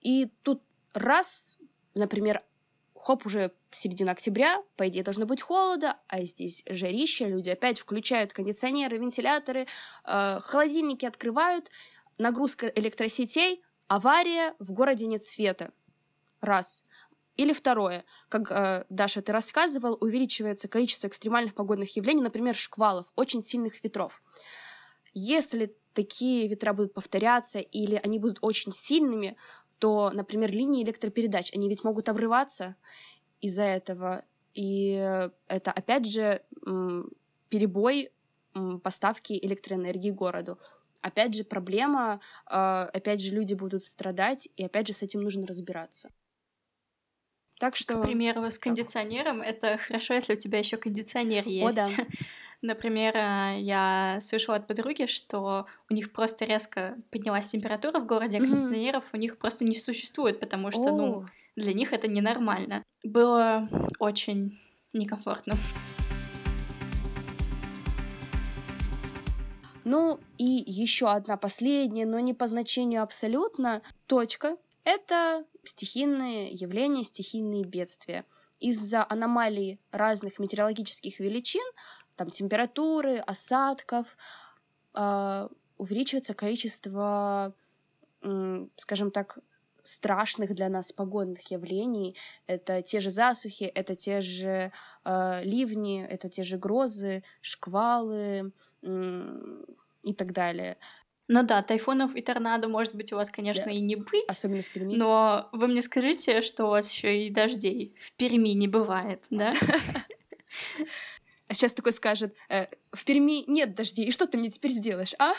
И 0.00 0.26
тут 0.44 0.62
раз, 0.94 1.58
например, 1.96 2.44
хоп, 2.94 3.26
уже 3.26 3.52
середина 3.76 4.12
октября, 4.12 4.62
по 4.76 4.88
идее, 4.88 5.02
должно 5.02 5.26
быть 5.26 5.42
холода, 5.42 5.96
а 6.08 6.24
здесь 6.24 6.64
жарище, 6.68 7.26
люди 7.26 7.50
опять 7.50 7.78
включают 7.78 8.32
кондиционеры, 8.32 8.98
вентиляторы, 8.98 9.66
э, 10.04 10.40
холодильники 10.42 11.04
открывают, 11.04 11.70
нагрузка 12.18 12.66
электросетей, 12.68 13.62
авария, 13.88 14.54
в 14.58 14.72
городе 14.72 15.06
нет 15.06 15.22
света. 15.22 15.72
Раз. 16.40 16.84
Или 17.36 17.52
второе, 17.52 18.04
как 18.28 18.50
э, 18.50 18.84
Даша, 18.88 19.20
ты 19.20 19.32
рассказывал, 19.32 19.98
увеличивается 20.00 20.68
количество 20.68 21.08
экстремальных 21.08 21.54
погодных 21.54 21.94
явлений, 21.96 22.22
например, 22.22 22.54
шквалов, 22.54 23.12
очень 23.14 23.42
сильных 23.42 23.84
ветров. 23.84 24.22
Если 25.12 25.76
такие 25.92 26.48
ветра 26.48 26.72
будут 26.72 26.94
повторяться 26.94 27.58
или 27.58 28.00
они 28.02 28.18
будут 28.18 28.38
очень 28.40 28.72
сильными, 28.72 29.36
то, 29.78 30.10
например, 30.12 30.50
линии 30.50 30.82
электропередач, 30.82 31.52
они 31.54 31.68
ведь 31.68 31.84
могут 31.84 32.08
обрываться 32.08 32.76
из-за 33.46 33.64
этого. 33.64 34.24
И 34.54 34.96
э, 34.98 35.30
это, 35.48 35.72
опять 35.72 36.06
же, 36.06 36.42
перебой 37.48 38.10
поставки 38.82 39.38
электроэнергии 39.42 40.10
городу. 40.10 40.58
Опять 41.02 41.34
же, 41.34 41.44
проблема, 41.44 42.20
э, 42.50 42.88
опять 42.92 43.20
же, 43.20 43.34
люди 43.34 43.54
будут 43.54 43.84
страдать, 43.84 44.48
и 44.56 44.64
опять 44.64 44.86
же, 44.86 44.92
с 44.92 45.02
этим 45.02 45.22
нужно 45.22 45.46
разбираться. 45.46 46.10
Так 47.58 47.76
что... 47.76 47.98
К 47.98 48.02
примеру, 48.02 48.42
с 48.44 48.58
кондиционером 48.58 49.40
это 49.40 49.78
хорошо, 49.78 50.14
если 50.14 50.34
у 50.34 50.36
тебя 50.36 50.58
еще 50.58 50.76
кондиционер 50.76 51.46
есть. 51.46 51.76
да. 51.76 51.88
Например, 52.62 53.12
а, 53.16 53.54
я 53.54 54.18
слышала 54.22 54.56
от 54.56 54.66
подруги, 54.66 55.06
что 55.06 55.66
у 55.90 55.94
них 55.94 56.12
просто 56.12 56.44
резко 56.44 56.96
поднялась 57.10 57.48
температура 57.48 58.00
в 58.00 58.06
городе, 58.06 58.38
а 58.38 58.40
кондиционеров 58.40 59.04
у 59.12 59.16
них 59.16 59.38
просто 59.38 59.64
не 59.64 59.78
существует, 59.78 60.40
потому 60.40 60.70
что, 60.70 60.90
ну, 60.96 61.20
О, 61.20 61.26
для 61.56 61.72
них 61.72 61.92
это 61.92 62.06
ненормально. 62.06 62.84
Было 63.02 63.68
очень 63.98 64.60
некомфортно. 64.92 65.54
Ну 69.84 70.18
и 70.36 70.64
еще 70.66 71.08
одна 71.08 71.36
последняя, 71.36 72.06
но 72.06 72.18
не 72.18 72.34
по 72.34 72.46
значению 72.46 73.02
абсолютно, 73.02 73.82
точка— 74.06 74.56
это 74.84 75.44
стихийные 75.64 76.50
явления, 76.50 77.04
стихийные 77.04 77.64
бедствия. 77.64 78.24
Из-за 78.58 79.06
аномалий 79.08 79.78
разных 79.92 80.38
метеорологических 80.38 81.20
величин, 81.20 81.64
там 82.16 82.30
температуры, 82.30 83.18
осадков, 83.18 84.16
а, 84.92 85.48
увеличивается 85.78 86.34
количество, 86.34 87.54
скажем 88.76 89.10
так, 89.10 89.38
страшных 89.86 90.54
для 90.54 90.68
нас 90.68 90.92
погодных 90.92 91.50
явлений. 91.50 92.16
Это 92.46 92.82
те 92.82 93.00
же 93.00 93.10
засухи, 93.10 93.64
это 93.64 93.94
те 93.94 94.20
же 94.20 94.72
э, 95.04 95.40
ливни, 95.44 96.04
это 96.04 96.28
те 96.28 96.42
же 96.42 96.58
грозы, 96.58 97.22
шквалы 97.40 98.52
м, 98.82 99.64
и 100.02 100.12
так 100.14 100.32
далее. 100.32 100.76
Ну 101.28 101.42
да, 101.42 101.60
тайфунов 101.62 102.14
и 102.14 102.22
торнадо, 102.22 102.68
может 102.68 102.94
быть, 102.94 103.12
у 103.12 103.16
вас, 103.16 103.30
конечно, 103.30 103.64
Да. 103.64 103.70
и 103.72 103.80
не 103.80 103.96
быть, 103.96 104.24
Особенно 104.28 104.62
в 104.62 104.68
Перми. 104.72 104.94
но 104.94 105.48
вы 105.52 105.66
мне 105.66 105.82
скажите, 105.82 106.40
что 106.42 106.66
у 106.66 106.68
вас 106.70 106.88
еще 106.90 107.26
и 107.26 107.30
дождей 107.30 107.94
в 107.98 108.12
Перми 108.12 108.50
не 108.50 108.68
бывает, 108.68 109.24
да? 109.30 109.52
А 111.48 111.54
сейчас 111.54 111.74
такой 111.74 111.92
скажет, 111.92 112.34
«Э, 112.48 112.66
в 112.92 113.04
Перми 113.04 113.44
нет 113.48 113.74
дождей, 113.74 114.06
и 114.06 114.10
что 114.10 114.26
ты 114.26 114.36
мне 114.36 114.50
теперь 114.50 114.70
сделаешь, 114.72 115.14
а? 115.18 115.32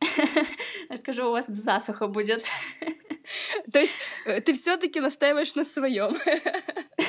Я 0.90 0.96
скажу, 0.96 1.28
у 1.28 1.30
вас 1.30 1.46
засуха 1.46 2.08
будет. 2.08 2.44
То 3.72 3.78
есть 3.78 3.94
э, 4.26 4.40
ты 4.40 4.54
все-таки 4.54 5.00
настаиваешь 5.00 5.54
на 5.54 5.64
своем. 5.64 6.16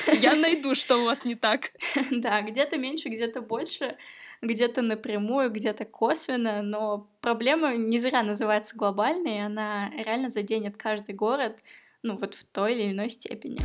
Я 0.22 0.36
найду, 0.36 0.76
что 0.76 0.98
у 0.98 1.06
вас 1.06 1.26
не 1.26 1.36
так. 1.36 1.72
Да, 2.12 2.42
где-то 2.42 2.78
меньше, 2.78 3.10
где-то 3.10 3.42
больше, 3.42 3.98
где-то 4.42 4.82
напрямую, 4.82 5.50
где-то 5.52 5.86
косвенно, 5.86 6.62
но 6.62 7.10
проблема 7.22 7.76
не 7.76 8.00
зря 8.00 8.24
называется 8.24 8.76
глобальной, 8.76 9.46
она 9.46 9.92
реально 9.92 10.30
заденет 10.30 10.78
каждый 10.78 11.16
город, 11.16 11.58
ну 12.04 12.18
вот 12.18 12.36
в 12.36 12.44
той 12.46 12.74
или 12.74 12.92
иной 12.92 13.10
степени. 13.10 13.60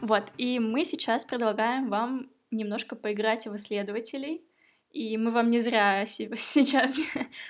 Вот, 0.00 0.24
и 0.36 0.58
мы 0.58 0.84
сейчас 0.84 1.24
предлагаем 1.24 1.88
вам 1.88 2.28
немножко 2.50 2.96
поиграть 2.96 3.46
в 3.46 3.54
исследователей 3.56 4.42
И 4.92 5.16
мы 5.16 5.30
вам 5.30 5.50
не 5.50 5.58
зря 5.58 6.04
сейчас, 6.06 6.98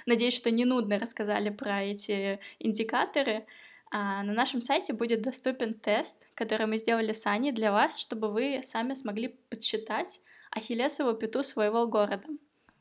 надеюсь, 0.07 0.37
что 0.37 0.51
не 0.51 0.65
нудно 0.65 0.99
рассказали 0.99 1.51
про 1.51 1.83
эти 1.83 2.41
индикаторы. 2.59 3.45
А 3.91 4.23
на 4.23 4.33
нашем 4.33 4.63
сайте 4.63 4.95
будет 4.95 5.21
доступен 5.21 5.75
тест, 5.75 6.27
который 6.35 6.67
мы 6.67 6.79
сделали 6.79 7.13
с 7.13 7.27
Аней 7.27 7.53
для 7.53 7.73
вас, 7.73 7.99
чтобы 7.99 8.33
вы 8.33 8.61
сами 8.63 8.95
смогли 8.95 9.37
подсчитать 9.51 10.23
ахиллесову 10.51 11.13
пяту 11.15 11.45
своего 11.45 11.87
города. 11.87 12.27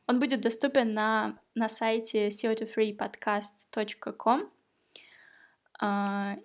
Он 0.07 0.19
будет 0.19 0.41
доступен 0.41 0.93
на, 0.93 1.37
на 1.53 1.67
сайте 1.67 2.27
co2freepodcast.com. 2.27 4.49
А, 5.81 6.37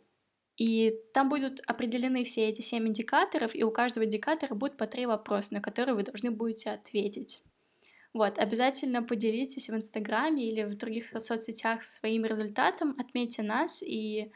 и 0.56 0.98
там 1.12 1.28
будут 1.28 1.60
определены 1.66 2.24
все 2.24 2.48
эти 2.48 2.62
семь 2.62 2.88
индикаторов, 2.88 3.54
и 3.54 3.62
у 3.62 3.70
каждого 3.70 4.04
индикатора 4.04 4.54
будет 4.54 4.76
по 4.76 4.86
три 4.86 5.06
вопроса, 5.06 5.54
на 5.54 5.60
которые 5.60 5.94
вы 5.94 6.02
должны 6.02 6.30
будете 6.30 6.70
ответить. 6.70 7.42
Вот, 8.16 8.38
обязательно 8.38 9.02
поделитесь 9.02 9.68
в 9.68 9.76
Инстаграме 9.76 10.48
или 10.48 10.62
в 10.62 10.74
других 10.74 11.10
соцсетях 11.20 11.82
своим 11.82 12.24
результатом, 12.24 12.96
отметьте 12.98 13.42
нас, 13.42 13.82
и 13.82 14.32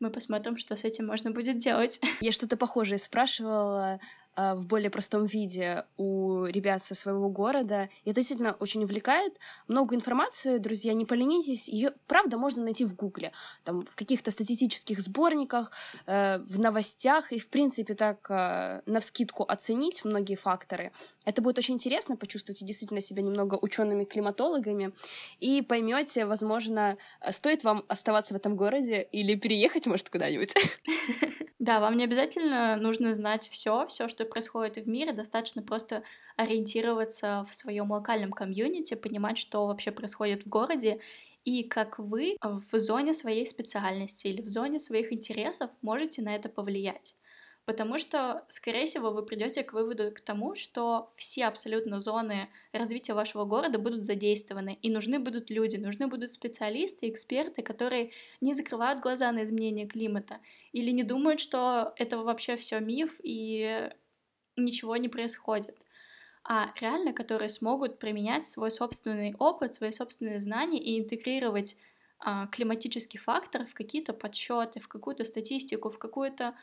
мы 0.00 0.10
посмотрим, 0.10 0.56
что 0.56 0.74
с 0.74 0.82
этим 0.82 1.06
можно 1.06 1.30
будет 1.30 1.58
делать. 1.58 2.00
Я 2.20 2.32
что-то 2.32 2.56
похожее 2.56 2.98
спрашивала 2.98 4.00
в 4.36 4.66
более 4.66 4.90
простом 4.90 5.26
виде 5.26 5.84
у 5.96 6.44
ребят 6.44 6.82
со 6.82 6.94
своего 6.94 7.28
города. 7.28 7.88
И 8.04 8.10
это 8.10 8.20
действительно 8.20 8.52
очень 8.52 8.82
увлекает. 8.84 9.38
Много 9.68 9.94
информации, 9.94 10.58
друзья, 10.58 10.94
не 10.94 11.04
поленитесь. 11.04 11.68
Ее, 11.68 11.92
правда, 12.06 12.38
можно 12.38 12.62
найти 12.62 12.84
в 12.84 12.94
Гугле. 12.94 13.32
Там, 13.64 13.82
в 13.82 13.96
каких-то 13.96 14.30
статистических 14.30 15.00
сборниках, 15.00 15.72
э, 16.06 16.38
в 16.38 16.58
новостях. 16.58 17.32
И, 17.32 17.38
в 17.38 17.48
принципе, 17.48 17.94
так 17.94 18.30
э, 18.30 18.82
навскидку 18.86 19.44
оценить 19.44 20.04
многие 20.04 20.36
факторы. 20.36 20.92
Это 21.24 21.42
будет 21.42 21.58
очень 21.58 21.74
интересно. 21.74 22.16
Почувствуйте 22.16 22.64
действительно 22.64 23.00
себя 23.00 23.22
немного 23.22 23.58
учеными 23.60 24.04
климатологами. 24.04 24.92
И 25.40 25.62
поймете, 25.62 26.24
возможно, 26.24 26.96
стоит 27.30 27.64
вам 27.64 27.84
оставаться 27.88 28.34
в 28.34 28.36
этом 28.36 28.56
городе 28.56 29.02
или 29.12 29.34
переехать, 29.34 29.86
может, 29.86 30.08
куда-нибудь. 30.08 30.54
Да, 31.60 31.78
вам 31.80 31.96
не 31.98 32.04
обязательно 32.04 32.76
нужно 32.76 33.12
знать 33.14 33.46
все, 33.48 33.86
все, 33.86 34.08
что 34.08 34.24
происходит 34.24 34.78
в 34.78 34.88
мире, 34.88 35.12
достаточно 35.12 35.62
просто 35.62 36.02
ориентироваться 36.36 37.46
в 37.50 37.54
своем 37.54 37.90
локальном 37.90 38.32
комьюнити, 38.32 38.94
понимать, 38.94 39.36
что 39.38 39.66
вообще 39.66 39.90
происходит 39.92 40.44
в 40.46 40.48
городе, 40.48 41.00
и 41.44 41.62
как 41.64 41.98
вы 41.98 42.36
в 42.42 42.78
зоне 42.78 43.12
своей 43.14 43.46
специальности 43.46 44.26
или 44.28 44.40
в 44.42 44.48
зоне 44.48 44.78
своих 44.80 45.12
интересов 45.12 45.70
можете 45.82 46.22
на 46.22 46.34
это 46.34 46.48
повлиять. 46.48 47.14
Потому 47.70 48.00
что, 48.00 48.44
скорее 48.48 48.84
всего, 48.84 49.12
вы 49.12 49.24
придете 49.24 49.62
к 49.62 49.74
выводу 49.74 50.10
к 50.10 50.20
тому, 50.20 50.56
что 50.56 51.12
все 51.14 51.44
абсолютно 51.44 52.00
зоны 52.00 52.48
развития 52.72 53.14
вашего 53.14 53.44
города 53.44 53.78
будут 53.78 54.04
задействованы, 54.04 54.76
и 54.82 54.90
нужны 54.90 55.20
будут 55.20 55.50
люди, 55.50 55.76
нужны 55.76 56.08
будут 56.08 56.32
специалисты, 56.32 57.08
эксперты, 57.08 57.62
которые 57.62 58.10
не 58.40 58.54
закрывают 58.54 58.98
глаза 58.98 59.30
на 59.30 59.44
изменение 59.44 59.86
климата 59.86 60.40
или 60.72 60.90
не 60.90 61.04
думают, 61.04 61.38
что 61.38 61.92
это 61.94 62.18
вообще 62.18 62.56
все 62.56 62.80
миф 62.80 63.20
и 63.22 63.88
ничего 64.56 64.96
не 64.96 65.08
происходит. 65.08 65.78
А 66.42 66.72
реально, 66.80 67.12
которые 67.12 67.50
смогут 67.50 68.00
применять 68.00 68.46
свой 68.46 68.72
собственный 68.72 69.36
опыт, 69.38 69.76
свои 69.76 69.92
собственные 69.92 70.40
знания 70.40 70.82
и 70.82 70.98
интегрировать 70.98 71.76
а, 72.18 72.48
климатический 72.48 73.20
фактор 73.20 73.64
в 73.64 73.74
какие-то 73.74 74.12
подсчеты, 74.12 74.80
в 74.80 74.88
какую-то 74.88 75.24
статистику, 75.24 75.88
в 75.88 75.98
какую-то 75.98 76.56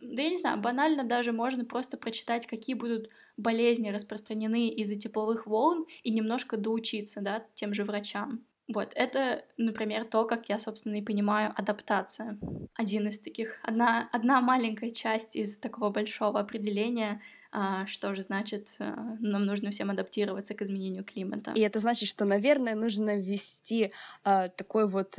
да 0.00 0.22
я 0.22 0.30
не 0.30 0.38
знаю, 0.38 0.58
банально 0.58 1.04
даже 1.04 1.32
можно 1.32 1.64
просто 1.64 1.96
прочитать, 1.96 2.46
какие 2.46 2.74
будут 2.74 3.08
болезни 3.36 3.90
распространены 3.90 4.68
из-за 4.68 4.96
тепловых 4.96 5.46
волн 5.46 5.86
и 6.02 6.10
немножко 6.10 6.56
доучиться, 6.56 7.20
да, 7.20 7.44
тем 7.54 7.74
же 7.74 7.84
врачам. 7.84 8.44
Вот, 8.68 8.92
это, 8.94 9.44
например, 9.56 10.04
то, 10.04 10.26
как 10.26 10.50
я, 10.50 10.58
собственно, 10.58 10.96
и 10.96 11.02
понимаю 11.02 11.54
адаптация. 11.56 12.38
Один 12.74 13.08
из 13.08 13.18
таких, 13.18 13.58
одна, 13.62 14.10
одна 14.12 14.42
маленькая 14.42 14.90
часть 14.90 15.36
из 15.36 15.56
такого 15.56 15.88
большого 15.88 16.38
определения, 16.38 17.22
а, 17.50 17.86
что 17.86 18.14
же 18.14 18.20
значит, 18.20 18.76
а, 18.78 19.16
нам 19.20 19.46
нужно 19.46 19.70
всем 19.70 19.90
адаптироваться 19.90 20.52
к 20.52 20.60
изменению 20.60 21.02
климата. 21.02 21.52
И 21.54 21.60
это 21.60 21.78
значит, 21.78 22.10
что, 22.10 22.26
наверное, 22.26 22.74
нужно 22.74 23.16
ввести 23.16 23.90
а, 24.22 24.48
такой 24.48 24.86
вот 24.86 25.18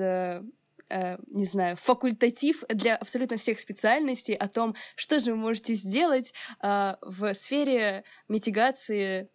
э, 0.89 1.17
не 1.27 1.45
знаю, 1.45 1.75
факультатив 1.75 2.63
для 2.69 2.95
абсолютно 2.95 3.37
всех 3.37 3.59
специальностей 3.59 4.33
о 4.33 4.47
том, 4.47 4.75
что 4.95 5.19
же 5.19 5.31
вы 5.31 5.37
можете 5.37 5.73
сделать 5.73 6.33
э, 6.61 6.95
в 7.01 7.33
сфере 7.33 8.03
митигации 8.27 9.29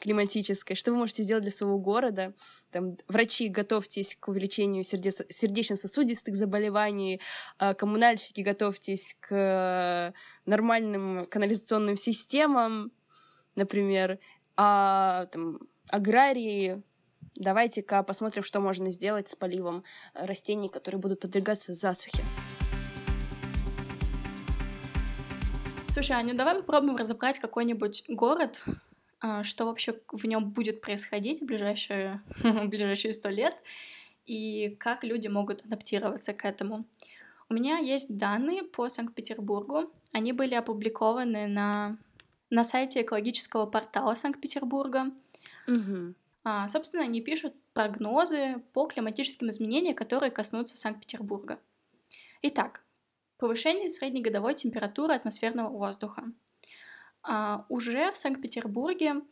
климатической, 0.00 0.76
что 0.76 0.92
вы 0.92 0.98
можете 0.98 1.22
сделать 1.22 1.44
для 1.44 1.52
своего 1.52 1.78
города. 1.78 2.34
Там, 2.70 2.96
врачи, 3.08 3.48
готовьтесь 3.48 4.16
к 4.18 4.28
увеличению 4.28 4.84
сердечно-сосудистых 4.84 6.36
заболеваний, 6.36 7.20
э, 7.58 7.74
коммунальщики, 7.74 8.40
готовьтесь 8.42 9.16
к 9.20 10.12
нормальным 10.44 11.26
канализационным 11.26 11.96
системам, 11.96 12.92
например, 13.54 14.18
а 14.56 15.26
там, 15.26 15.60
аграрии, 15.90 16.82
Давайте-ка 17.36 18.02
посмотрим, 18.04 18.44
что 18.44 18.60
можно 18.60 18.90
сделать 18.90 19.28
с 19.28 19.34
поливом 19.34 19.82
э, 20.14 20.24
растений, 20.24 20.68
которые 20.68 21.00
будут 21.00 21.20
подвергаться 21.20 21.74
засухе. 21.74 22.22
Слушай, 25.88 26.16
Аню, 26.16 26.34
давай 26.34 26.56
попробуем 26.56 26.96
разобрать 26.96 27.38
какой-нибудь 27.38 28.04
город, 28.08 28.64
а, 29.20 29.42
что 29.42 29.64
вообще 29.64 29.98
в 30.12 30.26
нем 30.26 30.50
будет 30.50 30.80
происходить 30.80 31.40
в 31.40 31.44
ближайшие, 31.44 32.20
в 32.42 32.66
ближайшие 32.66 33.12
сто 33.12 33.28
лет, 33.30 33.54
и 34.26 34.76
как 34.78 35.02
люди 35.02 35.28
могут 35.28 35.64
адаптироваться 35.64 36.34
к 36.34 36.44
этому. 36.44 36.84
У 37.48 37.54
меня 37.54 37.78
есть 37.78 38.16
данные 38.16 38.62
по 38.62 38.88
Санкт-Петербургу. 38.88 39.92
Они 40.12 40.32
были 40.32 40.54
опубликованы 40.54 41.46
на, 41.46 41.96
на 42.50 42.64
сайте 42.64 43.02
экологического 43.02 43.66
портала 43.66 44.14
Санкт-Петербурга. 44.14 45.10
Угу. 45.66 46.14
А, 46.44 46.68
собственно, 46.68 47.02
они 47.02 47.22
пишут 47.22 47.54
прогнозы 47.72 48.62
по 48.74 48.86
климатическим 48.86 49.48
изменениям, 49.48 49.94
которые 49.94 50.30
коснутся 50.30 50.76
Санкт-Петербурга. 50.76 51.58
Итак, 52.42 52.84
повышение 53.38 53.88
среднегодовой 53.88 54.54
температуры 54.54 55.14
атмосферного 55.14 55.70
воздуха. 55.70 56.24
А, 57.22 57.64
уже 57.70 58.12
в 58.12 58.18
Санкт-Петербурге 58.18 59.22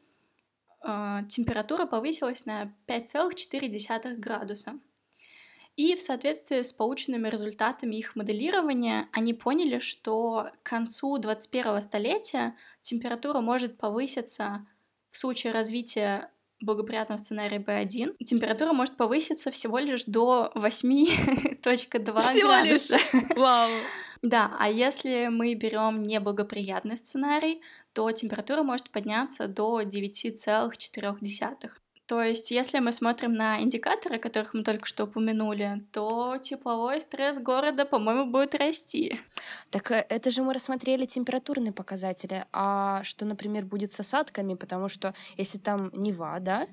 а, 0.81 1.25
температура 1.25 1.85
повысилась 1.85 2.47
на 2.47 2.75
5,4 2.87 4.17
градуса. 4.17 4.79
И 5.77 5.95
в 5.97 6.03
соответствии 6.03 6.61
с 6.61 6.73
полученными 6.73 7.29
результатами 7.29 7.97
их 7.97 8.15
моделирования, 8.17 9.09
они 9.13 9.33
поняли, 9.33 9.79
что 9.79 10.51
к 10.63 10.69
концу 10.69 11.17
21 11.19 11.81
столетия 11.81 12.57
температура 12.83 13.41
может 13.41 13.79
повыситься 13.79 14.67
в 15.11 15.19
случае 15.19 15.53
развития 15.53 16.31
благоприятном 16.65 17.19
сценарии 17.19 17.59
B1 17.59 18.17
температура 18.25 18.73
может 18.73 18.97
повыситься 18.97 19.51
всего 19.51 19.79
лишь 19.79 20.05
до 20.05 20.53
8.2 20.55 22.41
градуса. 22.41 22.99
Вау! 23.37 23.71
Да, 24.23 24.57
а 24.59 24.71
если 24.71 25.29
мы 25.29 25.55
берем 25.55 26.03
неблагоприятный 26.03 26.97
сценарий, 26.97 27.61
то 27.93 28.11
температура 28.13 28.63
может 28.63 28.91
подняться 28.91 29.49
до 29.49 29.83
9,4. 29.83 31.71
То 32.07 32.23
есть, 32.23 32.51
если 32.51 32.81
мы 32.81 32.93
смотрим 32.93 33.33
на 33.33 33.61
индикаторы, 33.63 34.19
которых 34.19 34.55
мы 34.55 34.65
только 34.65 34.87
что 34.87 35.05
упомянули, 35.05 35.87
то 35.93 36.37
тепловой 36.39 37.01
стресс 37.01 37.39
города, 37.39 37.85
по-моему, 37.85 38.31
будет 38.31 38.55
расти. 38.55 39.21
Так 39.71 39.91
э, 39.93 40.05
это 40.09 40.31
же 40.31 40.43
мы 40.43 40.53
рассмотрели 40.53 41.07
температурные 41.07 41.73
показатели. 41.73 42.45
А 42.53 43.03
что, 43.05 43.25
например, 43.25 43.65
будет 43.65 43.93
с 43.93 44.01
осадками? 44.01 44.55
Потому 44.55 44.89
что 44.89 45.15
если 45.37 45.59
там 45.59 45.91
Нева, 45.95 46.39
да, 46.41 46.67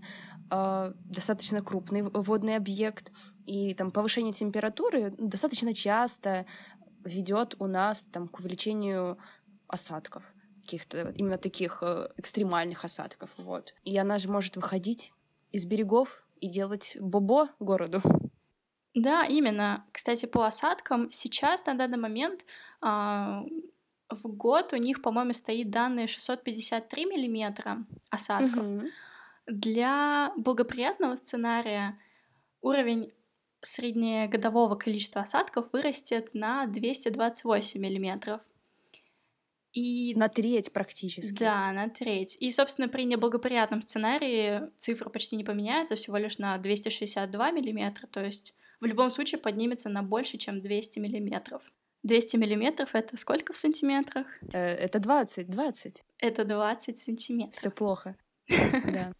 э, 0.52 0.94
достаточно 1.06 1.62
крупный 1.62 2.02
водный 2.02 2.56
объект, 2.56 3.12
и 3.46 3.74
там 3.76 3.92
повышение 3.92 4.34
температуры 4.34 5.14
достаточно 5.18 5.74
часто 5.74 6.46
ведет 7.06 7.56
у 7.60 7.68
нас 7.68 8.06
там 8.06 8.28
к 8.28 8.40
увеличению 8.40 9.18
осадков 9.68 10.24
каких-то 10.64 11.10
именно 11.18 11.38
таких 11.38 11.80
э, 11.82 12.10
экстремальных 12.18 12.86
осадков, 12.86 13.32
вот. 13.38 13.74
И 13.84 13.98
она 13.98 14.20
же 14.20 14.32
может 14.32 14.56
выходить 14.56 15.12
из 15.52 15.66
берегов 15.66 16.26
и 16.40 16.48
делать 16.48 16.98
бобо 17.00 17.50
городу. 17.60 18.02
Да, 18.94 19.26
именно. 19.26 19.86
Кстати, 19.92 20.26
по 20.26 20.46
осадкам 20.46 21.12
сейчас 21.12 21.66
на 21.66 21.76
данный 21.76 21.98
момент 21.98 22.46
а, 22.82 23.46
в 24.10 24.28
год 24.28 24.74
у 24.74 24.78
них, 24.78 25.02
по-моему, 25.02 25.34
стоит 25.34 25.70
данные 25.70 26.08
653 26.08 27.06
миллиметра 27.06 27.86
осадков. 28.10 28.68
Угу. 28.68 28.88
Для 29.48 30.34
благоприятного 30.38 31.16
сценария 31.16 31.98
уровень 32.62 33.12
среднегодового 33.62 34.76
количества 34.76 35.22
осадков 35.22 35.68
вырастет 35.74 36.34
на 36.34 36.66
228 36.66 37.80
миллиметров. 37.80 38.42
И... 39.74 40.14
На 40.16 40.30
треть 40.30 40.74
практически. 40.74 41.38
Да, 41.38 41.72
на 41.72 41.90
треть. 41.90 42.38
И, 42.40 42.50
собственно, 42.52 42.88
при 42.88 43.04
неблагоприятном 43.04 43.82
сценарии 43.82 44.62
цифра 44.78 45.10
почти 45.10 45.36
не 45.36 45.44
поменяется, 45.44 45.96
всего 45.96 46.18
лишь 46.18 46.38
на 46.38 46.58
262 46.58 47.52
миллиметра, 47.52 48.08
то 48.08 48.24
есть 48.24 48.56
в 48.80 48.86
любом 48.86 49.12
случае 49.12 49.40
поднимется 49.40 49.90
на 49.90 50.04
больше, 50.04 50.38
чем 50.38 50.62
200 50.62 51.00
миллиметров. 51.00 51.62
200 52.04 52.38
миллиметров— 52.38 52.90
это 52.94 53.18
сколько 53.18 53.54
в 53.54 53.58
сантиметрах? 53.58 54.26
Э, 54.54 54.58
это 54.58 55.00
20, 55.00 55.50
20. 55.50 56.04
Это 56.20 56.46
20 56.46 56.98
сантиметров. 56.98 57.54
Все 57.54 57.70
плохо. 57.70 58.16
Да. 58.48 59.14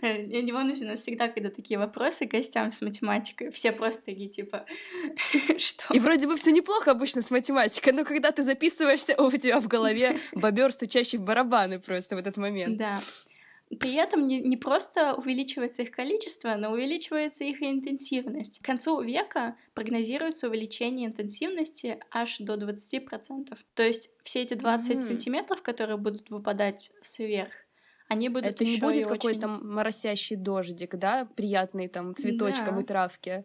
Я 0.00 0.42
не 0.42 0.52
волнуюсь, 0.52 0.82
у 0.82 0.86
нас 0.86 1.00
всегда, 1.00 1.28
когда 1.28 1.50
такие 1.50 1.78
вопросы 1.78 2.26
гостям 2.26 2.72
с 2.72 2.82
математикой, 2.82 3.50
все 3.50 3.72
просто 3.72 4.06
такие, 4.06 4.28
типа, 4.28 4.66
что? 5.58 5.94
И 5.94 5.98
вроде 5.98 6.26
бы 6.26 6.36
все 6.36 6.52
неплохо 6.52 6.90
обычно 6.90 7.22
с 7.22 7.30
математикой, 7.30 7.92
но 7.92 8.04
когда 8.04 8.32
ты 8.32 8.42
записываешься, 8.42 9.14
у 9.20 9.30
тебя 9.30 9.60
в 9.60 9.68
голове 9.68 10.18
бобер, 10.32 10.72
стучащий 10.72 11.18
в 11.18 11.22
барабаны 11.22 11.80
просто 11.80 12.16
в 12.16 12.18
этот 12.18 12.36
момент. 12.36 12.76
Да. 12.76 13.00
При 13.80 13.94
этом 13.94 14.26
не, 14.26 14.38
не 14.40 14.58
просто 14.58 15.14
увеличивается 15.14 15.82
их 15.82 15.90
количество, 15.90 16.54
но 16.56 16.72
увеличивается 16.72 17.44
их 17.44 17.62
интенсивность. 17.62 18.60
К 18.60 18.64
концу 18.64 19.00
века 19.00 19.56
прогнозируется 19.72 20.48
увеличение 20.48 21.08
интенсивности 21.08 21.98
аж 22.10 22.36
до 22.38 22.54
20%. 22.54 23.56
То 23.74 23.82
есть 23.82 24.10
все 24.22 24.42
эти 24.42 24.54
20 24.54 24.90
mm-hmm. 24.90 24.98
сантиметров, 24.98 25.62
которые 25.62 25.96
будут 25.96 26.28
выпадать 26.28 26.92
сверх, 27.00 27.52
они 28.12 28.28
будут 28.28 28.50
Это 28.50 28.64
не 28.64 28.78
будет 28.78 29.06
какой-то 29.06 29.46
очень... 29.48 29.66
моросящий 29.66 30.36
дождик, 30.36 30.96
да, 30.96 31.26
приятный 31.34 31.88
там 31.88 32.14
цветочком 32.14 32.76
да. 32.76 32.80
и 32.82 32.84
травке. 32.84 33.44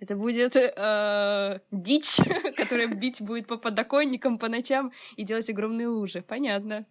Это 0.00 0.16
будет 0.16 0.56
э, 0.56 1.60
дичь, 1.70 2.16
которая 2.56 2.88
бить 2.88 3.22
будет 3.22 3.46
по 3.46 3.56
подоконникам 3.56 4.38
по 4.38 4.48
ночам 4.48 4.92
и 5.16 5.22
делать 5.24 5.48
огромные 5.48 5.88
лужи. 5.88 6.22
Понятно. 6.22 6.86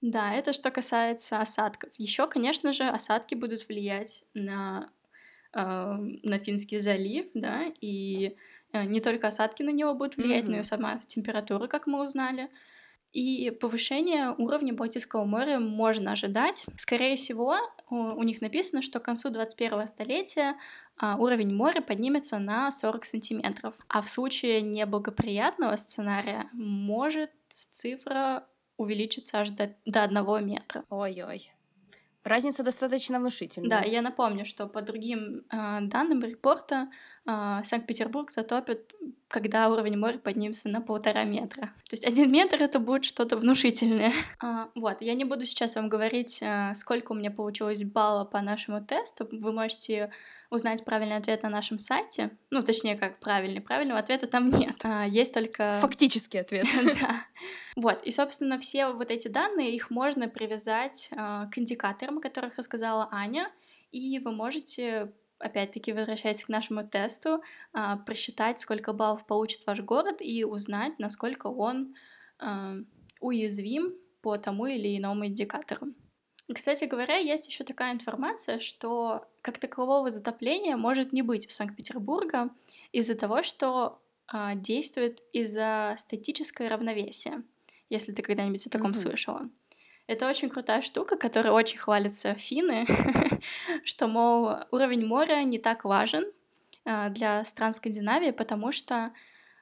Да, 0.00 0.32
это 0.34 0.52
что 0.52 0.70
касается 0.70 1.40
осадков. 1.40 1.90
Еще, 1.96 2.26
конечно 2.26 2.72
же, 2.72 2.84
осадки 2.84 3.34
будут 3.34 3.66
влиять 3.68 4.24
на, 4.34 4.90
э, 5.54 5.60
на 5.60 6.38
Финский 6.38 6.78
залив, 6.78 7.26
да, 7.34 7.64
и 7.80 8.36
э, 8.72 8.84
не 8.84 9.00
только 9.00 9.28
осадки 9.28 9.62
на 9.62 9.70
него 9.70 9.94
будут 9.94 10.16
влиять, 10.16 10.44
mm-hmm. 10.44 10.50
но 10.50 10.58
и 10.58 10.62
сама 10.62 10.98
температура, 11.06 11.66
как 11.66 11.86
мы 11.86 12.04
узнали. 12.04 12.48
И 13.12 13.50
повышение 13.50 14.34
уровня 14.38 14.72
Балтийского 14.72 15.24
моря 15.24 15.58
можно 15.58 16.12
ожидать. 16.12 16.64
Скорее 16.76 17.16
всего, 17.16 17.56
у 17.88 18.22
них 18.22 18.40
написано, 18.40 18.82
что 18.82 19.00
к 19.00 19.04
концу 19.04 19.30
21 19.30 19.88
столетия 19.88 20.54
а, 20.96 21.16
уровень 21.16 21.52
моря 21.52 21.80
поднимется 21.80 22.38
на 22.38 22.70
40 22.70 23.04
сантиметров. 23.04 23.74
А 23.88 24.00
в 24.00 24.08
случае 24.08 24.60
неблагоприятного 24.62 25.76
сценария 25.76 26.48
может 26.52 27.30
цифра 27.48 28.46
увеличиться 28.76 29.40
аж 29.40 29.50
до, 29.50 29.74
до 29.86 30.04
1 30.04 30.46
метра. 30.46 30.84
Ой-ой. 30.88 31.52
Разница 32.22 32.62
достаточно 32.62 33.18
внушительная. 33.18 33.70
Да, 33.70 33.80
я 33.80 34.02
напомню, 34.02 34.44
что 34.44 34.66
по 34.66 34.82
другим 34.82 35.42
э, 35.50 35.78
данным 35.80 36.22
репорта 36.22 36.90
э, 37.26 37.60
Санкт-Петербург 37.64 38.30
затопит, 38.30 38.94
когда 39.28 39.68
уровень 39.70 39.96
моря 39.96 40.18
поднимется 40.18 40.68
на 40.68 40.80
полтора 40.80 41.24
метра. 41.24 41.72
То 41.88 41.92
есть 41.92 42.04
один 42.04 42.32
метр 42.32 42.62
это 42.62 42.78
будет 42.78 43.04
что-то 43.04 43.36
внушительное. 43.36 44.12
А, 44.42 44.70
вот, 44.74 45.02
я 45.02 45.14
не 45.14 45.24
буду 45.24 45.44
сейчас 45.44 45.76
вам 45.76 45.88
говорить, 45.88 46.40
э, 46.42 46.72
сколько 46.74 47.12
у 47.12 47.14
меня 47.14 47.30
получилось 47.30 47.84
балла 47.84 48.24
по 48.24 48.40
нашему 48.40 48.84
тесту. 48.84 49.28
Вы 49.30 49.52
можете 49.52 50.10
узнать 50.50 50.84
правильный 50.84 51.16
ответ 51.16 51.42
на 51.42 51.48
нашем 51.48 51.78
сайте. 51.78 52.30
Ну, 52.50 52.62
точнее, 52.62 52.96
как 52.96 53.20
правильный. 53.20 53.60
Правильного 53.60 54.00
ответа 54.00 54.26
там 54.26 54.50
нет. 54.50 54.76
А, 54.84 55.06
есть 55.06 55.32
только... 55.32 55.74
Фактический 55.74 56.40
ответ. 56.40 56.66
да. 57.00 57.24
Вот. 57.76 58.02
И, 58.02 58.10
собственно, 58.10 58.58
все 58.58 58.88
вот 58.88 59.10
эти 59.10 59.28
данные, 59.28 59.74
их 59.74 59.90
можно 59.90 60.28
привязать 60.28 61.10
а, 61.16 61.46
к 61.46 61.58
индикаторам, 61.58 62.18
о 62.18 62.20
которых 62.20 62.56
рассказала 62.56 63.08
Аня, 63.12 63.50
и 63.92 64.18
вы 64.18 64.32
можете 64.32 65.12
опять-таки, 65.40 65.92
возвращаясь 65.92 66.44
к 66.44 66.48
нашему 66.48 66.86
тесту, 66.86 67.42
а, 67.72 67.96
просчитать, 67.96 68.60
сколько 68.60 68.92
баллов 68.92 69.26
получит 69.26 69.66
ваш 69.66 69.80
город 69.80 70.18
и 70.20 70.44
узнать, 70.44 70.98
насколько 70.98 71.48
он 71.48 71.94
уязвим 73.20 73.94
по 74.22 74.38
тому 74.38 74.64
или 74.64 74.96
иному 74.96 75.26
индикатору. 75.26 75.88
Кстати 76.52 76.84
говоря, 76.84 77.16
есть 77.16 77.46
еще 77.46 77.64
такая 77.64 77.92
информация, 77.92 78.58
что 78.58 79.26
как 79.40 79.58
такового 79.58 80.10
затопления 80.10 80.76
может 80.76 81.12
не 81.12 81.22
быть 81.22 81.46
у 81.46 81.50
Санкт-Петербурга 81.50 82.50
из-за 82.92 83.14
того, 83.14 83.42
что 83.42 84.02
э, 84.32 84.52
действует 84.56 85.22
из-за 85.32 85.94
статическое 85.96 86.68
равновесие, 86.68 87.44
если 87.88 88.12
ты 88.12 88.22
когда-нибудь 88.22 88.66
о 88.66 88.70
таком 88.70 88.92
mm-hmm. 88.92 88.96
слышала. 88.96 89.50
Это 90.10 90.28
очень 90.28 90.48
крутая 90.48 90.82
штука, 90.82 91.16
которой 91.16 91.50
очень 91.50 91.78
хвалятся 91.78 92.34
финны, 92.34 92.84
что, 93.84 94.08
мол, 94.08 94.56
уровень 94.72 95.06
моря 95.06 95.40
не 95.44 95.60
так 95.60 95.84
важен 95.84 96.24
э, 96.84 97.10
для 97.10 97.44
стран 97.44 97.72
Скандинавии, 97.74 98.32
потому 98.32 98.72
что 98.72 99.12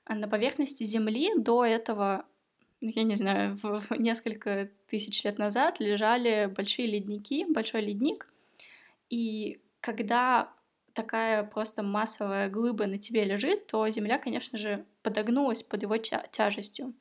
на 0.09 0.27
поверхности 0.27 0.85
Земли 0.85 1.33
до 1.37 1.67
этого 1.67 2.25
ну, 2.81 2.91
я 2.95 3.03
не 3.03 3.15
знаю, 3.15 3.59
в 3.63 3.91
несколько 3.99 4.71
тысяч 4.87 5.23
лет 5.23 5.37
назад 5.37 5.81
лежали 5.81 6.47
большие 6.47 6.89
ледники, 6.89 7.45
большой 7.45 7.83
ледник, 7.83 8.27
и 9.11 9.61
когда 9.83 10.51
такая 10.95 11.45
просто 11.45 11.83
массовая 11.83 12.49
глыба 12.49 12.87
на 12.87 12.97
тебе 12.97 13.25
лежит, 13.25 13.67
то 13.67 13.87
Земля, 13.91 14.17
конечно 14.17 14.57
же, 14.57 14.87
подогнулась 15.03 15.63
под 15.63 15.83
его 15.83 15.99
тя 15.99 16.25
тяжестью. 16.33 16.95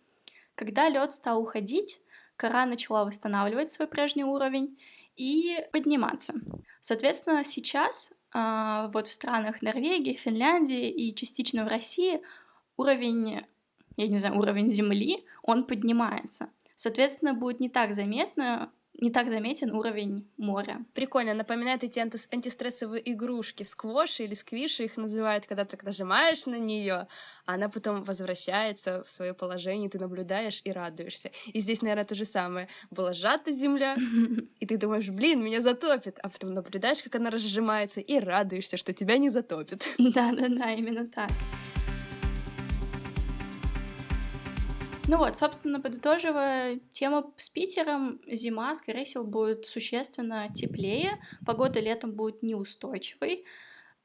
Когда 0.55 0.89
лед 0.89 1.13
стал 1.13 1.41
уходить, 1.41 2.01
кора 2.37 2.65
начала 2.65 3.03
восстанавливать 3.03 3.71
свой 3.71 3.87
прежний 3.87 4.23
уровень 4.23 4.79
и 5.15 5.57
подниматься. 5.73 6.33
Соответственно, 6.79 7.43
сейчас 7.43 8.13
э, 8.33 8.89
вот 8.93 9.07
в 9.07 9.11
странах 9.11 9.61
Норвегии, 9.61 10.13
Финляндии 10.13 10.89
и 10.89 11.13
частично 11.13 11.65
в 11.65 11.67
России 11.67 12.21
уровень 12.77 13.41
я 13.97 14.07
не 14.07 14.19
знаю, 14.19 14.37
уровень 14.37 14.69
Земли, 14.69 15.25
он 15.41 15.65
поднимается. 15.65 16.49
Соответственно, 16.75 17.33
будет 17.33 17.59
не 17.59 17.69
так 17.69 17.95
заметно, 17.95 18.71
не 18.99 19.11
так 19.11 19.29
заметен 19.29 19.71
уровень 19.71 20.27
моря. 20.37 20.83
Прикольно, 20.93 21.33
напоминает 21.33 21.83
эти 21.83 21.99
анти- 21.99 22.27
антистрессовые 22.31 23.11
игрушки, 23.11 23.63
сквоши 23.63 24.23
или 24.23 24.33
сквиши 24.33 24.85
их 24.85 24.97
называют, 24.97 25.45
когда 25.45 25.65
ты 25.65 25.77
нажимаешь 25.83 26.45
на 26.45 26.57
нее, 26.57 27.07
а 27.45 27.53
она 27.53 27.69
потом 27.69 28.03
возвращается 28.03 29.03
в 29.03 29.09
свое 29.09 29.33
положение, 29.33 29.89
ты 29.89 29.99
наблюдаешь 29.99 30.61
и 30.63 30.71
радуешься. 30.71 31.31
И 31.47 31.59
здесь, 31.59 31.81
наверное, 31.81 32.05
то 32.05 32.15
же 32.15 32.25
самое. 32.25 32.67
Была 32.89 33.13
сжата 33.13 33.51
земля, 33.51 33.95
и 34.59 34.65
ты 34.65 34.77
думаешь, 34.77 35.09
блин, 35.09 35.43
меня 35.43 35.61
затопит, 35.61 36.19
а 36.23 36.29
потом 36.29 36.53
наблюдаешь, 36.53 37.03
как 37.03 37.15
она 37.15 37.29
разжимается, 37.29 38.01
и 38.01 38.19
радуешься, 38.19 38.77
что 38.77 38.93
тебя 38.93 39.17
не 39.17 39.29
затопит. 39.29 39.87
Да-да-да, 39.97 40.71
именно 40.73 41.07
так. 41.07 41.29
Ну 45.07 45.17
вот, 45.17 45.37
собственно, 45.37 45.79
подытоживая 45.79 46.79
тему 46.91 47.33
с 47.37 47.49
Питером, 47.49 48.19
зима, 48.27 48.75
скорее 48.75 49.05
всего, 49.05 49.23
будет 49.23 49.65
существенно 49.65 50.49
теплее, 50.53 51.17
погода 51.45 51.79
летом 51.79 52.11
будет 52.11 52.43
неустойчивой, 52.43 53.45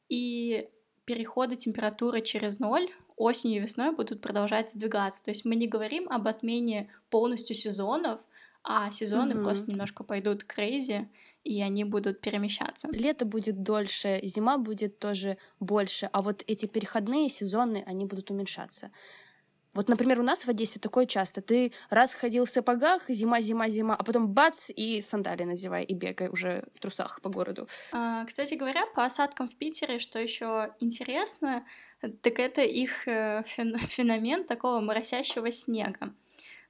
и 0.09 0.69
переходы 1.05 1.57
температуры 1.57 2.21
через 2.21 2.61
ноль 2.61 2.89
осенью 3.17 3.59
и 3.59 3.65
весной 3.65 3.93
будут 3.93 4.21
продолжать 4.21 4.71
сдвигаться. 4.71 5.25
То 5.25 5.33
есть 5.33 5.45
мы 5.45 5.57
не 5.57 5.67
говорим 5.67 6.09
об 6.09 6.29
отмене 6.29 6.89
полностью 7.11 7.57
сезонов, 7.57 8.21
а 8.63 8.91
сезоны 8.93 9.33
mm-hmm. 9.33 9.43
просто 9.43 9.71
немножко 9.71 10.05
пойдут 10.05 10.45
крейзи, 10.45 11.09
и 11.43 11.61
они 11.61 11.83
будут 11.83 12.21
перемещаться. 12.21 12.89
Лето 12.93 13.25
будет 13.25 13.65
дольше, 13.65 14.21
зима 14.23 14.57
будет 14.57 15.01
тоже 15.01 15.37
больше, 15.59 16.09
а 16.13 16.23
вот 16.23 16.45
эти 16.47 16.67
переходные 16.67 17.29
сезоны, 17.29 17.83
они 17.87 18.07
будут 18.07 18.31
уменьшаться. 18.31 18.93
Вот, 19.75 19.89
например, 19.89 20.21
у 20.21 20.23
нас 20.23 20.45
в 20.45 20.49
Одессе 20.49 20.79
такое 20.79 21.07
часто. 21.07 21.41
Ты 21.41 21.73
раз 21.89 22.15
ходил 22.15 22.45
в 22.45 22.51
сапогах, 22.51 23.09
зима, 23.09 23.41
зима, 23.41 23.69
зима, 23.69 23.97
а 23.97 24.05
потом 24.05 24.29
бац, 24.29 24.71
и 24.75 25.01
сандали 25.01 25.45
надевай, 25.45 25.85
и 25.85 25.95
бегай 25.95 26.29
уже 26.29 26.65
в 26.75 26.79
трусах 26.79 27.21
по 27.23 27.31
городу. 27.31 27.69
А, 27.93 28.25
кстати 28.25 28.55
говоря, 28.55 28.85
по 28.95 29.05
осадкам 29.05 29.49
в 29.49 29.57
Питере, 29.57 29.99
что 29.99 30.19
еще 30.19 30.71
интересно, 30.81 31.65
так 32.01 32.39
это 32.39 32.63
их 32.63 33.09
э, 33.09 33.43
феномен 33.47 34.45
такого 34.45 34.81
моросящего 34.81 35.51
снега. 35.51 36.13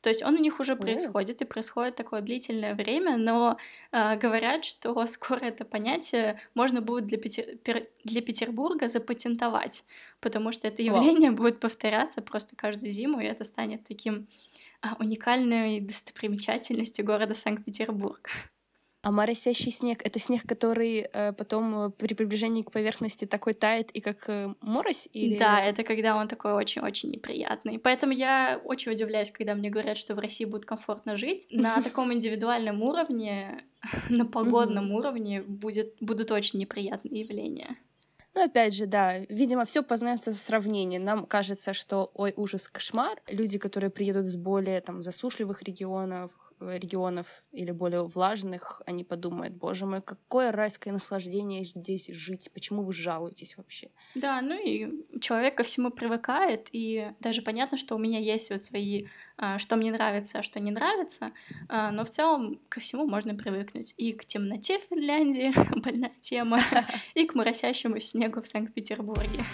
То 0.03 0.11
есть 0.11 0.23
он 0.23 0.35
у 0.35 0.39
них 0.39 0.59
уже 0.61 0.75
происходит, 0.77 1.41
и 1.43 1.45
происходит 1.45 1.95
такое 1.95 2.21
длительное 2.21 2.75
время, 2.75 3.17
но 3.17 3.57
э, 3.93 4.17
говорят, 4.17 4.65
что 4.65 5.07
скоро 5.07 5.39
это 5.39 5.65
понятие 5.65 6.39
можно 6.55 6.83
будет 6.83 7.07
для, 7.07 7.19
Петер... 7.19 7.47
для 8.05 8.21
Петербурга 8.21 8.89
запатентовать, 8.89 9.85
потому 10.21 10.53
что 10.53 10.69
это 10.69 10.83
явление 10.83 11.31
Wow. 11.31 11.37
будет 11.37 11.61
повторяться 11.61 12.21
просто 12.21 12.57
каждую 12.57 12.91
зиму, 12.91 13.21
и 13.21 13.25
это 13.25 13.45
станет 13.45 13.85
таким 13.85 14.27
э, 14.83 14.89
уникальной 14.99 15.81
достопримечательностью 15.81 17.05
города 17.05 17.35
Санкт-Петербург. 17.35 18.29
А 19.03 19.11
моросящий 19.11 19.73
снег— 19.73 20.01
это 20.05 20.21
снег, 20.21 20.43
который 20.47 21.09
э, 21.13 21.33
потом 21.33 21.87
э, 21.87 21.91
при 21.91 22.15
приближении 22.15 22.63
к 22.63 22.71
поверхности 22.71 23.25
такой 23.25 23.53
тает 23.53 23.91
и 23.91 24.01
как 24.01 24.29
э, 24.29 24.55
морось? 24.61 25.09
Или... 25.13 25.39
Да, 25.39 25.61
это 25.61 25.83
когда 25.83 26.15
он 26.15 26.29
такой 26.29 26.53
очень-очень 26.53 27.11
неприятный. 27.11 27.81
Поэтому 27.81 28.13
я 28.13 28.61
очень 28.65 28.93
удивляюсь, 28.93 29.33
когда 29.33 29.57
мне 29.57 29.71
говорят, 29.71 29.99
что 29.99 30.15
в 30.15 30.21
России 30.21 30.45
будет 30.45 30.67
комфортно 30.67 31.17
жить. 31.17 31.49
На 31.51 31.83
таком 31.83 32.13
индивидуальном 32.13 32.81
уровне, 32.81 33.59
на 34.09 34.25
погодном 34.25 34.93
уровне 34.93 35.43
будет, 35.43 35.97
будут 36.01 36.31
очень 36.31 36.61
неприятные 36.61 37.23
явления. 37.23 37.77
Ну, 38.35 38.45
опять 38.45 38.73
же, 38.73 38.87
да, 38.87 39.19
видимо, 39.19 39.65
все 39.65 39.83
познается 39.83 40.33
в 40.33 40.39
сравнении. 40.39 40.99
Нам 40.99 41.27
кажется, 41.27 41.73
что, 41.75 42.11
ой, 42.15 42.33
ужас, 42.37 42.69
кошмар. 42.69 43.21
Люди, 43.27 43.59
которые 43.59 43.91
приедут 43.91 44.27
с 44.27 44.37
более 44.37 44.81
там 44.81 45.03
засушливых 45.03 45.63
регионов, 45.65 46.31
регионов 46.71 47.45
или 47.53 47.71
более 47.71 48.05
влажных, 48.05 48.83
они 48.87 49.05
подумают, 49.05 49.55
боже 49.55 49.87
мой, 49.87 50.03
какое 50.03 50.53
райское 50.53 50.93
наслаждение 50.93 51.65
здесь 51.65 52.09
жить, 52.09 52.51
почему 52.53 52.83
вы 52.83 52.93
жалуетесь 52.93 53.57
вообще? 53.57 53.91
Да, 54.15 54.41
ну 54.41 54.55
и 54.55 55.05
человек 55.21 55.57
ко 55.57 55.63
всему 55.63 55.91
привыкает, 55.91 56.69
и 56.73 57.13
даже 57.21 57.43
понятно, 57.43 57.79
что 57.79 57.95
у 57.95 57.99
меня 57.99 58.19
есть 58.19 58.51
вот 58.51 58.63
свои, 58.63 59.07
а, 59.37 59.59
что 59.59 59.77
мне 59.77 59.93
нравится, 59.93 60.39
а 60.39 60.43
что 60.43 60.61
не 60.61 60.71
нравится, 60.71 61.33
а, 61.69 61.91
но 61.91 62.05
в 62.05 62.11
целом 62.11 62.61
ко 62.69 62.81
всему 62.81 63.07
можно 63.07 63.35
привыкнуть. 63.35 63.95
И 63.97 64.13
к 64.13 64.25
темноте 64.25 64.79
в 64.79 64.85
Финляндии, 64.85 65.53
больная 65.81 66.13
тема, 66.21 66.61
и 67.15 67.27
к 67.27 67.35
моросящему 67.35 68.01
снегу 68.01 68.43
в 68.43 68.49
Санкт-Петербурге. 68.49 69.45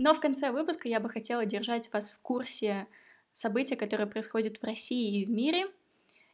Но 0.00 0.14
в 0.14 0.20
конце 0.20 0.50
выпуска 0.50 0.88
я 0.88 0.98
бы 0.98 1.10
хотела 1.10 1.44
держать 1.44 1.92
вас 1.92 2.10
в 2.10 2.20
курсе 2.22 2.86
событий, 3.32 3.76
которые 3.76 4.06
происходят 4.06 4.56
в 4.56 4.64
России 4.64 5.20
и 5.20 5.26
в 5.26 5.30
мире. 5.30 5.66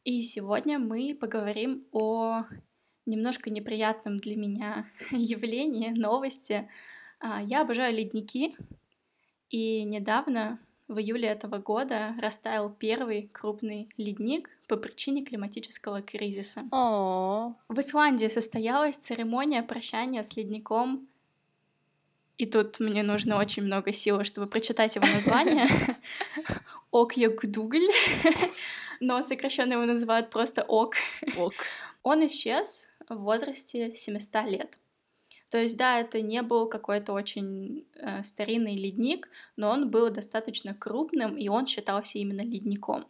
И 0.04 0.22
сегодня 0.22 0.78
мы 0.78 1.18
поговорим 1.20 1.84
о 1.90 2.44
немножко 3.06 3.50
неприятном 3.50 4.18
для 4.20 4.36
меня 4.36 4.88
явлении, 5.10 5.88
новости. 5.98 6.70
А, 7.18 7.42
я 7.42 7.62
обожаю 7.62 7.92
ледники, 7.92 8.56
и 9.50 9.82
недавно, 9.82 10.60
в 10.86 11.00
июле 11.00 11.26
этого 11.26 11.58
года, 11.58 12.14
растаял 12.20 12.70
первый 12.70 13.28
крупный 13.32 13.88
ледник 13.96 14.48
по 14.68 14.76
причине 14.76 15.24
климатического 15.24 16.02
кризиса. 16.02 16.62
Aww. 16.70 17.54
В 17.68 17.80
Исландии 17.80 18.28
состоялась 18.28 18.96
церемония 18.96 19.64
прощания 19.64 20.22
с 20.22 20.36
ледником 20.36 21.08
и 22.39 22.47
тут 22.47 22.80
мне 22.80 23.03
нужно 23.03 23.39
очень 23.39 23.62
много 23.62 23.93
сил, 23.93 24.24
чтобы 24.24 24.47
прочитать 24.47 24.95
его 24.97 25.07
название. 25.07 25.68
Окьякдугль. 26.93 27.89
Но 29.01 29.22
сокращенно 29.22 29.74
его 29.74 29.84
называют 29.84 30.30
просто 30.30 30.62
Ок. 30.62 30.97
Ок. 31.37 31.55
Он 32.03 32.26
исчез 32.26 32.89
в 33.09 33.16
возрасте 33.16 33.95
700 33.95 34.45
лет. 34.45 34.78
То 35.51 35.59
есть, 35.59 35.76
да, 35.76 36.01
это 36.01 36.20
не 36.20 36.43
был 36.43 36.68
какой-то 36.68 37.12
очень 37.12 37.87
э, 37.95 38.22
старинный 38.22 38.76
ледник, 38.76 39.28
но 39.57 39.70
он 39.70 39.91
был 39.91 40.11
достаточно 40.11 40.74
крупным, 40.74 41.37
и 41.37 41.49
он 41.49 41.66
считался 41.66 42.18
именно 42.18 42.43
ледником. 42.43 43.07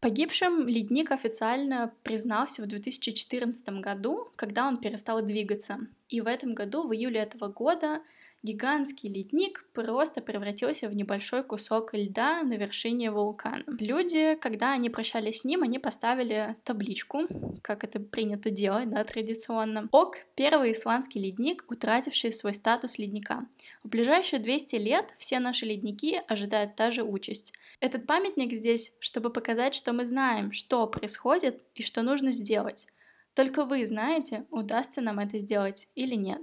Погибшим 0.00 0.66
ледник 0.66 1.10
официально 1.10 1.92
признался 2.02 2.62
в 2.62 2.66
2014 2.66 3.68
году, 3.80 4.28
когда 4.36 4.66
он 4.66 4.78
перестал 4.78 5.22
двигаться. 5.22 5.78
И 6.08 6.20
в 6.20 6.26
этом 6.26 6.54
году, 6.54 6.86
в 6.86 6.92
июле 6.92 7.20
этого 7.20 7.48
года, 7.48 8.02
гигантский 8.42 9.12
ледник 9.12 9.68
просто 9.72 10.20
превратился 10.20 10.88
в 10.88 10.94
небольшой 10.94 11.42
кусок 11.42 11.94
льда 11.94 12.42
на 12.42 12.54
вершине 12.54 13.10
вулкана. 13.10 13.64
Люди, 13.66 14.36
когда 14.40 14.72
они 14.72 14.90
прощались 14.90 15.40
с 15.40 15.44
ним, 15.44 15.62
они 15.62 15.78
поставили 15.78 16.56
табличку, 16.64 17.22
как 17.62 17.84
это 17.84 18.00
принято 18.00 18.50
делать, 18.50 18.90
да, 18.90 19.04
традиционно. 19.04 19.88
Ок— 19.92 20.16
первый 20.36 20.72
исландский 20.72 21.20
ледник, 21.20 21.64
утративший 21.68 22.32
свой 22.32 22.54
статус 22.54 22.98
ледника. 22.98 23.46
В 23.82 23.88
ближайшие 23.88 24.40
200 24.40 24.76
лет 24.76 25.14
все 25.18 25.38
наши 25.40 25.66
ледники 25.66 26.20
ожидают 26.28 26.76
та 26.76 26.90
же 26.90 27.02
участь. 27.02 27.52
Этот 27.80 28.06
памятник 28.06 28.52
здесь, 28.52 28.94
чтобы 29.00 29.30
показать, 29.30 29.74
что 29.74 29.92
мы 29.92 30.04
знаем, 30.04 30.52
что 30.52 30.86
происходит 30.86 31.64
и 31.74 31.82
что 31.82 32.02
нужно 32.02 32.32
сделать. 32.32 32.86
Только 33.34 33.66
вы 33.66 33.84
знаете, 33.84 34.46
удастся 34.50 35.02
нам 35.02 35.18
это 35.18 35.38
сделать 35.38 35.88
или 35.94 36.14
нет. 36.14 36.40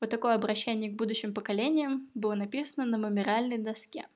Вот 0.00 0.10
такое 0.10 0.34
обращение 0.34 0.90
к 0.90 0.96
будущим 0.96 1.32
поколениям 1.32 2.08
было 2.14 2.34
написано 2.34 2.84
на 2.84 2.96
мемориальной 2.96 3.58
доске. 3.58 4.06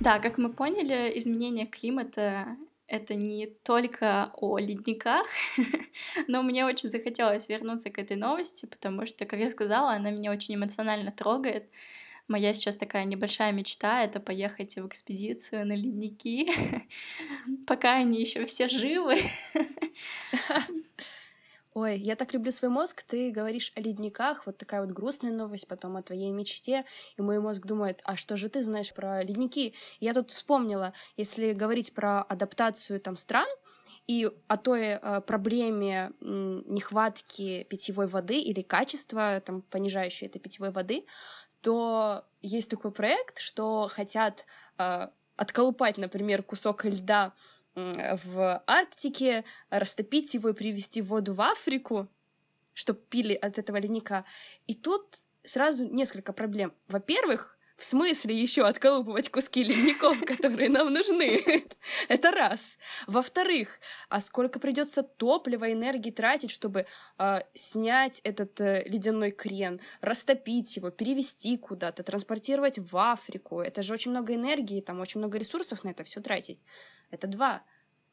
Да, 0.00 0.18
как 0.18 0.38
мы 0.38 0.50
поняли, 0.50 1.12
изменение 1.16 1.66
климата 1.66 2.56
это 2.90 3.14
не 3.14 3.46
только 3.46 4.32
о 4.34 4.58
ледниках, 4.58 5.26
но 6.26 6.42
мне 6.42 6.66
очень 6.66 6.88
захотелось 6.88 7.48
вернуться 7.48 7.90
к 7.90 7.98
этой 7.98 8.16
новости, 8.16 8.66
потому 8.66 9.06
что, 9.06 9.26
как 9.26 9.38
я 9.38 9.50
сказала, 9.50 9.92
она 9.92 10.10
меня 10.10 10.32
очень 10.32 10.56
эмоционально 10.56 11.12
трогает. 11.12 11.70
Моя 12.26 12.52
сейчас 12.52 12.76
такая 12.76 13.04
небольшая 13.04 13.52
мечта— 13.52 14.02
это 14.04 14.20
поехать 14.20 14.76
в 14.76 14.86
экспедицию 14.86 15.66
на 15.66 15.74
ледники, 15.74 16.50
пока 17.66 17.94
они 17.94 18.20
еще 18.20 18.44
все 18.46 18.68
живы. 18.68 19.18
Ой, 21.72 21.98
я 21.98 22.16
так 22.16 22.34
люблю 22.34 22.50
свой 22.50 22.68
мозг, 22.68 23.04
ты 23.04 23.30
говоришь 23.30 23.72
о 23.76 23.80
ледниках, 23.80 24.44
вот 24.46 24.58
такая 24.58 24.80
вот 24.80 24.90
грустная 24.90 25.30
новость, 25.30 25.68
потом 25.68 25.96
о 25.96 26.02
твоей 26.02 26.32
мечте, 26.32 26.84
и 27.16 27.22
мой 27.22 27.38
мозг 27.38 27.64
думает, 27.64 28.00
а 28.04 28.16
что 28.16 28.36
же 28.36 28.48
ты 28.48 28.62
знаешь 28.62 28.92
про 28.92 29.22
ледники? 29.22 29.74
Я 30.00 30.12
тут 30.12 30.32
вспомнила, 30.32 30.92
если 31.16 31.52
говорить 31.52 31.94
про 31.94 32.22
адаптацию 32.22 33.00
там 33.00 33.16
стран, 33.16 33.46
и 34.08 34.28
о 34.48 34.56
той 34.56 34.98
э, 35.00 35.20
проблеме 35.20 36.10
э, 36.20 36.62
нехватки 36.66 37.64
питьевой 37.70 38.08
воды 38.08 38.40
или 38.40 38.62
качества, 38.62 39.40
там, 39.40 39.62
понижающей 39.62 40.26
этой 40.26 40.40
питьевой 40.40 40.72
воды, 40.72 41.06
то 41.60 42.24
есть 42.40 42.68
такой 42.68 42.90
проект, 42.90 43.38
что 43.38 43.88
хотят 43.88 44.44
э, 44.78 45.08
отколупать, 45.36 45.98
например, 45.98 46.42
кусок 46.42 46.84
льда 46.84 47.32
в 47.74 48.62
Арктике, 48.66 49.44
растопить 49.70 50.34
его 50.34 50.50
и 50.50 50.54
привезти 50.54 51.02
воду 51.02 51.34
в 51.34 51.40
Африку, 51.40 52.08
чтобы 52.74 53.00
пили 53.08 53.34
от 53.34 53.58
этого 53.58 53.76
ледника. 53.76 54.24
И 54.66 54.74
тут 54.74 55.26
сразу 55.44 55.84
несколько 55.84 56.32
проблем. 56.32 56.72
Во-первых, 56.88 57.58
в 57.80 57.84
смысле 57.84 58.34
еще 58.34 58.66
отколупывать 58.66 59.30
куски 59.30 59.64
ледников, 59.64 60.20
которые 60.26 60.68
нам 60.68 60.92
нужны? 60.92 61.42
Это 62.08 62.30
раз. 62.30 62.78
Во-вторых, 63.06 63.80
а 64.10 64.20
сколько 64.20 64.60
придется 64.60 65.02
топлива, 65.02 65.72
энергии 65.72 66.10
тратить, 66.10 66.50
чтобы 66.50 66.84
э, 67.18 67.38
снять 67.54 68.20
этот 68.20 68.60
э, 68.60 68.82
ледяной 68.84 69.30
крен, 69.30 69.80
растопить 70.02 70.76
его, 70.76 70.90
перевести 70.90 71.56
куда-то, 71.56 72.02
транспортировать 72.02 72.78
в 72.78 72.94
Африку? 72.98 73.62
Это 73.62 73.80
же 73.80 73.94
очень 73.94 74.10
много 74.10 74.34
энергии, 74.34 74.82
там 74.82 75.00
очень 75.00 75.20
много 75.20 75.38
ресурсов 75.38 75.82
на 75.82 75.88
это 75.88 76.04
все 76.04 76.20
тратить. 76.20 76.60
Это 77.10 77.26
два. 77.26 77.62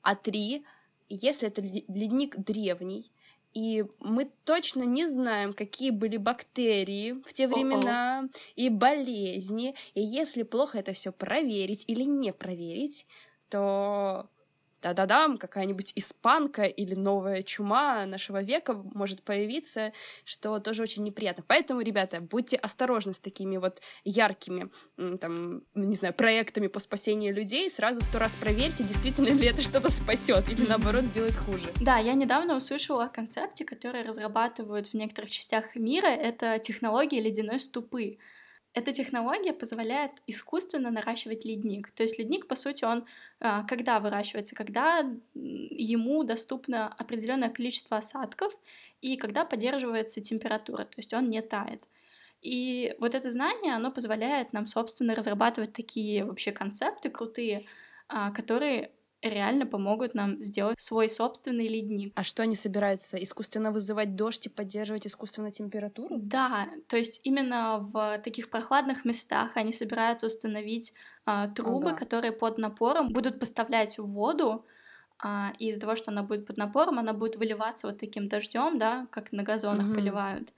А 0.01 0.15
три, 0.15 0.65
если 1.09 1.47
это 1.47 1.61
ледник 1.61 2.37
древний, 2.37 3.11
и 3.53 3.85
мы 3.99 4.29
точно 4.43 4.83
не 4.83 5.07
знаем, 5.07 5.53
какие 5.53 5.89
были 5.89 6.17
бактерии 6.17 7.21
в 7.25 7.33
те 7.33 7.47
времена 7.47 8.19
О-о. 8.19 8.29
и 8.55 8.69
болезни. 8.69 9.73
И 9.95 10.01
если 10.01 10.43
плохо 10.43 10.77
это 10.77 10.93
все 10.93 11.11
проверить 11.11 11.83
или 11.87 12.03
не 12.03 12.31
проверить, 12.33 13.07
то 13.49 14.29
да-да-дам, 14.81 15.37
какая-нибудь 15.37 15.93
испанка 15.95 16.63
или 16.63 16.95
новая 16.95 17.41
чума 17.41 18.05
нашего 18.05 18.41
века 18.41 18.73
может 18.73 19.23
появиться, 19.23 19.91
что 20.23 20.59
тоже 20.59 20.83
очень 20.83 21.03
неприятно. 21.03 21.43
Поэтому, 21.47 21.81
ребята, 21.81 22.21
будьте 22.21 22.57
осторожны 22.57 23.13
с 23.13 23.19
такими 23.19 23.57
вот 23.57 23.81
яркими, 24.03 24.69
там, 25.17 25.63
не 25.73 25.95
знаю, 25.95 26.13
проектами 26.13 26.67
по 26.67 26.79
спасению 26.79 27.33
людей. 27.33 27.69
Сразу 27.69 28.01
сто 28.01 28.19
раз 28.19 28.35
проверьте, 28.35 28.83
действительно 28.83 29.29
ли 29.29 29.47
это 29.47 29.61
что-то 29.61 29.91
спасет 29.91 30.49
или, 30.49 30.65
наоборот, 30.65 31.05
сделает 31.05 31.35
хуже. 31.35 31.69
Да, 31.81 31.97
я 31.97 32.13
недавно 32.13 32.55
услышала 32.57 33.05
о 33.05 33.09
концепте, 33.09 33.65
который 33.65 34.03
разрабатывают 34.03 34.87
в 34.87 34.93
некоторых 34.93 35.31
частях 35.31 35.75
мира. 35.75 36.07
Это 36.07 36.59
технология 36.59 37.21
ледяной 37.21 37.59
ступы. 37.59 38.19
Эта 38.77 38.93
технология 38.93 39.53
позволяет 39.53 40.11
искусственно 40.27 40.91
наращивать 40.91 41.45
ледник. 41.45 41.89
То 41.93 42.03
есть 42.03 42.19
ледник, 42.19 42.45
по 42.45 42.55
сути, 42.55 42.85
он 42.85 43.05
а, 43.39 43.63
когда 43.63 43.99
выращивается, 43.99 44.53
когда 44.53 44.99
ему 45.33 46.23
доступно 46.23 46.87
определенное 46.87 47.49
количество 47.49 47.97
осадков 47.97 48.53
и 49.01 49.17
когда 49.17 49.45
поддерживается 49.45 50.21
температура, 50.21 50.83
то 50.83 50.97
есть 50.97 51.11
он 51.15 51.27
не 51.31 51.41
тает. 51.41 51.85
И 52.43 52.93
вот 52.99 53.15
это 53.15 53.31
знание, 53.31 53.73
оно 53.73 53.91
позволяет 53.91 54.53
нам, 54.53 54.67
собственно, 54.67 55.15
разрабатывать 55.15 55.73
такие 55.73 56.23
вообще 56.23 56.51
концепты 56.51 57.09
крутые, 57.09 57.65
а, 58.07 58.29
которые 58.29 58.91
реально 59.21 59.65
помогут 59.65 60.13
нам 60.13 60.41
сделать 60.43 60.79
свой 60.79 61.09
собственный 61.09 61.67
ледник. 61.67 62.13
А 62.15 62.23
что 62.23 62.43
они 62.43 62.55
собираются? 62.55 63.21
Искусственно 63.21 63.71
вызывать 63.71 64.15
дождь 64.15 64.45
и 64.45 64.49
поддерживать 64.49 65.07
искусственную 65.07 65.51
температуру? 65.51 66.17
Да, 66.21 66.67
то 66.87 66.97
есть 66.97 67.21
именно 67.23 67.79
в 67.79 68.19
таких 68.19 68.49
прохладных 68.49 69.05
местах 69.05 69.51
они 69.55 69.73
собираются 69.73 70.27
установить 70.27 70.93
а, 71.25 71.47
трубы, 71.47 71.89
ага. 71.89 71.97
которые 71.97 72.31
под 72.31 72.57
напором 72.57 73.09
будут 73.09 73.39
поставлять 73.39 73.97
воду, 73.97 74.65
а, 75.19 75.53
и 75.57 75.69
из-за 75.69 75.81
того, 75.81 75.95
что 75.95 76.11
она 76.11 76.23
будет 76.23 76.45
под 76.45 76.57
напором, 76.57 76.99
она 76.99 77.13
будет 77.13 77.37
выливаться 77.37 77.87
вот 77.87 77.97
таким 77.99 78.27
дождем, 78.27 78.77
да, 78.77 79.07
как 79.11 79.31
на 79.31 79.43
газонах 79.43 79.87
угу. 79.87 79.95
поливают. 79.95 80.53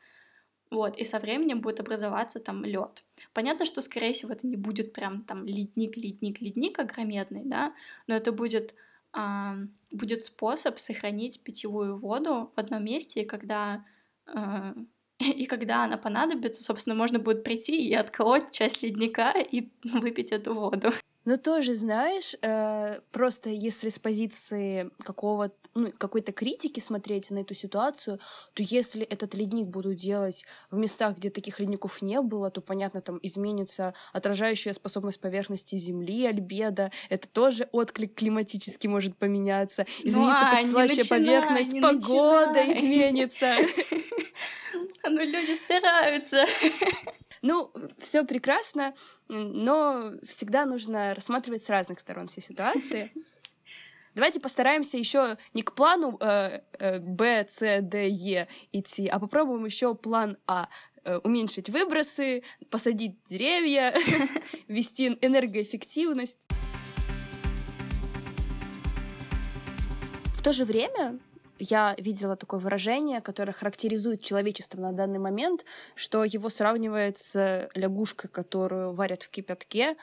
Вот, 0.72 0.98
и 0.98 1.04
со 1.04 1.20
временем 1.20 1.62
будет 1.62 1.80
образоваться 1.80 2.40
там 2.40 2.64
лед. 2.64 3.04
Понятно, 3.34 3.66
что, 3.66 3.82
скорее 3.82 4.14
всего, 4.14 4.34
это 4.34 4.46
не 4.46 4.56
будет 4.56 4.94
прям 4.94 5.24
там 5.24 5.46
ледник, 5.46 5.98
ледник, 5.98 6.42
ледник 6.42 6.78
огромедный, 6.78 7.44
да, 7.44 7.74
но 8.06 8.16
это 8.16 8.32
будет, 8.32 8.76
а, 9.12 9.56
будет 9.92 10.24
способ 10.24 10.78
сохранить 10.78 11.42
питьевую 11.42 11.98
воду 11.98 12.52
в 12.56 12.60
одном 12.60 12.86
месте, 12.86 13.22
и 13.22 13.26
когда 13.26 13.84
а, 14.28 14.76
и 15.20 15.46
когда 15.46 15.84
она 15.84 15.98
понадобится, 15.98 16.64
собственно, 16.64 16.96
можно 16.96 17.20
будет 17.20 17.44
прийти 17.44 17.88
и 17.88 17.94
отколоть 17.94 18.52
часть 18.52 18.84
ледника 18.84 19.34
и 19.38 19.70
выпить 19.84 20.32
эту 20.32 20.54
воду. 20.54 20.94
Но 21.26 21.38
тоже, 21.38 21.74
знаешь, 21.76 22.36
э, 22.42 23.00
просто 23.12 23.50
если 23.50 23.90
с 23.90 24.00
позиции 24.00 24.90
какого 25.04 25.52
ну, 25.76 25.92
какой-то 25.98 26.32
критики 26.32 26.80
смотреть 26.80 27.30
на 27.30 27.40
эту 27.40 27.54
ситуацию, 27.54 28.20
то 28.54 28.64
если 28.64 29.04
этот 29.04 29.36
ледник 29.36 29.68
будут 29.68 29.98
делать 29.98 30.46
в 30.72 30.78
местах, 30.78 31.18
где 31.18 31.30
таких 31.30 31.60
ледников 31.60 32.02
не 32.02 32.22
было, 32.22 32.50
то, 32.50 32.62
понятно, 32.62 33.02
там 33.02 33.20
изменится 33.22 33.94
отражающая 34.14 34.74
способность 34.74 35.20
поверхности 35.20 35.76
Земли, 35.76 36.26
альбедо. 36.26 36.92
Это 37.10 37.28
тоже 37.28 37.68
отклик 37.72 38.16
климатический 38.16 38.88
может 38.88 39.18
поменяться. 39.18 39.86
Ну, 40.00 40.10
изменится 40.10 40.42
ну, 40.42 40.52
а, 40.52 40.56
подстилающая 40.56 41.06
поверхность, 41.06 41.82
погода 41.82 42.54
начинай. 42.54 42.74
изменится. 42.74 43.56
Ну, 45.02 45.22
люди 45.22 45.56
стараются. 45.56 46.46
Ну, 47.42 47.72
все 47.98 48.26
прекрасно, 48.26 48.94
но 49.28 50.14
всегда 50.28 50.66
нужно 50.66 51.16
рассматривать 51.16 51.64
с 51.64 51.70
разных 51.70 52.00
сторон 52.00 52.28
все 52.28 52.42
ситуации. 52.42 53.12
Давайте 54.16 54.40
постараемся 54.40 54.98
еще 54.98 55.38
не 55.54 55.62
к 55.62 55.74
плану 55.74 56.18
э, 56.20 56.62
э, 56.80 57.00
Б, 57.00 57.46
С, 57.48 57.82
Д, 57.82 58.10
Е 58.10 58.48
идти, 58.72 59.08
а 59.08 59.20
попробуем 59.20 59.66
еще 59.66 59.96
план 59.96 60.38
А 60.48 60.68
э, 61.04 61.18
уменьшить 61.24 61.70
выбросы, 61.70 62.44
посадить 62.70 63.24
деревья, 63.24 63.94
вести 64.68 65.18
энергоэффективность. 65.22 66.48
В 70.36 70.42
то 70.42 70.52
же 70.54 70.66
время 70.66 71.20
я 71.60 71.96
видела 71.98 72.36
такое 72.36 72.60
выражение, 72.60 73.22
которое 73.22 73.52
характеризует 73.52 74.22
человечество 74.22 74.80
на 74.80 74.92
данный 74.92 75.20
момент, 75.20 75.66
что 75.96 76.24
его 76.24 76.50
сравнивает 76.50 77.18
с 77.18 77.70
лягушкой, 77.76 78.30
которую 78.30 78.94
варят 78.94 79.24
в 79.24 79.30
кипятке. 79.30 79.96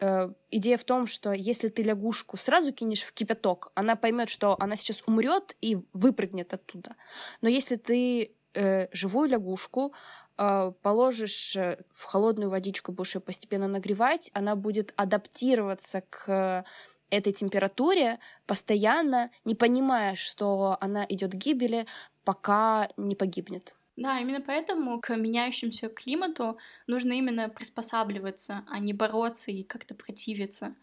Э, 0.00 0.30
идея 0.50 0.76
в 0.76 0.84
том, 0.84 1.06
что 1.06 1.32
если 1.32 1.68
ты 1.68 1.82
лягушку 1.82 2.36
сразу 2.36 2.72
кинешь 2.72 3.02
в 3.02 3.12
кипяток, 3.12 3.72
она 3.74 3.96
поймет, 3.96 4.28
что 4.28 4.56
она 4.60 4.76
сейчас 4.76 5.02
умрет 5.06 5.56
и 5.60 5.78
выпрыгнет 5.92 6.54
оттуда. 6.54 6.94
Но 7.40 7.48
если 7.48 7.76
ты 7.76 8.34
э, 8.54 8.88
живую 8.92 9.28
лягушку 9.28 9.92
э, 10.38 10.72
положишь 10.82 11.56
э, 11.56 11.78
в 11.90 12.04
холодную 12.04 12.50
водичку, 12.50 12.92
будешь 12.92 13.14
ее 13.14 13.20
постепенно 13.20 13.68
нагревать, 13.68 14.30
она 14.34 14.56
будет 14.56 14.92
адаптироваться 14.96 16.02
к 16.08 16.64
этой 17.10 17.32
температуре 17.32 18.18
постоянно, 18.46 19.30
не 19.44 19.54
понимая, 19.54 20.14
что 20.14 20.76
она 20.80 21.04
идет 21.08 21.32
к 21.32 21.36
гибели, 21.36 21.86
пока 22.24 22.88
не 22.96 23.14
погибнет. 23.16 23.76
Да, 23.96 24.18
именно 24.18 24.40
поэтому 24.40 25.00
к 25.00 25.14
меняющемуся 25.16 25.88
климату 25.88 26.58
нужно 26.88 27.12
именно 27.12 27.48
приспосабливаться, 27.48 28.64
а 28.68 28.78
не 28.80 28.92
бороться 28.92 29.52
и 29.52 29.62
как-то 29.62 29.94
противиться. 29.94 30.76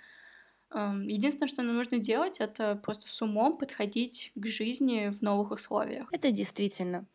Эм, 0.72 1.07
единственное, 1.07 1.49
что 1.49 1.63
нам 1.63 1.76
нужно 1.78 1.99
делать, 1.99 2.39
это 2.41 2.76
просто 2.78 3.09
с 3.09 3.22
умом 3.22 3.57
подходить 3.57 4.32
к 4.36 4.47
жизни 4.47 5.09
в 5.09 5.22
новых 5.24 5.51
условиях. 5.51 6.09
Это 6.11 6.32
действительно. 6.32 7.05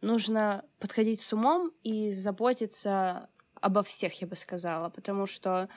Нужно 0.00 0.64
подходить 0.78 1.20
с 1.20 1.32
умом 1.32 1.72
и 1.82 2.10
заботиться 2.12 3.30
обо 3.60 3.82
всех, 3.82 4.20
я 4.20 4.26
бы 4.26 4.36
сказала, 4.36 4.90
потому 4.90 5.26
что 5.26 5.68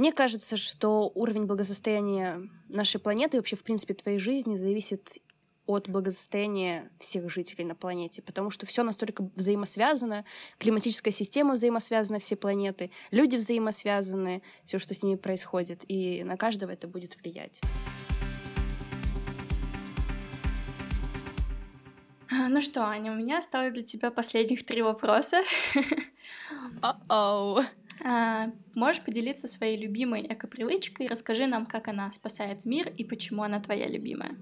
мне 0.00 0.12
кажется, 0.12 0.56
что 0.56 1.12
уровень 1.14 1.44
благосостояния 1.44 2.40
нашей 2.70 2.98
планеты 2.98 3.36
и 3.36 3.40
вообще, 3.40 3.54
в 3.54 3.62
принципе, 3.62 3.92
твоей 3.92 4.18
жизни 4.18 4.56
зависит 4.56 5.18
от 5.66 5.90
благосостояния 5.90 6.90
всех 6.98 7.28
жителей 7.30 7.66
на 7.66 7.74
планете, 7.74 8.22
потому 8.22 8.48
что 8.50 8.64
все 8.64 8.82
настолько 8.82 9.28
взаимосвязано, 9.36 10.24
климатическая 10.56 11.12
система 11.12 11.52
взаимосвязана, 11.52 12.18
все 12.18 12.34
планеты, 12.36 12.90
люди 13.10 13.36
взаимосвязаны, 13.36 14.42
все, 14.64 14.78
что 14.78 14.94
с 14.94 15.02
ними 15.02 15.16
происходит, 15.16 15.84
и 15.86 16.24
на 16.24 16.38
каждого 16.38 16.70
это 16.70 16.88
будет 16.88 17.18
влиять. 17.22 17.60
Ну 22.30 22.62
что, 22.62 22.86
Аня, 22.86 23.12
у 23.12 23.16
меня 23.16 23.38
осталось 23.38 23.74
для 23.74 23.82
тебя 23.82 24.10
последних 24.10 24.64
три 24.64 24.80
вопроса. 24.80 25.42
Uh-oh. 26.80 27.62
А, 28.02 28.50
можешь 28.74 29.02
поделиться 29.02 29.46
своей 29.46 29.76
любимой 29.76 30.26
эко-привычкой? 30.26 31.08
Расскажи 31.08 31.46
нам, 31.46 31.66
как 31.66 31.88
она 31.88 32.10
спасает 32.12 32.64
мир 32.64 32.92
и 32.96 33.04
почему 33.04 33.42
она 33.42 33.60
твоя 33.60 33.86
любимая. 33.88 34.34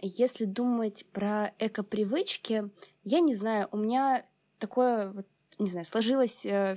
Если 0.00 0.44
думать 0.44 1.04
про 1.12 1.52
эко-привычки, 1.58 2.70
я 3.02 3.20
не 3.20 3.34
знаю, 3.34 3.68
у 3.72 3.76
меня 3.76 4.24
такое, 4.58 5.10
вот, 5.10 5.26
не 5.58 5.68
знаю, 5.68 5.84
сложилось 5.84 6.46
э, 6.46 6.76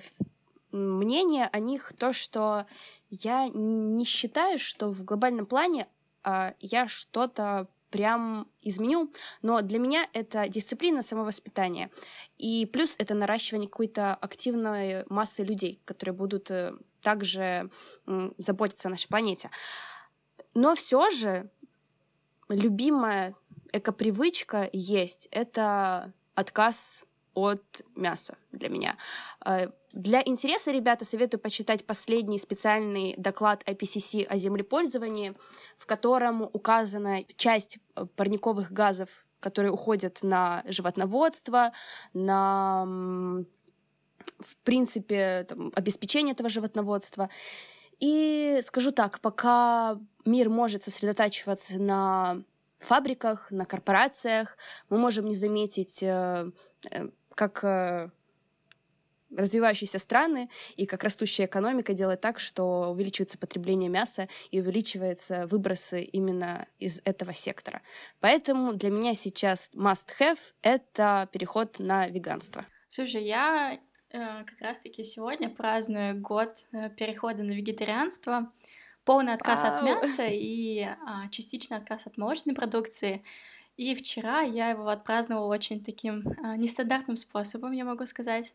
мнение 0.72 1.48
о 1.52 1.60
них 1.60 1.94
то, 1.98 2.14
что 2.14 2.66
я 3.10 3.48
не 3.48 4.06
считаю, 4.06 4.60
что 4.60 4.92
в 4.92 5.04
глобальном 5.04 5.46
плане 5.46 5.88
э, 6.24 6.54
я 6.60 6.88
что-то 6.88 7.68
прям 7.98 8.48
изменю, 8.62 9.12
но 9.42 9.62
для 9.62 9.80
меня 9.80 10.06
это 10.14 10.48
дисциплина 10.48 11.02
самовоспитания. 11.02 11.90
И 12.38 12.68
плюс 12.68 12.96
это 13.00 13.16
наращивание 13.16 13.68
какой-то 13.68 14.14
активной 14.14 15.04
массы 15.10 15.44
людей, 15.44 15.82
которые 15.84 16.14
будут 16.14 16.52
э, 16.52 16.74
также 17.02 17.72
заботиться 18.38 18.88
о 18.88 18.92
нашей 18.92 19.08
планете. 19.08 19.50
Но 20.54 20.76
все 20.76 21.10
же 21.10 21.50
любимая 22.50 23.34
экопривычка 23.74 24.70
есть. 24.72 25.28
Это 25.32 26.14
отказ 26.36 27.04
от 27.38 27.82
мяса 27.96 28.36
для 28.52 28.70
меня. 28.70 28.98
Э, 29.46 29.68
для 29.94 30.22
интереса, 30.26 30.72
ребята, 30.72 31.06
советую 31.06 31.40
почитать 31.40 31.86
последний 31.86 32.40
специальный 32.40 33.14
доклад 33.18 33.64
IPCC 33.68 34.26
о 34.26 34.38
землепользовании, 34.38 35.36
в 35.78 35.86
котором 35.86 36.42
указана 36.42 37.24
часть 37.36 37.78
э, 37.96 38.06
парниковых 38.16 38.72
газов, 38.72 39.26
которые 39.40 39.72
уходят 39.72 40.24
на 40.24 40.64
животноводство, 40.66 41.72
на, 42.14 42.86
в 44.40 44.56
принципе, 44.64 45.46
там, 45.48 45.72
обеспечение 45.76 46.34
этого 46.34 46.50
животноводства. 46.50 47.30
И 48.00 48.60
скажу 48.64 48.92
так, 48.92 49.20
пока 49.20 50.00
мир 50.26 50.50
может 50.50 50.82
сосредотачиваться 50.82 51.78
на 51.78 52.42
фабриках, 52.80 53.52
на 53.52 53.66
корпорациях, 53.66 54.58
мы 54.90 54.98
можем 54.98 55.26
не 55.26 55.36
заметить 55.36 56.04
э, 56.04 56.52
как 57.38 57.64
э, 57.64 58.10
развивающиеся 59.36 60.00
страны 60.00 60.50
и 60.76 60.86
как 60.86 61.04
растущая 61.04 61.46
экономика 61.46 61.94
делает 61.94 62.22
так, 62.22 62.40
что 62.40 62.90
увеличивается 62.92 63.38
потребление 63.38 63.90
мяса 63.90 64.28
и 64.52 64.60
увеличиваются 64.60 65.46
выбросы 65.48 66.02
именно 66.02 66.68
из 66.80 67.02
этого 67.06 67.34
сектора. 67.34 67.82
Поэтому 68.20 68.74
для 68.74 68.90
меня 68.90 69.14
сейчас 69.14 69.72
must-have— 69.76 70.40
это 70.62 71.30
переход 71.32 71.80
на 71.80 72.08
веганство. 72.08 72.66
Слушай, 72.88 73.24
я 73.26 73.80
э, 74.10 74.44
как 74.44 74.60
раз-таки 74.60 75.04
сегодня 75.04 75.50
праздную 75.50 76.20
год 76.20 76.66
э, 76.72 76.90
перехода 76.90 77.44
на 77.44 77.52
вегетарианство, 77.52 78.52
полный 79.06 79.34
отказ 79.34 79.64
Вау. 79.64 79.74
от 79.74 79.84
мяса 79.84 80.26
и 80.26 80.82
а, 80.82 81.30
частичный 81.30 81.78
отказ 81.78 82.08
от 82.08 82.18
молочной 82.18 82.56
продукции. 82.56 83.24
И 83.78 83.94
вчера 83.94 84.42
я 84.42 84.72
его 84.72 84.90
отпраздновала 84.90 85.54
очень 85.54 85.84
таким 85.84 86.24
а, 86.44 86.58
нестандартным 86.58 87.16
способом, 87.16 87.72
я 87.72 87.86
могу 87.86 88.06
сказать. 88.08 88.54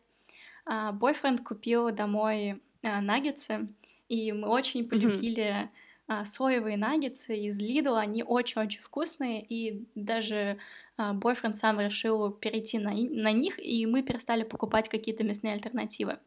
А, 0.65 0.91
бойфренд 0.91 1.41
купил 1.41 1.91
домой 1.91 2.61
а, 2.81 3.01
наггетсы, 3.01 3.69
и 4.09 4.31
мы 4.31 4.47
очень 4.47 4.87
полюбили 4.87 5.69
а, 6.07 6.25
соевые 6.25 6.77
наггетсы 6.77 7.37
из 7.37 7.59
Lidl, 7.59 7.97
они 7.97 8.23
очень-очень 8.23 8.81
вкусные, 8.81 9.41
и 9.41 9.87
даже 9.95 10.57
бойфренд 10.97 11.55
сам 11.55 11.79
решил 11.79 12.31
перейти 12.31 12.79
на, 12.79 12.91
на 12.91 13.31
них, 13.31 13.59
и 13.59 13.85
мы 13.85 14.03
перестали 14.03 14.43
покупать 14.43 14.89
какие-то 14.89 15.23
мясные 15.23 15.53
альтернативы. 15.53 16.19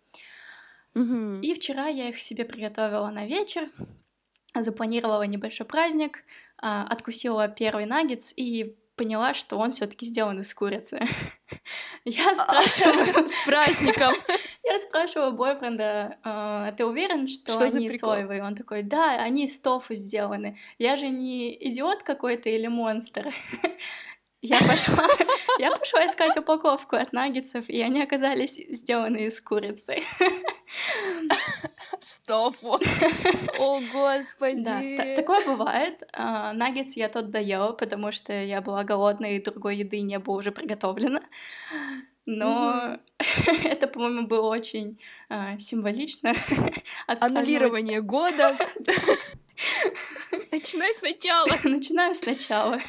Mm-hmm. 0.95 1.41
И 1.43 1.55
вчера 1.55 1.89
я 1.89 2.09
их 2.09 2.21
себе 2.21 2.47
приготовила 2.47 3.11
на 3.11 3.27
вечер, 3.27 3.71
запланировала 4.55 5.23
небольшой 5.25 5.67
праздник, 5.67 6.25
откусила 6.57 7.49
первый 7.49 7.85
наггетс 7.85 8.33
и 8.35 8.77
поняла, 8.97 9.35
что 9.35 9.59
он 9.59 9.73
все-таки 9.73 10.07
сделан 10.07 10.41
из 10.41 10.53
курицы. 10.55 11.01
Я 12.05 12.35
спрашиваю... 12.35 13.29
С 13.29 13.45
праздником! 13.45 14.15
Я 14.65 14.79
спрашиваю 14.79 15.33
бойфренда, 15.33 16.19
«А, 16.25 16.73
ты 16.73 16.85
уверен, 16.85 17.29
что, 17.29 17.57
они 17.59 17.91
соевые? 17.91 18.43
Он 18.43 18.55
такой, 18.55 18.83
да, 18.83 19.23
они 19.23 19.47
из 19.47 19.61
тофу 19.61 19.95
сделаны. 19.95 20.57
Я 20.79 20.97
же 20.97 21.09
не 21.09 21.55
идиот 21.69 22.03
какой-то 22.03 22.49
или 22.49 22.67
монстр. 22.67 23.33
Я 24.43 24.59
пошла, 24.61 25.07
я 25.59 25.77
пошла 25.77 26.07
искать 26.07 26.37
упаковку 26.37 26.97
от 26.97 27.13
наггетсов, 27.13 27.69
и 27.69 27.81
они 27.81 28.03
оказались 28.03 28.57
сделаны 28.69 29.27
из 29.27 29.41
курицы. 29.41 30.03
Стофу. 32.01 32.79
О, 33.59 33.81
господи. 33.93 34.63
Да, 34.63 34.81
такое 35.17 35.45
бывает. 35.45 36.03
А, 36.13 36.53
наггетс 36.53 36.97
я 36.97 37.09
тот 37.09 37.31
доела, 37.31 37.73
потому 37.73 38.13
что 38.13 38.33
я 38.33 38.61
была 38.61 38.85
голодная, 38.85 39.37
и 39.37 39.43
другой 39.43 39.77
еды 39.77 40.01
не 40.01 40.19
было 40.19 40.39
уже 40.39 40.53
приготовлено. 40.53 41.21
Но 42.27 42.99
это, 43.65 43.87
по-моему, 43.87 44.27
было 44.27 44.49
очень 44.49 45.01
а, 45.29 45.59
символично. 45.59 46.35
Аннулирование 47.07 48.03
года. 48.03 48.57
Начинай 50.51 50.93
сначала. 50.95 51.49
Начинаю 51.63 52.15
сначала. 52.15 52.81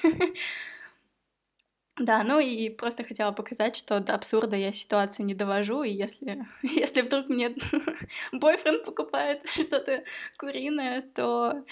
Да, 1.99 2.23
ну 2.23 2.39
и 2.39 2.69
просто 2.69 3.03
хотела 3.03 3.31
показать, 3.31 3.75
что 3.75 3.99
до 3.99 4.13
абсурда 4.13 4.55
я 4.55 4.71
ситуацию 4.71 5.25
не 5.25 5.33
довожу, 5.33 5.81
и 5.81 5.91
если, 5.91 6.45
если 6.61 7.01
вдруг 7.01 7.27
мне 7.27 7.55
бойфренд 8.31 8.85
покупает 8.85 9.43
что-то 9.49 10.03
куриное, 10.37 11.01
то 11.01 11.65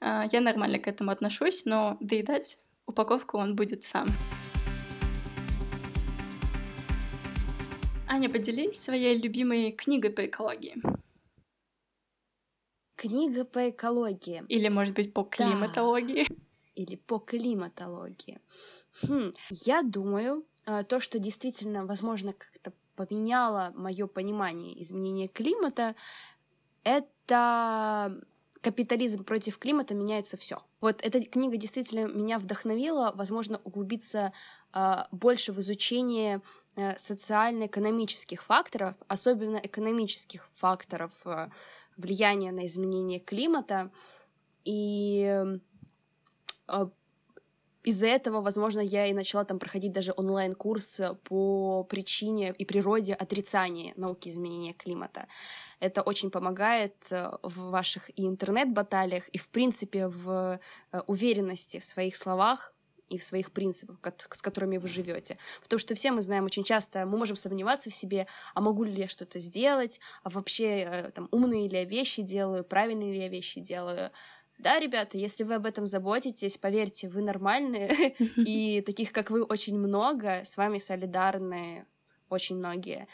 э, 0.00 0.24
я 0.30 0.40
нормально 0.40 0.78
к 0.78 0.86
этому 0.86 1.10
отношусь, 1.10 1.64
но 1.64 1.96
доедать 2.00 2.58
упаковку 2.86 3.38
он 3.38 3.56
будет 3.56 3.84
сам. 3.84 4.08
Аня, 8.08 8.28
поделись 8.28 8.78
своей 8.78 9.16
любимой 9.16 9.72
книгой 9.72 10.10
по 10.10 10.26
экологии. 10.26 10.76
Книга 12.94 13.46
по 13.46 13.70
экологии. 13.70 14.44
Или, 14.48 14.68
может 14.68 14.94
быть, 14.94 15.14
по 15.14 15.24
климатологии. 15.24 16.26
Да. 16.28 16.34
Или 16.74 16.96
по 16.96 17.18
климатологии. 17.18 18.38
Хм, 19.00 19.32
я 19.50 19.82
думаю, 19.82 20.44
э, 20.66 20.84
то, 20.84 21.00
что 21.00 21.18
действительно, 21.18 21.86
возможно, 21.86 22.32
как-то 22.32 22.72
поменяло 22.94 23.72
мое 23.74 24.06
понимание 24.06 24.80
изменения 24.82 25.28
климата, 25.28 25.94
это 26.84 28.20
капитализм 28.60 29.24
против 29.24 29.58
климата 29.58 29.94
меняется 29.94 30.36
все. 30.36 30.62
Вот 30.80 31.02
эта 31.02 31.20
книга 31.20 31.56
действительно 31.56 32.06
меня 32.06 32.38
вдохновила, 32.38 33.12
возможно, 33.14 33.60
углубиться 33.64 34.32
э, 34.72 34.96
больше 35.10 35.52
в 35.52 35.58
изучение 35.58 36.40
э, 36.76 36.96
социально-экономических 36.96 38.42
факторов, 38.42 38.94
особенно 39.08 39.56
экономических 39.56 40.48
факторов 40.54 41.12
э, 41.24 41.48
влияния 41.96 42.52
на 42.52 42.66
изменение 42.66 43.18
климата. 43.18 43.90
И 44.64 45.24
э, 46.68 46.86
из-за 47.82 48.06
этого, 48.06 48.40
возможно, 48.40 48.80
я 48.80 49.06
и 49.06 49.12
начала 49.12 49.44
там 49.44 49.58
проходить 49.58 49.92
даже 49.92 50.12
онлайн-курс 50.16 51.00
по 51.24 51.84
причине 51.84 52.54
и 52.56 52.64
природе 52.64 53.14
отрицания 53.14 53.92
науки 53.96 54.28
изменения 54.28 54.72
климата. 54.72 55.26
Это 55.80 56.02
очень 56.02 56.30
помогает 56.30 56.94
э, 57.10 57.30
в 57.42 57.70
ваших 57.70 58.08
и 58.16 58.26
интернет-баталиях, 58.26 59.28
и, 59.28 59.38
в 59.38 59.48
принципе, 59.48 60.06
в 60.06 60.60
э, 60.92 61.00
уверенности 61.06 61.80
в 61.80 61.84
своих 61.84 62.16
словах, 62.16 62.72
и 63.12 63.18
в 63.18 63.22
своих 63.22 63.52
принципах, 63.52 63.98
с 64.30 64.42
которыми 64.42 64.78
вы 64.78 64.88
живете. 64.88 65.36
Потому 65.62 65.78
что 65.78 65.94
все 65.94 66.12
мы 66.12 66.22
знаем 66.22 66.44
очень 66.44 66.64
часто, 66.64 67.04
мы 67.04 67.18
можем 67.18 67.36
сомневаться 67.36 67.90
в 67.90 67.94
себе, 67.94 68.26
а 68.54 68.60
могу 68.60 68.84
ли 68.84 68.94
я 68.94 69.08
что-то 69.08 69.38
сделать, 69.38 70.00
а 70.22 70.30
вообще 70.30 70.66
э, 70.66 71.10
там 71.10 71.28
умные 71.30 71.68
ли 71.68 71.78
я 71.78 71.84
вещи 71.84 72.22
делаю, 72.22 72.64
правильные 72.64 73.12
ли 73.12 73.18
я 73.18 73.28
вещи 73.28 73.60
делаю. 73.60 74.10
Да, 74.62 74.78
ребята, 74.78 75.18
если 75.18 75.42
вы 75.42 75.54
об 75.54 75.66
этом 75.66 75.86
заботитесь, 75.86 76.56
поверьте, 76.56 77.08
вы 77.08 77.20
нормальные, 77.20 78.14
и 78.36 78.80
таких, 78.82 79.10
как 79.10 79.30
вы, 79.30 79.42
очень 79.42 79.76
много, 79.76 80.44
с 80.44 80.56
вами 80.56 80.78
солидарны 80.78 81.84
очень 82.28 82.56
многие. 82.56 83.08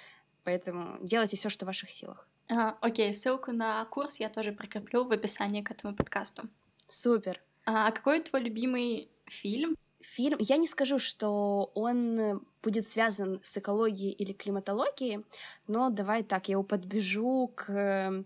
Поэтому 0.45 0.99
делайте 1.01 1.37
все, 1.37 1.49
что 1.49 1.65
в 1.65 1.69
ваших 1.69 1.89
силах. 1.89 2.29
А, 2.51 2.77
окей, 2.83 3.15
ссылку 3.15 3.53
на 3.53 3.83
курс 3.87 4.21
я 4.21 4.29
тоже 4.29 4.53
прикреплю 4.53 5.05
в 5.05 5.11
описании 5.11 5.63
к 5.63 5.71
этому 5.71 5.97
подкасту. 5.97 6.43
Супер. 6.87 7.41
А, 7.65 7.89
а 7.89 7.93
какой 7.93 8.21
твой 8.21 8.43
любимый 8.43 9.09
фильм? 9.25 9.75
Фильм, 10.01 10.37
я 10.41 10.59
не 10.59 10.67
скажу, 10.67 10.99
что 10.99 11.71
он 11.75 12.47
будет 12.63 12.87
связан 12.87 13.41
с 13.43 13.57
экологией 13.57 14.13
или 14.13 14.35
климатологией, 14.35 15.25
но 15.67 15.89
давай 15.89 16.23
так, 16.23 16.49
я 16.49 16.53
его 16.53 16.63
подбежу 16.63 17.51
к 17.57 17.69
Э, 17.69 18.23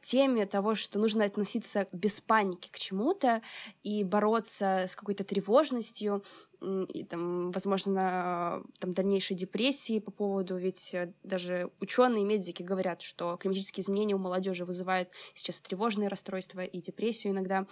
теме 0.00 0.46
того, 0.46 0.74
что 0.74 0.98
нужно 0.98 1.24
относиться 1.24 1.86
без 1.92 2.20
паники 2.20 2.68
к 2.70 2.78
чему-то 2.78 3.42
и 3.82 4.04
бороться 4.04 4.84
с 4.86 4.96
какой-то 4.96 5.24
тревожностью 5.24 6.22
и 6.60 7.04
там, 7.04 7.52
возможно, 7.52 8.64
там 8.80 8.92
дальнейшей 8.92 9.36
депрессии 9.36 10.00
по 10.00 10.10
поводу, 10.10 10.56
ведь 10.56 10.92
э, 10.92 11.12
даже 11.22 11.70
ученые 11.80 12.22
и 12.22 12.26
медики 12.26 12.64
говорят, 12.64 13.00
что 13.00 13.36
климатические 13.36 13.82
изменения 13.82 14.16
у 14.16 14.18
молодежи 14.18 14.64
вызывают 14.64 15.08
сейчас 15.34 15.60
тревожные 15.60 16.08
расстройства 16.08 16.64
и 16.64 16.80
депрессию 16.80 17.32
иногда. 17.32 17.66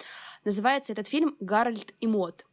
Называется 0.45 0.93
этот 0.93 1.09
фильм 1.09 1.37
«Гарольд 1.41 1.95
и 2.01 2.07
Мод». 2.07 2.47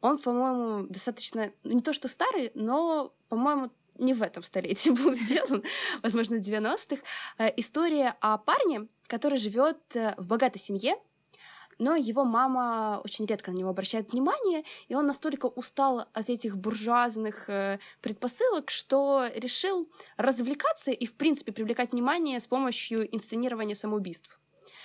Он, 0.00 0.18
по-моему, 0.18 0.86
достаточно, 0.88 1.52
ну, 1.62 1.72
не 1.72 1.82
то 1.82 1.92
что 1.92 2.08
старый, 2.08 2.50
но, 2.54 3.12
по-моему, 3.28 3.70
не 4.00 4.14
в 4.14 4.22
этом 4.22 4.42
столетии 4.42 4.90
был 5.04 5.14
сделан, 5.14 5.62
возможно, 6.02 6.36
в 6.36 6.40
90-х. 6.40 7.02
Э, 7.38 7.52
история 7.56 8.16
о 8.20 8.38
парне, 8.38 8.88
который 9.06 9.38
живет 9.38 9.78
э, 9.94 10.14
в 10.16 10.26
богатой 10.26 10.60
семье, 10.60 10.96
но 11.80 11.96
его 11.96 12.24
мама 12.24 13.00
очень 13.02 13.24
редко 13.24 13.50
на 13.50 13.56
него 13.56 13.70
обращает 13.70 14.12
внимание, 14.12 14.64
и 14.88 14.94
он 14.94 15.06
настолько 15.06 15.46
устал 15.46 16.06
от 16.12 16.28
этих 16.28 16.56
буржуазных 16.56 17.48
э, 17.48 17.78
предпосылок, 18.02 18.70
что 18.70 19.26
решил 19.34 19.88
развлекаться 20.18 20.90
и, 20.90 21.06
в 21.06 21.14
принципе, 21.14 21.52
привлекать 21.52 21.92
внимание 21.92 22.38
с 22.38 22.46
помощью 22.46 23.14
инсценирования 23.14 23.74
самоубийств. 23.74 24.38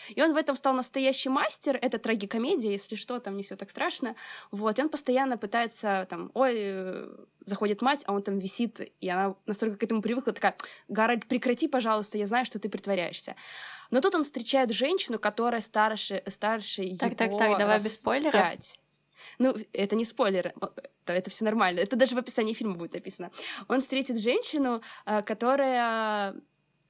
И 0.10 0.22
он 0.22 0.34
в 0.34 0.38
этом 0.38 0.56
стал 0.56 0.74
настоящий 0.74 1.30
мастер. 1.30 1.78
Это 1.82 1.98
трагикомедия, 2.00 2.72
если 2.72 2.96
что, 2.96 3.20
там 3.20 3.38
не 3.38 3.44
все 3.44 3.56
так 3.56 3.70
страшно. 3.70 4.16
Вот, 4.52 4.78
и 4.78 4.82
он 4.82 4.90
постоянно 4.90 5.38
пытается 5.38 6.08
там, 6.10 6.32
ой, 6.34 6.54
э, 6.56 7.16
заходит 7.46 7.82
мать, 7.82 8.04
а 8.08 8.14
он 8.14 8.22
там 8.22 8.40
висит, 8.40 8.92
и 9.00 9.10
она 9.10 9.36
настолько 9.46 9.78
к 9.78 9.84
этому 9.84 10.02
привыкла, 10.02 10.34
такая, 10.34 10.56
Гарольд, 10.88 11.26
прекрати, 11.28 11.68
пожалуйста, 11.68 12.18
я 12.18 12.28
знаю, 12.28 12.46
что 12.46 12.60
ты 12.60 12.70
притворяешься. 12.70 13.36
Но 13.92 14.02
тут 14.02 14.16
он 14.16 14.24
встречает 14.24 14.72
женщину, 14.72 15.20
которая 15.20 15.62
старше, 15.62 16.24
старше 16.28 16.84
так, 16.98 17.12
его 17.12 17.16
Так, 17.16 17.38
так, 17.38 17.58
давай 17.58 17.78
без 17.78 17.94
спойлеров. 17.94 18.34
5. 18.34 18.80
Ну, 19.40 19.56
это 19.74 19.96
не 19.96 20.06
спойлер, 20.06 20.54
это, 20.58 21.14
это 21.14 21.30
все 21.30 21.46
нормально. 21.46 21.80
Это 21.80 21.96
даже 21.96 22.16
в 22.16 22.18
описании 22.18 22.54
фильма 22.54 22.76
будет 22.76 22.94
написано. 22.94 23.32
Он 23.68 23.82
встретит 23.82 24.20
женщину, 24.20 24.82
э, 25.06 25.22
которая 25.24 26.36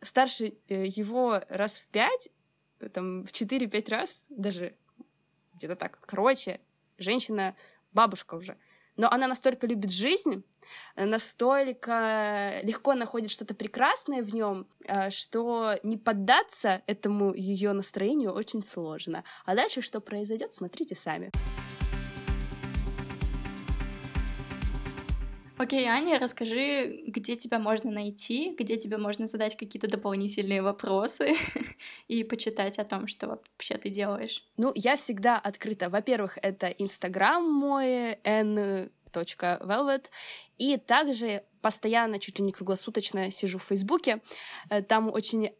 старше 0.01 0.53
э, 0.67 0.85
его 0.85 1.41
раз 1.49 1.79
в 1.79 1.87
пять, 1.87 2.29
там 2.93 3.23
в 3.23 3.31
4-5 3.31 3.89
раз, 3.89 4.25
даже 4.29 4.75
где-то 5.53 5.75
так. 5.75 5.99
Короче, 6.05 6.59
женщина 6.97 7.55
бабушка 7.91 8.35
уже. 8.35 8.57
Но 8.97 9.11
она 9.11 9.27
настолько 9.27 9.67
любит 9.67 9.91
жизнь, 9.91 10.43
настолько 10.95 12.61
легко 12.63 12.93
находит 12.93 13.29
что-то 13.29 13.53
прекрасное 13.53 14.23
в 14.23 14.33
нем, 14.33 14.67
э, 14.85 15.09
что 15.09 15.77
не 15.83 15.97
поддаться 15.97 16.81
этому 16.87 17.33
ее 17.33 17.73
настроению 17.73 18.31
очень 18.31 18.63
сложно. 18.63 19.25
А 19.45 19.55
дальше 19.55 19.81
что 19.81 19.99
произойдет, 19.99 20.53
смотрите 20.53 20.95
сами. 20.95 21.31
Окей, 25.57 25.85
Аня, 25.85 26.19
расскажи, 26.19 27.03
где 27.07 27.37
тебя 27.37 27.59
можно 27.59 27.89
найти, 27.89 28.53
где 28.59 28.77
тебе 28.77 28.97
можно 28.97 29.25
задать 29.25 29.55
какие-то 29.55 29.87
дополнительные 29.87 30.61
вопросы 30.61 31.37
и 32.09 32.25
почитать 32.25 32.77
о 32.77 32.83
том, 32.83 33.07
что 33.07 33.27
вообще 33.27 33.77
ты 33.77 33.89
делаешь. 33.89 34.43
Ну, 34.57 34.73
я 34.75 34.97
всегда 34.97 35.37
открыта. 35.37 35.89
Во-первых, 35.89 36.37
это 36.41 36.67
Инстаграм 36.67 37.41
мой, 37.41 38.17
n.velvet, 38.23 40.05
и 40.57 40.77
также 40.77 41.43
постоянно, 41.61 42.19
чуть 42.19 42.37
ли 42.39 42.45
не 42.45 42.51
круглосуточно 42.51 43.31
сижу 43.31 43.57
в 43.57 43.63
Фейсбуке. 43.63 44.21
Э, 44.69 44.81
там 44.81 45.09
очень 45.09 45.51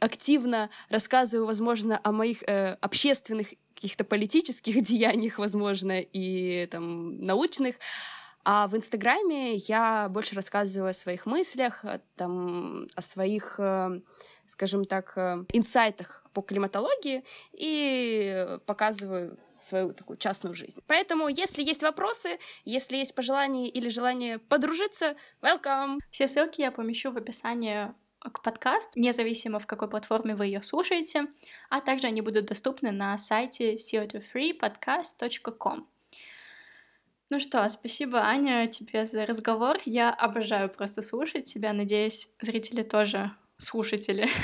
активно 0.00 0.70
рассказываю, 0.88 1.46
возможно, 1.46 2.00
о 2.02 2.12
моих 2.12 2.42
э, 2.42 2.78
общественных 2.80 3.48
каких-то 3.74 4.04
политических 4.04 4.82
деяниях, 4.82 5.38
возможно, 5.38 6.00
и 6.00 6.66
там 6.70 7.20
научных. 7.20 7.76
А 8.48 8.68
в 8.68 8.76
Инстаграме 8.76 9.56
я 9.56 10.08
больше 10.08 10.36
рассказываю 10.36 10.90
о 10.90 10.92
своих 10.92 11.26
мыслях, 11.26 11.84
там, 12.14 12.86
о 12.94 13.02
своих 13.02 13.56
э, 13.58 14.00
скажем 14.46 14.84
так, 14.84 15.14
э, 15.16 15.44
инсайтах 15.52 16.24
по 16.32 16.42
климатологии 16.42 17.24
и 17.52 18.56
показываю 18.64 19.36
свою 19.58 19.92
такую 19.92 20.16
частную 20.18 20.54
жизнь. 20.54 20.80
Поэтому, 20.86 21.26
если 21.26 21.64
есть 21.64 21.82
вопросы, 21.82 22.38
если 22.64 22.98
есть 22.98 23.16
пожелания 23.16 23.68
или 23.68 23.88
желание 23.88 24.38
подружиться, 24.38 25.16
welcome! 25.42 25.98
Все 26.12 26.28
ссылки 26.28 26.60
я 26.60 26.70
помещу 26.70 27.10
в 27.10 27.16
описании 27.16 27.92
к 28.20 28.42
подкасту, 28.42 29.00
независимо 29.00 29.58
в 29.58 29.66
какой 29.66 29.90
платформе 29.90 30.36
вы 30.36 30.46
ее 30.46 30.62
слушаете, 30.62 31.26
а 31.68 31.80
также 31.80 32.06
они 32.06 32.20
будут 32.20 32.46
доступны 32.46 32.92
на 32.92 33.18
сайте 33.18 33.74
co2freepodcast.com. 33.74 35.88
Ну 37.28 37.40
что, 37.40 37.68
спасибо, 37.68 38.20
Аня, 38.20 38.68
тебе 38.68 39.04
за 39.04 39.26
разговор. 39.26 39.78
Я 39.84 40.10
обожаю 40.10 40.68
просто 40.68 41.02
слушать 41.02 41.44
тебя. 41.44 41.72
Надеюсь, 41.72 42.28
зрители 42.40 42.82
тоже 42.82 43.32
слушатели. 43.58 44.28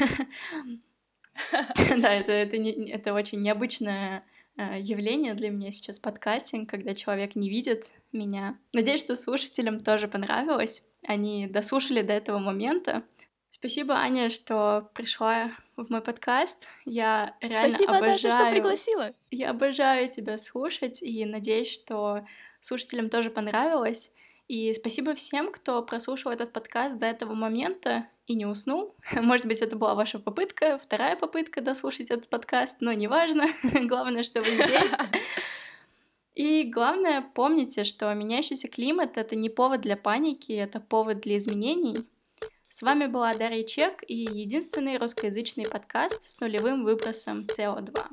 Да, 1.96 2.12
это, 2.12 2.30
это, 2.30 2.58
не, 2.58 2.90
это 2.90 3.14
очень 3.14 3.40
необычное 3.40 4.22
э, 4.58 4.78
явление 4.80 5.32
для 5.32 5.48
меня 5.48 5.72
сейчас 5.72 5.98
подкастинг, 5.98 6.68
когда 6.68 6.94
человек 6.94 7.34
не 7.36 7.48
видит 7.48 7.86
меня. 8.12 8.58
Надеюсь, 8.74 9.00
что 9.00 9.16
слушателям 9.16 9.80
тоже 9.80 10.08
понравилось. 10.08 10.84
Они 11.06 11.46
дослушали 11.46 12.02
до 12.02 12.12
этого 12.12 12.38
момента. 12.38 13.02
Спасибо, 13.48 13.94
Аня, 13.94 14.28
что 14.28 14.90
пришла 14.92 15.52
в 15.76 15.88
мой 15.88 16.02
подкаст. 16.02 16.66
Я 16.84 17.34
реально 17.40 17.70
Спасибо, 17.70 17.96
обожаю... 17.96 18.22
Даша, 18.22 18.30
что 18.32 18.50
пригласила. 18.50 19.14
Я 19.30 19.50
обожаю 19.50 20.10
тебя 20.10 20.36
слушать 20.36 21.02
и 21.02 21.24
надеюсь, 21.24 21.72
что 21.72 22.26
слушателям 22.62 23.10
тоже 23.10 23.28
понравилось. 23.28 24.12
И 24.48 24.72
спасибо 24.72 25.14
всем, 25.14 25.52
кто 25.52 25.82
прослушал 25.82 26.32
этот 26.32 26.52
подкаст 26.52 26.98
до 26.98 27.06
этого 27.06 27.34
момента 27.34 28.06
и 28.26 28.34
не 28.34 28.46
уснул. 28.46 28.94
Может 29.12 29.46
быть, 29.46 29.60
это 29.60 29.76
была 29.76 29.94
ваша 29.94 30.18
попытка, 30.18 30.78
вторая 30.82 31.16
попытка 31.16 31.60
дослушать 31.60 32.10
этот 32.10 32.28
подкаст, 32.28 32.78
но 32.80 32.92
неважно. 32.92 33.48
Главное, 33.62 34.22
что 34.22 34.40
вы 34.40 34.50
здесь. 34.50 34.92
И 36.34 36.64
главное, 36.64 37.20
помните, 37.34 37.84
что 37.84 38.12
меняющийся 38.14 38.66
климат— 38.66 39.16
это 39.18 39.36
не 39.36 39.50
повод 39.50 39.82
для 39.82 39.98
паники, 39.98 40.52
это 40.52 40.80
повод 40.80 41.20
для 41.20 41.36
изменений. 41.36 42.06
С 42.62 42.80
вами 42.80 43.04
была 43.04 43.34
Дарья 43.34 43.64
Чек 43.64 44.02
и 44.08 44.16
единственный 44.16 44.96
русскоязычный 44.96 45.68
подкаст 45.68 46.26
с 46.26 46.40
нулевым 46.40 46.84
выбросом 46.84 47.40
СО2. 47.40 48.06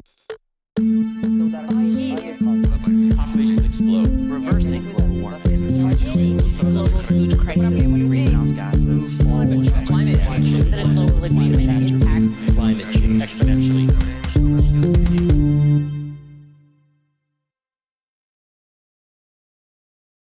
crisis, 7.54 7.82
greenhouse 7.82 8.52
gases, 8.52 9.18
climate 9.88 10.22
change, 10.28 10.74
and 10.74 10.96
global 10.96 11.24
environment. 11.24 11.79